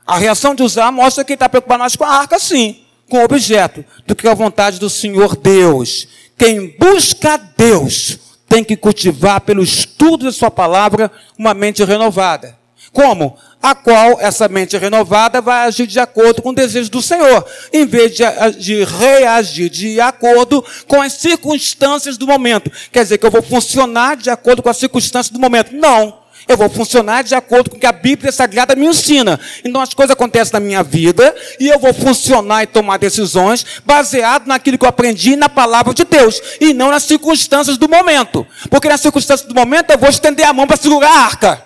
A 0.06 0.17
reação 0.17 0.54
de 0.54 0.62
usar 0.62 0.91
mostra 0.91 1.24
que 1.24 1.32
ele 1.32 1.36
está 1.36 1.50
preocupado 1.50 1.80
mais 1.80 1.96
com 1.96 2.04
a 2.04 2.10
arca, 2.10 2.38
sim 2.38 2.82
com 3.12 3.21
objeto 3.21 3.84
do 4.08 4.15
que 4.15 4.26
a 4.26 4.34
vontade 4.34 4.80
do 4.80 4.89
Senhor 4.89 5.36
Deus. 5.36 6.08
Quem 6.38 6.74
busca 6.80 7.38
Deus 7.58 8.17
tem 8.47 8.63
que 8.63 8.78
cultivar 8.78 9.41
pelo 9.41 9.62
estudo 9.62 10.30
de 10.30 10.36
Sua 10.36 10.50
palavra 10.50 11.12
uma 11.38 11.54
mente 11.54 11.84
renovada. 11.84 12.58
Como? 12.93 13.38
A 13.62 13.76
qual 13.76 14.17
essa 14.21 14.47
mente 14.47 14.78
renovada 14.78 15.41
vai 15.41 15.67
agir 15.67 15.88
de 15.88 16.00
acordo 16.00 16.41
com 16.41 16.50
o 16.50 16.56
desejo 16.56 16.89
do 16.89 17.02
Senhor, 17.02 17.45
em 17.74 17.86
vez 17.86 18.15
de, 18.15 18.24
de 18.58 18.84
reagir 18.86 19.69
de 19.69 20.00
acordo 20.00 20.63
com 20.88 21.02
as 21.02 21.13
circunstâncias 21.13 22.17
do 22.17 22.26
momento. 22.26 22.71
Quer 22.93 23.04
dizer 23.04 23.17
que 23.17 23.26
eu 23.26 23.32
vou 23.32 23.43
funcionar 23.43 24.15
de 24.15 24.30
acordo 24.30 24.63
com 24.63 24.69
as 24.69 24.78
circunstâncias 24.78 25.32
do 25.32 25.39
momento. 25.39 25.76
Não. 25.76 26.21
Eu 26.47 26.58
vou 26.58 26.69
funcionar 26.69 27.23
de 27.23 27.36
acordo 27.36 27.69
com 27.69 27.77
o 27.77 27.80
que 27.80 27.86
a 27.86 27.91
Bíblia 27.91 28.32
Sagrada 28.32 28.75
me 28.75 28.86
ensina. 28.86 29.39
Então 29.63 29.82
as 29.82 29.93
coisas 29.93 30.13
acontecem 30.13 30.54
na 30.54 30.60
minha 30.60 30.84
vida 30.84 31.36
e 31.60 31.67
eu 31.67 31.80
vou 31.80 31.93
funcionar 31.93 32.63
e 32.63 32.67
tomar 32.67 32.97
decisões 32.97 33.65
baseado 33.86 34.47
naquilo 34.47 34.77
que 34.77 34.86
eu 34.86 34.89
aprendi 34.89 35.36
na 35.36 35.47
palavra 35.47 35.93
de 35.93 36.04
Deus 36.04 36.41
e 36.60 36.73
não 36.73 36.89
nas 36.89 37.04
circunstâncias 37.04 37.77
do 37.77 37.88
momento. 37.88 38.45
Porque 38.69 38.89
nas 38.89 39.01
circunstâncias 39.01 39.47
do 39.47 39.56
momento 39.56 39.91
eu 39.91 39.97
vou 39.97 40.10
estender 40.10 40.45
a 40.45 40.54
mão 40.54 40.65
para 40.65 40.77
segurar 40.77 41.10
a 41.10 41.25
arca. 41.25 41.65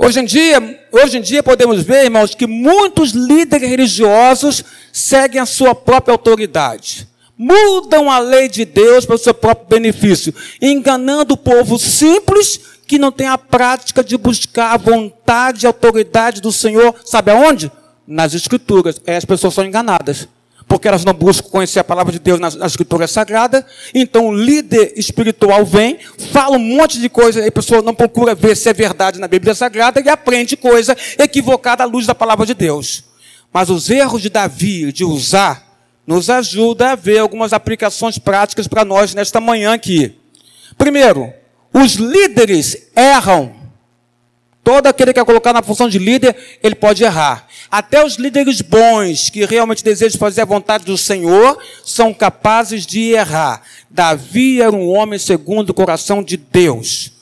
Hoje 0.00 0.20
em 0.20 0.24
dia, 0.24 0.86
hoje 0.92 1.18
em 1.18 1.20
dia 1.20 1.42
podemos 1.42 1.82
ver, 1.82 2.04
irmãos, 2.04 2.32
que 2.32 2.46
muitos 2.46 3.10
líderes 3.10 3.68
religiosos 3.68 4.64
seguem 4.92 5.40
a 5.40 5.46
sua 5.46 5.74
própria 5.74 6.12
autoridade 6.12 7.08
mudam 7.38 8.10
a 8.10 8.18
lei 8.18 8.48
de 8.48 8.64
Deus 8.64 9.06
para 9.06 9.14
o 9.14 9.18
seu 9.18 9.32
próprio 9.32 9.68
benefício, 9.68 10.34
enganando 10.60 11.34
o 11.34 11.36
povo 11.36 11.78
simples 11.78 12.60
que 12.86 12.98
não 12.98 13.12
tem 13.12 13.28
a 13.28 13.38
prática 13.38 14.02
de 14.02 14.16
buscar 14.16 14.72
a 14.72 14.76
vontade 14.76 15.64
e 15.64 15.66
autoridade 15.66 16.40
do 16.40 16.50
Senhor, 16.50 16.94
sabe 17.04 17.30
aonde? 17.30 17.70
Nas 18.06 18.34
Escrituras. 18.34 19.00
É, 19.06 19.16
as 19.16 19.26
pessoas 19.26 19.52
são 19.52 19.64
enganadas, 19.64 20.26
porque 20.66 20.88
elas 20.88 21.04
não 21.04 21.12
buscam 21.12 21.50
conhecer 21.50 21.78
a 21.78 21.84
palavra 21.84 22.10
de 22.10 22.18
Deus 22.18 22.40
na, 22.40 22.50
na 22.50 22.66
Escritura 22.66 23.06
Sagrada. 23.06 23.64
Então 23.94 24.28
o 24.28 24.34
líder 24.34 24.94
espiritual 24.96 25.66
vem, 25.66 25.98
fala 26.32 26.56
um 26.56 26.60
monte 26.60 26.98
de 26.98 27.10
coisa, 27.10 27.40
e 27.44 27.48
a 27.48 27.52
pessoa 27.52 27.82
não 27.82 27.94
procura 27.94 28.34
ver 28.34 28.56
se 28.56 28.70
é 28.70 28.72
verdade 28.72 29.20
na 29.20 29.28
Bíblia 29.28 29.54
Sagrada 29.54 30.00
e 30.00 30.08
aprende 30.08 30.56
coisa 30.56 30.96
equivocada 31.18 31.82
à 31.84 31.86
luz 31.86 32.06
da 32.06 32.14
palavra 32.14 32.46
de 32.46 32.54
Deus. 32.54 33.04
Mas 33.52 33.68
os 33.68 33.90
erros 33.90 34.22
de 34.22 34.30
Davi 34.30 34.92
de 34.92 35.04
usar 35.04 35.67
nos 36.08 36.30
ajuda 36.30 36.92
a 36.92 36.94
ver 36.94 37.18
algumas 37.18 37.52
aplicações 37.52 38.18
práticas 38.18 38.66
para 38.66 38.82
nós 38.82 39.14
nesta 39.14 39.42
manhã 39.42 39.74
aqui. 39.74 40.18
Primeiro, 40.78 41.30
os 41.70 41.96
líderes 41.96 42.88
erram. 42.96 43.54
Todo 44.64 44.86
aquele 44.86 45.12
que 45.12 45.20
é 45.20 45.24
colocado 45.24 45.56
na 45.56 45.62
função 45.62 45.86
de 45.86 45.98
líder, 45.98 46.34
ele 46.62 46.74
pode 46.74 47.04
errar. 47.04 47.46
Até 47.70 48.02
os 48.02 48.14
líderes 48.14 48.62
bons, 48.62 49.28
que 49.28 49.44
realmente 49.44 49.84
desejam 49.84 50.18
fazer 50.18 50.40
a 50.40 50.46
vontade 50.46 50.86
do 50.86 50.96
Senhor, 50.96 51.58
são 51.84 52.14
capazes 52.14 52.86
de 52.86 53.10
errar. 53.10 53.60
Davi 53.90 54.62
era 54.62 54.74
um 54.74 54.88
homem 54.88 55.18
segundo 55.18 55.70
o 55.70 55.74
coração 55.74 56.22
de 56.22 56.38
Deus. 56.38 57.17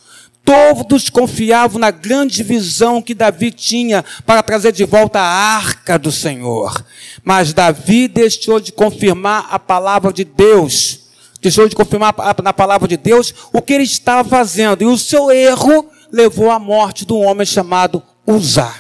Todos 0.47 1.11
confiavam 1.11 1.81
na 1.81 1.91
grande 1.91 2.45
visão 2.45 3.03
que 3.03 3.15
Davi 3.15 3.51
tinha 3.51 4.05
para 4.25 4.45
trazer 4.45 4.71
de 4.71 4.85
volta 4.85 5.19
a 5.19 5.57
arca 5.57 5.99
do 5.99 6.13
Senhor. 6.13 6.85
Mas 7.25 7.53
Davi 7.53 8.07
deixou 8.07 8.61
de 8.61 8.71
confirmar 8.71 9.49
a 9.51 9.59
palavra 9.59 10.13
de 10.13 10.23
Deus. 10.23 11.01
deixou 11.43 11.69
de 11.69 11.75
confirmar 11.75 12.15
na 12.45 12.53
palavra 12.53 12.87
de 12.87 12.97
Deus 12.97 13.35
o 13.53 13.61
que 13.61 13.73
ele 13.73 13.83
estava 13.83 14.29
fazendo. 14.29 14.83
E 14.83 14.87
o 14.87 14.97
seu 14.97 15.33
erro 15.33 15.91
levou 16.13 16.53
à 16.53 16.61
morte 16.61 17.05
de 17.05 17.13
um 17.13 17.27
homem 17.27 17.45
chamado 17.45 18.01
Uzá. 18.25 18.73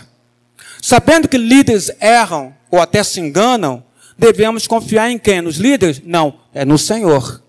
Sabendo 0.80 1.26
que 1.26 1.36
líderes 1.36 1.90
erram 2.00 2.54
ou 2.70 2.80
até 2.80 3.02
se 3.02 3.18
enganam, 3.18 3.82
devemos 4.16 4.68
confiar 4.68 5.10
em 5.10 5.18
quem? 5.18 5.40
Nos 5.40 5.56
líderes? 5.56 6.00
Não, 6.04 6.34
é 6.54 6.64
no 6.64 6.78
Senhor. 6.78 7.42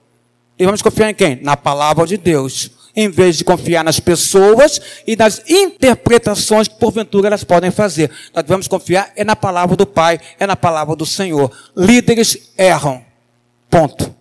Devemos 0.58 0.82
confiar 0.82 1.12
em 1.12 1.14
quem? 1.14 1.40
Na 1.44 1.56
palavra 1.56 2.08
de 2.08 2.18
Deus. 2.18 2.72
Em 3.00 3.12
vez 3.12 3.38
de 3.38 3.44
confiar 3.44 3.84
nas 3.84 4.00
pessoas 4.00 4.82
e 5.06 5.16
nas 5.16 5.44
interpretações 5.48 6.68
que 6.68 6.80
porventura 6.80 7.28
elas 7.28 7.44
podem 7.44 7.70
fazer. 7.70 8.10
Nós 8.34 8.44
devemos 8.44 8.68
confiar 8.68 9.12
é 9.16 9.24
na 9.24 9.36
palavra 9.36 9.76
do 9.76 9.86
Pai, 9.86 10.20
é 10.40 10.48
na 10.48 10.56
palavra 10.56 10.96
do 10.96 11.06
Senhor. 11.06 11.52
Líderes 11.76 12.52
erram. 12.58 13.06
Ponto. 13.70 14.16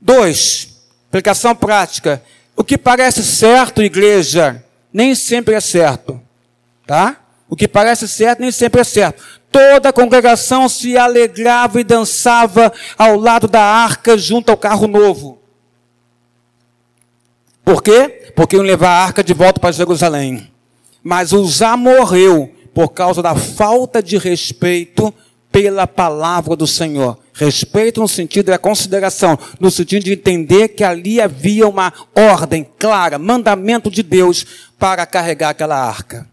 Dois, 0.00 0.82
aplicação 1.08 1.54
prática. 1.54 2.20
O 2.56 2.64
que 2.64 2.76
parece 2.76 3.22
certo, 3.22 3.80
igreja, 3.80 4.64
nem 4.92 5.14
sempre 5.14 5.54
é 5.54 5.60
certo. 5.60 6.20
Tá? 6.84 7.20
O 7.48 7.54
que 7.54 7.68
parece 7.68 8.08
certo 8.08 8.40
nem 8.40 8.50
sempre 8.50 8.80
é 8.80 8.84
certo. 8.84 9.22
Toda 9.52 9.90
a 9.90 9.92
congregação 9.92 10.68
se 10.68 10.98
alegrava 10.98 11.80
e 11.80 11.84
dançava 11.84 12.72
ao 12.98 13.16
lado 13.16 13.46
da 13.46 13.62
arca 13.62 14.18
junto 14.18 14.50
ao 14.50 14.56
carro 14.56 14.88
novo. 14.88 15.45
Por 17.66 17.82
quê? 17.82 18.30
Porque 18.36 18.54
iam 18.54 18.64
levar 18.64 18.90
a 18.90 19.02
arca 19.02 19.24
de 19.24 19.34
volta 19.34 19.58
para 19.58 19.72
Jerusalém. 19.72 20.48
Mas 21.02 21.32
Uzá 21.32 21.76
morreu 21.76 22.54
por 22.72 22.90
causa 22.90 23.20
da 23.20 23.34
falta 23.34 24.00
de 24.00 24.16
respeito 24.16 25.12
pela 25.50 25.84
palavra 25.84 26.54
do 26.54 26.64
Senhor. 26.64 27.18
Respeito 27.34 28.00
no 28.00 28.06
sentido 28.06 28.46
da 28.46 28.58
consideração, 28.58 29.36
no 29.58 29.68
sentido 29.68 30.04
de 30.04 30.12
entender 30.12 30.68
que 30.68 30.84
ali 30.84 31.20
havia 31.20 31.66
uma 31.66 31.92
ordem 32.14 32.64
clara, 32.78 33.18
mandamento 33.18 33.90
de 33.90 34.04
Deus 34.04 34.46
para 34.78 35.04
carregar 35.04 35.48
aquela 35.48 35.76
arca. 35.76 36.24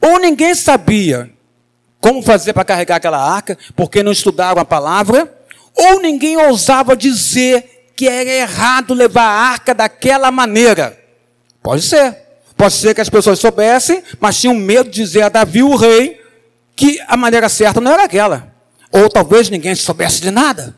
Ou 0.00 0.18
ninguém 0.18 0.52
sabia 0.56 1.30
como 2.00 2.22
fazer 2.22 2.52
para 2.52 2.64
carregar 2.64 2.96
aquela 2.96 3.22
arca, 3.22 3.56
porque 3.76 4.02
não 4.02 4.10
estudaram 4.10 4.60
a 4.60 4.64
palavra, 4.64 5.32
ou 5.76 6.00
ninguém 6.00 6.36
ousava 6.36 6.96
dizer 6.96 7.71
que 8.02 8.08
era 8.08 8.28
errado 8.28 8.94
levar 8.94 9.22
a 9.22 9.50
arca 9.52 9.72
daquela 9.72 10.28
maneira. 10.32 10.98
Pode 11.62 11.82
ser. 11.82 12.16
Pode 12.56 12.74
ser 12.74 12.96
que 12.96 13.00
as 13.00 13.08
pessoas 13.08 13.38
soubessem, 13.38 14.02
mas 14.18 14.40
tinham 14.40 14.56
medo 14.56 14.90
de 14.90 14.96
dizer 14.96 15.22
a 15.22 15.28
Davi, 15.28 15.62
o 15.62 15.76
rei, 15.76 16.20
que 16.74 17.00
a 17.06 17.16
maneira 17.16 17.48
certa 17.48 17.80
não 17.80 17.92
era 17.92 18.02
aquela. 18.02 18.52
Ou 18.90 19.08
talvez 19.08 19.48
ninguém 19.48 19.76
soubesse 19.76 20.20
de 20.20 20.32
nada. 20.32 20.74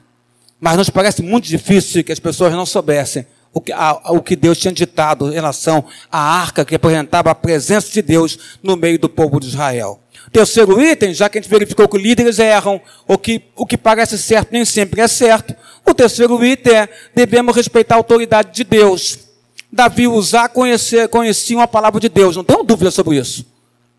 Mas 0.61 0.77
nos 0.77 0.91
parece 0.91 1.23
muito 1.23 1.49
difícil 1.49 2.05
que 2.05 2.13
as 2.13 2.21
pessoas 2.21 2.53
não 2.53 2.67
soubessem 2.67 3.27
o 3.55 3.61
que, 3.63 3.73
a, 3.73 3.93
o 4.11 4.21
que 4.21 4.37
Deus 4.37 4.59
tinha 4.59 4.71
ditado 4.71 5.31
em 5.31 5.33
relação 5.33 5.83
à 6.13 6.19
arca 6.19 6.63
que 6.63 6.73
representava 6.73 7.31
a 7.31 7.35
presença 7.35 7.91
de 7.91 8.03
Deus 8.03 8.39
no 8.63 8.77
meio 8.77 8.99
do 8.99 9.09
povo 9.09 9.41
de 9.41 9.47
Israel. 9.47 9.99
Terceiro 10.35 10.83
item, 10.83 11.15
já 11.15 11.29
que 11.29 11.39
a 11.39 11.41
gente 11.41 11.49
verificou 11.49 11.89
que 11.89 11.97
líderes 11.97 12.41
erram, 12.41 12.81
o 13.07 13.17
que, 13.17 13.41
o 13.55 13.65
que 13.65 13.79
parece 13.79 14.19
certo 14.19 14.51
nem 14.51 14.65
sempre 14.65 15.01
é 15.01 15.07
certo, 15.07 15.55
o 15.87 15.95
terceiro 15.95 16.45
item 16.45 16.75
é, 16.75 16.89
devemos 17.15 17.55
respeitar 17.55 17.95
a 17.95 17.99
autoridade 17.99 18.53
de 18.53 18.65
Deus. 18.65 19.21
Davi 19.73 20.09
usar 20.09 20.49
conhecer, 20.49 21.09
conheciam 21.09 21.61
a 21.61 21.69
palavra 21.69 22.01
de 22.01 22.09
Deus, 22.09 22.35
não 22.35 22.43
tenho 22.43 22.65
dúvida 22.65 22.91
sobre 22.91 23.17
isso. 23.17 23.47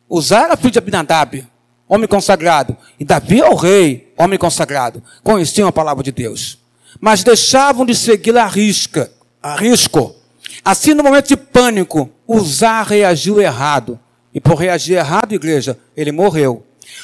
Usar 0.10 0.44
era 0.44 0.58
filho 0.58 0.72
de 0.72 0.78
Abinadab 0.78 1.48
homem 1.88 2.08
consagrado. 2.08 2.76
E 3.00 3.06
Davi 3.06 3.40
é 3.40 3.50
o 3.50 3.56
rei, 3.56 4.14
homem 4.18 4.38
consagrado. 4.38 5.02
Conheciam 5.24 5.68
a 5.68 5.72
palavra 5.72 6.04
de 6.04 6.12
Deus. 6.12 6.58
Mas 7.00 7.24
deixavam 7.24 7.86
de 7.86 7.96
segui-la 7.96 8.44
a 8.44 8.48
risca, 8.48 9.12
a 9.42 9.56
risco. 9.56 10.16
Assim, 10.64 10.94
no 10.94 11.04
momento 11.04 11.28
de 11.28 11.38
pânico, 11.38 12.10
Uzá 12.28 12.82
reagiu 12.82 13.40
errado. 13.40 14.00
E 14.36 14.42
por 14.42 14.56
reagir 14.56 14.98
errado, 14.98 15.34
igreja, 15.34 15.80
ele 15.96 16.12
morreu. 16.12 16.64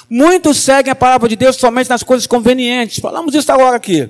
Muitos 0.10 0.58
seguem 0.58 0.92
a 0.92 0.96
palavra 0.96 1.30
de 1.30 1.36
Deus 1.36 1.56
somente 1.56 1.90
nas 1.90 2.04
coisas 2.04 2.28
convenientes. 2.28 3.00
Falamos 3.00 3.34
isso 3.34 3.52
agora 3.52 3.78
aqui. 3.78 4.10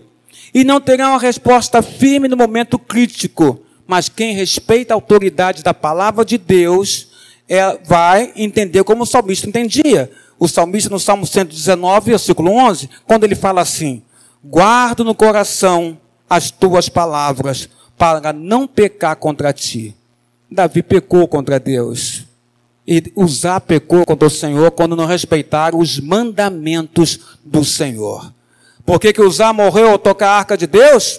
E 0.53 0.63
não 0.63 0.81
terão 0.81 1.11
uma 1.11 1.19
resposta 1.19 1.81
firme 1.81 2.27
no 2.27 2.35
momento 2.35 2.79
crítico. 2.79 3.61
Mas 3.87 4.09
quem 4.09 4.33
respeita 4.33 4.93
a 4.93 4.95
autoridade 4.95 5.63
da 5.63 5.73
palavra 5.73 6.25
de 6.25 6.37
Deus 6.37 7.09
é, 7.47 7.77
vai 7.85 8.33
entender 8.35 8.83
como 8.83 9.03
o 9.03 9.05
salmista 9.05 9.47
entendia 9.47 10.09
o 10.41 10.47
salmista 10.47 10.89
no 10.89 10.99
Salmo 10.99 11.23
119, 11.27 12.09
versículo 12.09 12.51
11, 12.51 12.89
quando 13.05 13.25
ele 13.25 13.35
fala 13.35 13.61
assim: 13.61 14.01
Guardo 14.43 15.03
no 15.03 15.13
coração 15.13 15.99
as 16.27 16.49
tuas 16.49 16.89
palavras 16.89 17.69
para 17.95 18.33
não 18.33 18.65
pecar 18.67 19.15
contra 19.17 19.53
ti. 19.53 19.95
Davi 20.49 20.81
pecou 20.81 21.27
contra 21.27 21.59
Deus. 21.59 22.20
E 22.91 23.01
Uzá 23.15 23.57
pecou 23.57 24.05
contra 24.05 24.27
o 24.27 24.29
Senhor 24.29 24.69
quando 24.71 24.97
não 24.97 25.05
respeitaram 25.05 25.79
os 25.79 25.97
mandamentos 25.97 27.21
do 27.41 27.63
Senhor. 27.63 28.33
Por 28.85 28.99
que, 28.99 29.13
que 29.13 29.21
Uzá 29.21 29.53
morreu 29.53 29.91
ao 29.91 29.97
tocar 29.97 30.31
a 30.31 30.37
arca 30.39 30.57
de 30.57 30.67
Deus? 30.67 31.17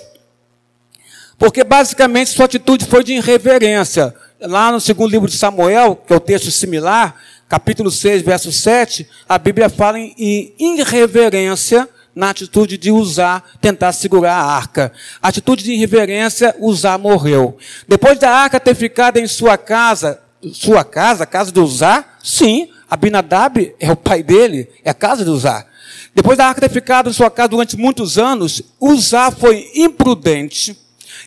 Porque 1.39 1.65
basicamente 1.65 2.29
sua 2.29 2.45
atitude 2.45 2.85
foi 2.85 3.03
de 3.03 3.15
irreverência. 3.15 4.15
Lá 4.39 4.71
no 4.71 4.83
segundo 4.83 5.13
livro 5.13 5.27
de 5.27 5.35
Samuel, 5.35 5.97
que 5.97 6.13
é 6.13 6.17
o 6.17 6.21
texto 6.21 6.51
similar, 6.51 7.17
capítulo 7.49 7.91
6, 7.91 8.21
verso 8.21 8.53
7, 8.53 9.09
a 9.27 9.39
Bíblia 9.39 9.71
fala 9.71 9.99
em 9.99 10.53
irreverência 10.61 11.89
na 12.15 12.29
atitude 12.29 12.77
de 12.77 12.91
usar, 12.91 13.43
tentar 13.63 13.93
segurar 13.93 14.35
a 14.35 14.45
arca. 14.45 14.93
Atitude 15.23 15.65
de 15.65 15.73
irreverência, 15.73 16.55
usar 16.61 16.99
morreu. 16.99 17.57
Depois 17.89 18.19
da 18.19 18.29
arca 18.29 18.61
ter 18.61 18.75
ficado 18.75 19.17
em 19.17 19.27
sua 19.27 19.57
casa, 19.57 20.21
sua 20.53 20.85
casa, 20.85 21.25
a 21.25 21.27
casa 21.27 21.53
de 21.53 21.61
usar, 21.61 22.19
sim, 22.23 22.69
Abinadab 22.91 23.75
é 23.79 23.91
o 23.91 23.97
pai 23.97 24.23
dele, 24.23 24.69
é 24.85 24.91
a 24.91 24.95
casa 24.95 25.25
de 25.25 25.31
usar. 25.31 25.67
Depois 26.15 26.37
da 26.37 26.47
arca 26.47 26.61
ter 26.61 26.71
ficado 26.71 27.09
em 27.09 27.13
sua 27.13 27.31
casa 27.31 27.49
durante 27.49 27.77
muitos 27.77 28.19
anos, 28.19 28.63
Uzá 28.81 29.31
foi 29.31 29.71
imprudente, 29.75 30.77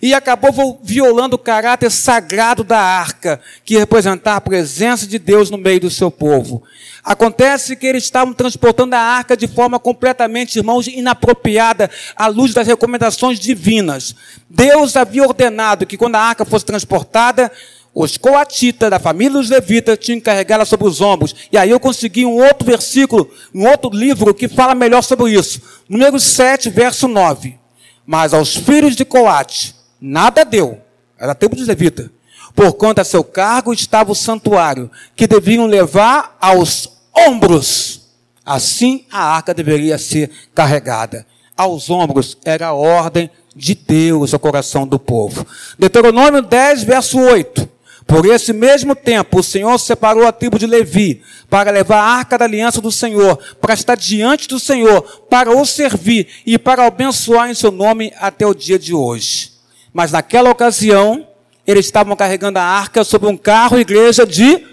e 0.01 0.13
acabou 0.13 0.80
violando 0.84 1.36
o 1.36 1.39
caráter 1.39 1.89
sagrado 1.89 2.63
da 2.63 2.80
arca, 2.80 3.39
que 3.63 3.78
representava 3.78 4.38
a 4.38 4.41
presença 4.41 5.07
de 5.07 5.18
Deus 5.18 5.49
no 5.49 5.57
meio 5.57 5.80
do 5.80 5.89
seu 5.89 6.11
povo. 6.11 6.63
Acontece 7.03 7.76
que 7.76 7.86
eles 7.86 8.03
estavam 8.03 8.34
transportando 8.34 8.95
a 8.95 8.99
arca 8.99 9.38
de 9.38 9.47
forma 9.47 9.80
completamente, 9.80 10.57
irmãos, 10.57 10.88
inapropriada 10.88 11.89
à 12.16 12.28
luz 12.28 12.53
das 12.53 12.68
recomendações 12.68 13.39
divinas. 13.39 14.16
Deus 14.49 14.95
havia 14.95 15.24
ordenado 15.24 15.86
que 15.86 15.97
quando 15.97 16.16
a 16.16 16.22
arca 16.22 16.45
fosse 16.45 16.66
transportada, 16.66 17.51
os 17.95 18.17
coatitas 18.17 18.89
da 18.89 18.99
família 18.99 19.31
dos 19.31 19.49
levitas 19.49 19.97
tinham 19.97 20.19
que 20.19 20.25
carregá-la 20.25 20.65
sobre 20.65 20.85
os 20.85 20.99
ombros. 20.99 21.33
E 21.49 21.57
aí 21.57 21.69
eu 21.69 21.79
consegui 21.79 22.25
um 22.25 22.43
outro 22.43 22.65
versículo, 22.65 23.31
um 23.53 23.65
outro 23.65 23.89
livro 23.89 24.33
que 24.33 24.49
fala 24.49 24.75
melhor 24.75 25.01
sobre 25.01 25.31
isso. 25.31 25.61
Número 25.87 26.19
7, 26.19 26.69
verso 26.69 27.07
9. 27.07 27.57
Mas 28.05 28.33
aos 28.33 28.53
filhos 28.53 28.97
de 28.97 29.05
Coate, 29.05 29.73
nada 29.99 30.43
deu. 30.43 30.81
Era 31.17 31.33
tempo 31.33 31.55
de 31.55 31.63
levita. 31.63 32.11
Por 32.53 32.73
conta 32.73 33.05
seu 33.05 33.23
cargo 33.23 33.71
estava 33.71 34.11
o 34.11 34.15
santuário, 34.15 34.91
que 35.15 35.25
deviam 35.25 35.65
levar 35.65 36.35
aos 36.41 36.89
ombros. 37.15 38.09
Assim 38.45 39.05
a 39.09 39.23
arca 39.23 39.53
deveria 39.53 39.97
ser 39.97 40.29
carregada. 40.53 41.25
Aos 41.55 41.89
ombros 41.89 42.37
era 42.43 42.67
a 42.67 42.73
ordem 42.73 43.31
de 43.55 43.73
Deus 43.73 44.33
ao 44.33 44.39
coração 44.39 44.85
do 44.85 44.99
povo. 44.99 45.47
Deuteronômio 45.79 46.41
10, 46.41 46.83
verso 46.83 47.17
8. 47.17 47.74
Por 48.08 48.26
esse 48.28 48.53
mesmo 48.53 48.95
tempo, 48.95 49.39
o 49.39 49.43
Senhor 49.43 49.78
separou 49.80 50.28
a 50.28 50.32
tribo 50.32 50.60
de 50.60 50.68
Levi 50.68 51.24
para 51.49 51.72
levar 51.72 51.97
a 51.97 52.18
arca 52.18 52.38
da 52.38 52.45
aliança 52.45 52.80
do 52.80 52.91
Senhor, 52.91 53.38
para 53.60 53.74
estar 53.74 53.95
diante 53.95 54.47
do 54.47 54.60
Senhor, 54.60 55.01
para 55.30 55.49
o 55.49 55.66
servir 55.66 56.28
e 56.45 56.58
para 56.58 56.86
abençoar 56.86 57.49
em 57.49 57.56
seu 57.56 57.72
nome 57.72 58.14
até 58.18 58.45
o 58.45 58.53
dia 58.53 58.78
de 58.78 58.93
hoje. 58.93 59.51
Mas 59.91 60.12
naquela 60.12 60.51
ocasião, 60.51 61.28
eles 61.66 61.86
estavam 61.86 62.16
carregando 62.16 62.60
a 62.60 62.64
arca 62.64 63.03
sobre 63.03 63.28
um 63.28 63.36
carro, 63.36 63.80
igreja 63.80 64.26
de 64.26 64.64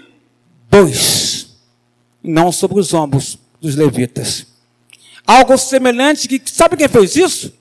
dois, 0.69 1.47
não 2.21 2.51
sobre 2.51 2.79
os 2.79 2.93
ombros 2.93 3.39
dos 3.59 3.75
levitas. 3.75 4.45
Algo 5.25 5.57
semelhante 5.57 6.27
que, 6.27 6.41
sabe 6.45 6.77
quem 6.77 6.87
fez 6.87 7.15
isso? 7.15 7.51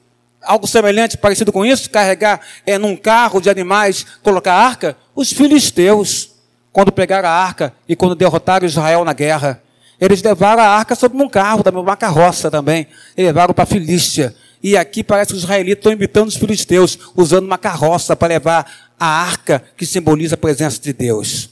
Algo 0.43 0.67
semelhante, 0.67 1.17
parecido 1.17 1.53
com 1.53 1.65
isso, 1.65 1.89
carregar 1.89 2.41
é, 2.67 2.77
num 2.77 2.97
carro 2.97 3.41
de 3.41 3.49
animais, 3.49 4.05
colocar 4.23 4.53
a 4.53 4.67
arca? 4.67 4.97
Os 5.15 5.33
filisteus, 5.33 6.31
quando 6.73 6.91
pegaram 6.91 7.29
a 7.29 7.33
arca 7.33 7.75
e 7.89 7.95
quando 7.95 8.15
derrotaram 8.15 8.67
Israel 8.67 9.05
na 9.05 9.13
guerra. 9.13 9.63
Eles 10.01 10.23
levaram 10.23 10.63
a 10.63 10.67
arca 10.67 10.95
sobre 10.95 11.23
um 11.23 11.29
carro, 11.29 11.63
também 11.63 11.81
uma 11.81 11.97
carroça 11.97 12.51
também. 12.51 12.89
E 13.17 13.23
levaram 13.23 13.55
para 13.55 13.65
a 13.65 13.67
Filístia. 13.67 14.35
E 14.63 14.77
aqui 14.77 15.05
parece 15.05 15.33
que 15.33 15.37
os 15.37 15.43
israelitas 15.43 15.79
estão 15.79 15.93
imitando 15.93 16.29
os 16.29 16.37
filisteus, 16.37 16.99
usando 17.17 17.45
uma 17.45 17.59
carroça 17.59 18.17
para 18.17 18.29
levar 18.29 18.91
a 18.99 19.07
arca 19.07 19.63
que 19.77 19.85
simboliza 19.85 20.35
a 20.35 20.39
presença 20.39 20.81
de 20.81 20.93
Deus. 20.93 21.51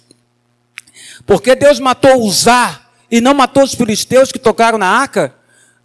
Porque 1.26 1.54
Deus 1.54 1.78
matou 1.78 2.22
Uzá 2.22 2.80
e 3.10 3.20
não 3.20 3.34
matou 3.34 3.62
os 3.62 3.74
filisteus 3.74 4.32
que 4.32 4.38
tocaram 4.38 4.78
na 4.78 4.86
arca? 4.86 5.34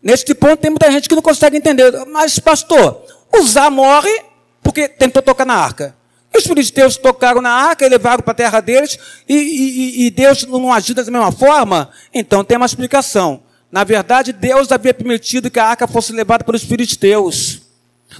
Neste 0.02 0.36
ponto 0.36 0.58
tem 0.58 0.70
muita 0.70 0.92
gente 0.92 1.10
que 1.10 1.16
não 1.16 1.22
consegue 1.22 1.58
entender. 1.58 1.92
Mas, 2.06 2.38
pastor, 2.38 3.04
Uzá 3.36 3.70
morre 3.70 4.24
porque 4.62 4.88
tentou 4.88 5.22
tocar 5.22 5.46
na 5.46 5.56
arca. 5.56 5.96
Os 6.36 6.46
filisteus 6.46 6.98
tocaram 6.98 7.42
na 7.42 7.50
arca 7.50 7.86
e 7.86 7.90
levaram 7.90 8.22
para 8.22 8.32
a 8.32 8.36
terra 8.36 8.60
deles, 8.60 8.98
e, 9.28 9.36
e, 9.36 10.06
e 10.06 10.12
Deus 10.12 10.44
não 10.44 10.74
ajuda 10.74 11.04
da 11.04 11.12
mesma 11.12 11.32
forma? 11.32 11.90
Então 12.14 12.44
tem 12.44 12.58
uma 12.58 12.66
explicação. 12.66 13.42
Na 13.72 13.84
verdade, 13.84 14.34
Deus 14.34 14.72
havia 14.72 14.94
permitido 14.94 15.50
que 15.50 15.60
a 15.60 15.66
arca 15.66 15.88
fosse 15.88 16.12
levada 16.12 16.44
pelos 16.44 16.64
filisteus, 16.64 17.62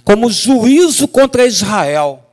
como 0.04 0.30
juízo 0.30 1.08
contra 1.08 1.46
Israel. 1.46 2.24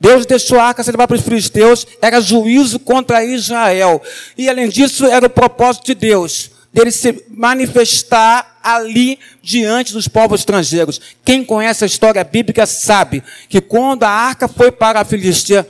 Deus 0.00 0.26
deixou 0.26 0.58
a 0.58 0.64
arca 0.64 0.82
ser 0.82 0.92
levada 0.92 1.08
pelos 1.08 1.24
filisteus, 1.24 1.86
era 2.02 2.20
juízo 2.20 2.78
contra 2.80 3.24
Israel. 3.24 4.02
E 4.36 4.48
além 4.48 4.68
disso, 4.68 5.06
era 5.06 5.26
o 5.26 5.30
propósito 5.30 5.86
de 5.86 5.94
Deus, 5.94 6.50
dele 6.72 6.90
se 6.90 7.24
manifestar 7.28 8.58
ali 8.76 9.18
diante 9.42 9.92
dos 9.92 10.08
povos 10.08 10.40
estrangeiros. 10.40 11.00
Quem 11.24 11.44
conhece 11.44 11.84
a 11.84 11.86
história 11.86 12.22
bíblica 12.24 12.66
sabe 12.66 13.22
que 13.48 13.60
quando 13.60 14.04
a 14.04 14.10
arca 14.10 14.48
foi 14.48 14.70
para 14.70 15.00
a 15.00 15.04
Filistia, 15.04 15.66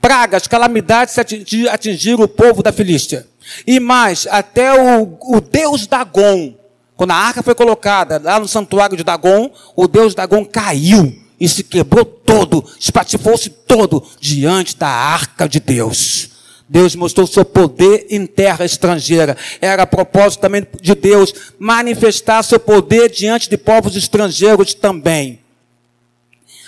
pragas, 0.00 0.46
calamidades 0.46 1.16
atingiram 1.18 2.22
o 2.24 2.28
povo 2.28 2.62
da 2.62 2.72
Filístia. 2.72 3.26
E 3.66 3.80
mais, 3.80 4.26
até 4.30 4.72
o, 4.72 5.16
o 5.20 5.40
deus 5.40 5.86
Dagon, 5.86 6.54
quando 6.96 7.10
a 7.10 7.16
arca 7.16 7.42
foi 7.42 7.54
colocada 7.54 8.20
lá 8.22 8.40
no 8.40 8.48
santuário 8.48 8.96
de 8.96 9.04
Dagon, 9.04 9.50
o 9.74 9.86
deus 9.86 10.14
Dagon 10.14 10.44
caiu 10.44 11.14
e 11.38 11.48
se 11.48 11.62
quebrou 11.62 12.04
todo, 12.04 12.64
espatifou-se 12.78 13.50
todo 13.50 14.02
diante 14.20 14.76
da 14.76 14.88
arca 14.88 15.48
de 15.48 15.60
Deus. 15.60 16.35
Deus 16.68 16.96
mostrou 16.96 17.26
seu 17.26 17.44
poder 17.44 18.06
em 18.10 18.26
terra 18.26 18.64
estrangeira. 18.64 19.36
Era 19.60 19.86
propósito 19.86 20.40
também 20.40 20.66
de 20.80 20.94
Deus 20.94 21.32
manifestar 21.58 22.42
seu 22.42 22.58
poder 22.58 23.08
diante 23.10 23.48
de 23.48 23.56
povos 23.56 23.96
estrangeiros 23.96 24.74
também. 24.74 25.40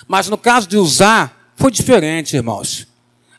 Mas 0.06 0.28
no 0.28 0.38
caso 0.38 0.68
de 0.68 0.76
Uzá, 0.76 1.30
foi 1.56 1.70
diferente, 1.70 2.36
irmãos. 2.36 2.86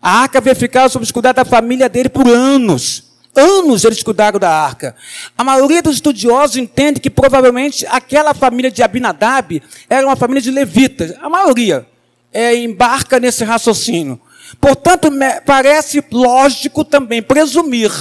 A 0.01 0.22
arca 0.22 0.38
havia 0.38 0.55
ficado 0.55 0.91
sob 0.91 1.03
os 1.03 1.12
cuidados 1.12 1.43
da 1.43 1.49
família 1.49 1.88
dele 1.88 2.10
por 2.10 2.28
anos. 2.28 3.05
Anos 3.36 3.86
eles 3.86 4.03
cuidaram 4.03 4.39
da 4.39 4.49
arca. 4.49 4.95
A 5.38 5.43
maioria 5.43 5.82
dos 5.82 5.95
estudiosos 5.95 6.57
entende 6.57 6.99
que 6.99 7.10
provavelmente 7.10 7.86
aquela 7.88 8.34
família 8.34 8.70
de 8.70 8.84
Abinadab 8.84 9.62
era 9.89 10.05
uma 10.05 10.16
família 10.16 10.41
de 10.41 10.51
levitas. 10.51 11.14
A 11.22 11.30
maioria 11.30 11.88
é, 12.34 12.55
embarca 12.55 13.20
nesse 13.20 13.43
raciocínio. 13.43 14.20
Portanto, 14.60 15.10
parece 15.45 16.04
lógico 16.12 16.84
também 16.84 17.22
presumir 17.22 17.91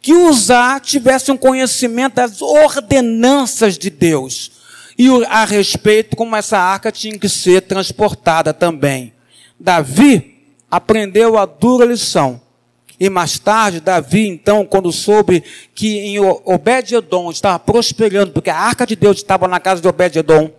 que 0.00 0.12
Uzá 0.14 0.78
tivesse 0.80 1.30
um 1.30 1.36
conhecimento 1.36 2.14
das 2.14 2.40
ordenanças 2.40 3.76
de 3.76 3.90
Deus 3.90 4.52
e 4.98 5.08
a 5.26 5.44
respeito 5.44 6.16
como 6.16 6.34
essa 6.34 6.58
arca 6.58 6.90
tinha 6.90 7.16
que 7.16 7.28
ser 7.28 7.62
transportada 7.62 8.52
também. 8.52 9.12
Davi 9.58 10.44
aprendeu 10.68 11.38
a 11.38 11.46
dura 11.46 11.84
lição. 11.84 12.40
E 13.00 13.08
mais 13.08 13.38
tarde, 13.38 13.78
Davi, 13.78 14.26
então, 14.26 14.66
quando 14.66 14.90
soube 14.90 15.44
que 15.72 15.98
em 15.98 16.18
Obed-Edom 16.18 17.30
estava 17.30 17.56
prosperando, 17.56 18.32
porque 18.32 18.50
a 18.50 18.56
arca 18.56 18.84
de 18.84 18.96
Deus 18.96 19.18
estava 19.18 19.46
na 19.46 19.60
casa 19.60 19.80
de 19.80 19.86
Obed-Edom, 19.86 20.50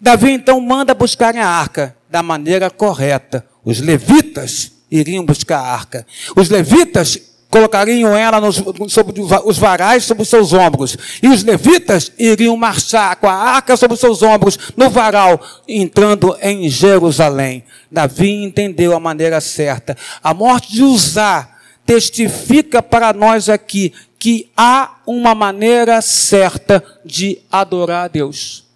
Davi, 0.00 0.32
então, 0.32 0.60
manda 0.60 0.92
buscar 0.92 1.36
a 1.36 1.46
arca 1.46 1.96
da 2.10 2.20
maneira 2.20 2.68
correta. 2.68 3.46
Os 3.64 3.80
levitas 3.80 4.72
iriam 4.90 5.24
buscar 5.24 5.58
a 5.58 5.72
arca. 5.72 6.06
Os 6.36 6.48
levitas 6.48 7.20
colocariam 7.50 8.16
ela 8.16 8.40
nos, 8.40 8.62
sobre 8.88 9.20
os 9.20 9.58
varais 9.58 10.04
sobre 10.04 10.22
os 10.22 10.28
seus 10.28 10.52
ombros. 10.52 10.96
E 11.22 11.28
os 11.28 11.42
levitas 11.42 12.12
iriam 12.18 12.56
marchar 12.56 13.16
com 13.16 13.28
a 13.28 13.34
arca 13.34 13.76
sobre 13.76 13.94
os 13.94 14.00
seus 14.00 14.22
ombros 14.22 14.58
no 14.76 14.90
varal, 14.90 15.40
entrando 15.66 16.36
em 16.42 16.68
Jerusalém. 16.68 17.64
Davi 17.90 18.30
entendeu 18.30 18.94
a 18.94 19.00
maneira 19.00 19.40
certa. 19.40 19.96
A 20.22 20.34
morte 20.34 20.72
de 20.72 20.82
Uzá 20.82 21.48
testifica 21.86 22.82
para 22.82 23.12
nós 23.14 23.48
aqui 23.48 23.94
que 24.18 24.50
há 24.56 24.96
uma 25.06 25.34
maneira 25.34 26.02
certa 26.02 26.84
de 27.04 27.38
adorar 27.50 28.04
a 28.04 28.08
Deus. 28.08 28.66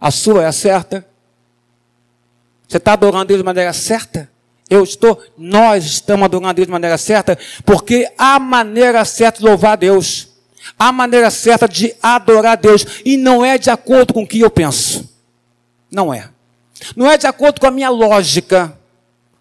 A 0.00 0.10
sua 0.10 0.44
é 0.44 0.46
a 0.46 0.52
certa? 0.52 1.04
Você 2.68 2.76
está 2.76 2.92
adorando 2.92 3.24
Deus 3.24 3.40
de 3.40 3.44
maneira 3.44 3.72
certa? 3.72 4.30
Eu 4.70 4.84
estou, 4.84 5.20
nós 5.36 5.84
estamos 5.84 6.24
adorando 6.24 6.48
a 6.48 6.52
Deus 6.52 6.66
de 6.66 6.72
maneira 6.72 6.98
certa, 6.98 7.38
porque 7.64 8.10
há 8.18 8.38
maneira 8.38 9.04
certa 9.04 9.38
de 9.38 9.44
louvar 9.44 9.72
a 9.72 9.76
Deus. 9.76 10.28
Há 10.78 10.92
maneira 10.92 11.30
certa 11.30 11.66
de 11.66 11.94
adorar 12.02 12.52
a 12.52 12.56
Deus. 12.56 12.84
E 13.04 13.16
não 13.16 13.44
é 13.44 13.56
de 13.56 13.70
acordo 13.70 14.12
com 14.12 14.22
o 14.22 14.26
que 14.26 14.40
eu 14.40 14.50
penso. 14.50 15.08
Não 15.90 16.12
é. 16.12 16.28
Não 16.94 17.10
é 17.10 17.16
de 17.16 17.26
acordo 17.26 17.60
com 17.60 17.66
a 17.66 17.70
minha 17.70 17.88
lógica, 17.88 18.76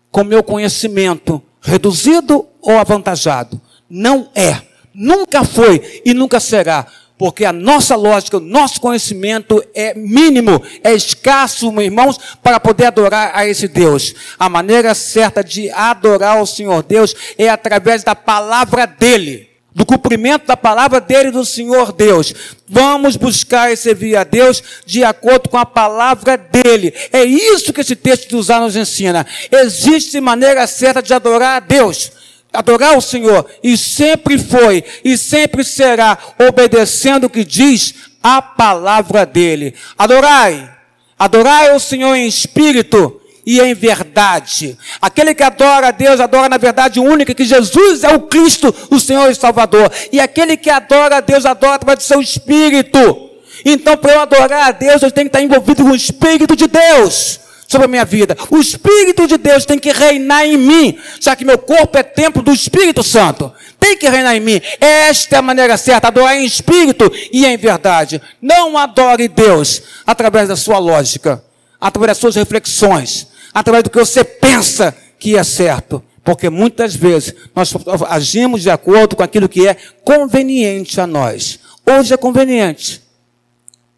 com 0.09 0.21
o 0.21 0.25
meu 0.25 0.41
conhecimento, 0.43 1.41
reduzido 1.61 2.47
ou 2.61 2.77
avantajado. 2.77 3.59
Não 3.89 4.29
é. 4.33 4.61
Nunca 4.93 5.43
foi 5.43 6.01
e 6.05 6.13
nunca 6.13 6.39
será 6.39 6.87
porque 7.17 7.43
a 7.43 7.51
nossa 7.51 7.95
lógica, 7.95 8.37
o 8.37 8.41
nosso 8.41 8.79
conhecimento 8.79 9.63
é 9.73 9.93
mínimo, 9.95 10.61
é 10.83 10.93
escasso, 10.93 11.71
meus 11.71 11.85
irmãos, 11.85 12.19
para 12.43 12.59
poder 12.59 12.85
adorar 12.85 13.31
a 13.33 13.47
esse 13.47 13.67
Deus. 13.67 14.13
A 14.37 14.47
maneira 14.47 14.93
certa 14.93 15.43
de 15.43 15.69
adorar 15.71 16.41
o 16.41 16.45
Senhor 16.45 16.83
Deus 16.83 17.15
é 17.37 17.49
através 17.49 18.03
da 18.03 18.13
palavra 18.13 18.85
dele, 18.85 19.49
do 19.73 19.85
cumprimento 19.85 20.45
da 20.45 20.55
palavra 20.55 21.01
dele 21.01 21.31
do 21.31 21.43
Senhor 21.43 21.91
Deus. 21.91 22.33
Vamos 22.67 23.15
buscar 23.15 23.71
e 23.71 23.77
servir 23.77 24.15
a 24.15 24.23
Deus 24.23 24.61
de 24.85 25.03
acordo 25.03 25.49
com 25.49 25.57
a 25.57 25.65
palavra 25.65 26.37
dele. 26.37 26.93
É 27.11 27.23
isso 27.23 27.73
que 27.73 27.81
esse 27.81 27.95
texto 27.95 28.29
de 28.29 28.35
usar 28.35 28.59
nos 28.59 28.75
ensina. 28.75 29.25
Existe 29.51 30.19
maneira 30.21 30.67
certa 30.67 31.01
de 31.01 31.13
adorar 31.13 31.57
a 31.57 31.59
Deus 31.59 32.16
adorar 32.51 32.97
o 32.97 33.01
Senhor, 33.01 33.45
e 33.63 33.77
sempre 33.77 34.37
foi 34.37 34.83
e 35.03 35.17
sempre 35.17 35.63
será 35.63 36.17
obedecendo 36.39 37.25
o 37.25 37.29
que 37.29 37.43
diz 37.43 37.93
a 38.21 38.41
palavra 38.41 39.25
dele. 39.25 39.73
Adorai, 39.97 40.69
adorai 41.17 41.75
o 41.75 41.79
Senhor 41.79 42.15
em 42.15 42.27
espírito 42.27 43.21
e 43.45 43.61
em 43.61 43.73
verdade. 43.73 44.77
Aquele 45.01 45.33
que 45.33 45.43
adora 45.43 45.87
a 45.87 45.91
Deus, 45.91 46.19
adora 46.19 46.49
na 46.49 46.57
verdade 46.57 46.99
única, 46.99 47.33
que 47.33 47.45
Jesus 47.45 48.03
é 48.03 48.13
o 48.13 48.21
Cristo, 48.21 48.73
o 48.89 48.99
Senhor 48.99 49.29
e 49.29 49.35
Salvador. 49.35 49.91
E 50.11 50.19
aquele 50.19 50.57
que 50.57 50.69
adora 50.69 51.17
a 51.17 51.21
Deus, 51.21 51.45
adora 51.45 51.75
através 51.75 51.99
do 51.99 52.03
seu 52.03 52.21
espírito. 52.21 53.29
Então, 53.63 53.95
para 53.97 54.13
eu 54.13 54.19
adorar 54.19 54.67
a 54.67 54.71
Deus, 54.71 55.01
eu 55.01 55.11
tenho 55.11 55.29
que 55.29 55.35
estar 55.35 55.41
envolvido 55.41 55.83
com 55.83 55.91
o 55.91 55.95
Espírito 55.95 56.55
de 56.55 56.67
Deus 56.67 57.46
sobre 57.67 57.85
a 57.85 57.89
minha 57.89 58.05
vida. 58.05 58.35
O 58.49 58.57
Espírito 58.57 59.27
de 59.27 59.37
Deus 59.37 59.65
tem 59.65 59.77
que 59.77 59.91
reinar 59.91 60.45
em 60.45 60.57
mim, 60.57 60.97
já 61.19 61.35
que 61.35 61.43
meu 61.43 61.57
corpo 61.57 61.97
é 61.97 62.03
templo 62.03 62.41
do 62.41 62.51
Espírito 62.51 63.03
Santo. 63.03 63.51
Tem 63.79 63.97
que 63.97 64.09
reinar 64.09 64.35
em 64.35 64.39
mim. 64.39 64.61
Esta 64.79 65.35
é 65.35 65.39
a 65.39 65.41
maneira 65.41 65.77
certa, 65.77 66.07
adorar 66.07 66.35
em 66.35 66.45
espírito 66.45 67.11
e 67.31 67.45
em 67.45 67.57
verdade. 67.57 68.21
Não 68.41 68.77
adore 68.77 69.27
Deus 69.27 69.83
através 70.05 70.47
da 70.47 70.55
sua 70.55 70.79
lógica, 70.79 71.43
através 71.79 72.11
das 72.11 72.17
suas 72.17 72.35
reflexões, 72.35 73.27
através 73.53 73.83
do 73.83 73.89
que 73.89 73.99
você 73.99 74.23
pensa 74.23 74.95
que 75.19 75.37
é 75.37 75.43
certo. 75.43 76.03
Porque 76.23 76.49
muitas 76.49 76.95
vezes 76.95 77.33
nós 77.55 77.73
agimos 78.09 78.61
de 78.61 78.69
acordo 78.69 79.15
com 79.15 79.23
aquilo 79.23 79.47
que 79.47 79.67
é 79.67 79.77
conveniente 80.03 80.99
a 80.99 81.07
nós. 81.07 81.59
Hoje 81.85 82.13
é 82.13 82.17
conveniente. 82.17 83.01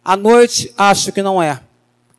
À 0.04 0.16
noite 0.16 0.72
acho 0.76 1.10
que 1.10 1.22
não 1.22 1.42
é. 1.42 1.58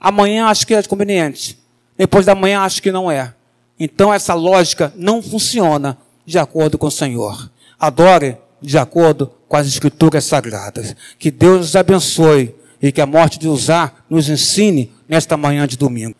Amanhã 0.01 0.47
acho 0.47 0.65
que 0.65 0.73
é 0.73 0.81
conveniente. 0.81 1.59
Depois 1.95 2.25
da 2.25 2.33
manhã 2.33 2.61
acho 2.61 2.81
que 2.81 2.91
não 2.91 3.11
é. 3.11 3.35
Então 3.79 4.11
essa 4.11 4.33
lógica 4.33 4.91
não 4.95 5.21
funciona 5.21 5.95
de 6.25 6.39
acordo 6.39 6.75
com 6.79 6.87
o 6.87 6.91
Senhor. 6.91 7.51
Adore 7.79 8.37
de 8.59 8.79
acordo 8.79 9.31
com 9.47 9.55
as 9.55 9.67
escrituras 9.67 10.25
sagradas. 10.25 10.95
Que 11.19 11.29
Deus 11.29 11.59
nos 11.59 11.75
abençoe 11.75 12.55
e 12.81 12.91
que 12.91 12.99
a 12.99 13.05
morte 13.05 13.37
de 13.37 13.47
usar 13.47 14.03
nos 14.09 14.27
ensine 14.27 14.91
nesta 15.07 15.37
manhã 15.37 15.67
de 15.67 15.77
domingo. 15.77 16.15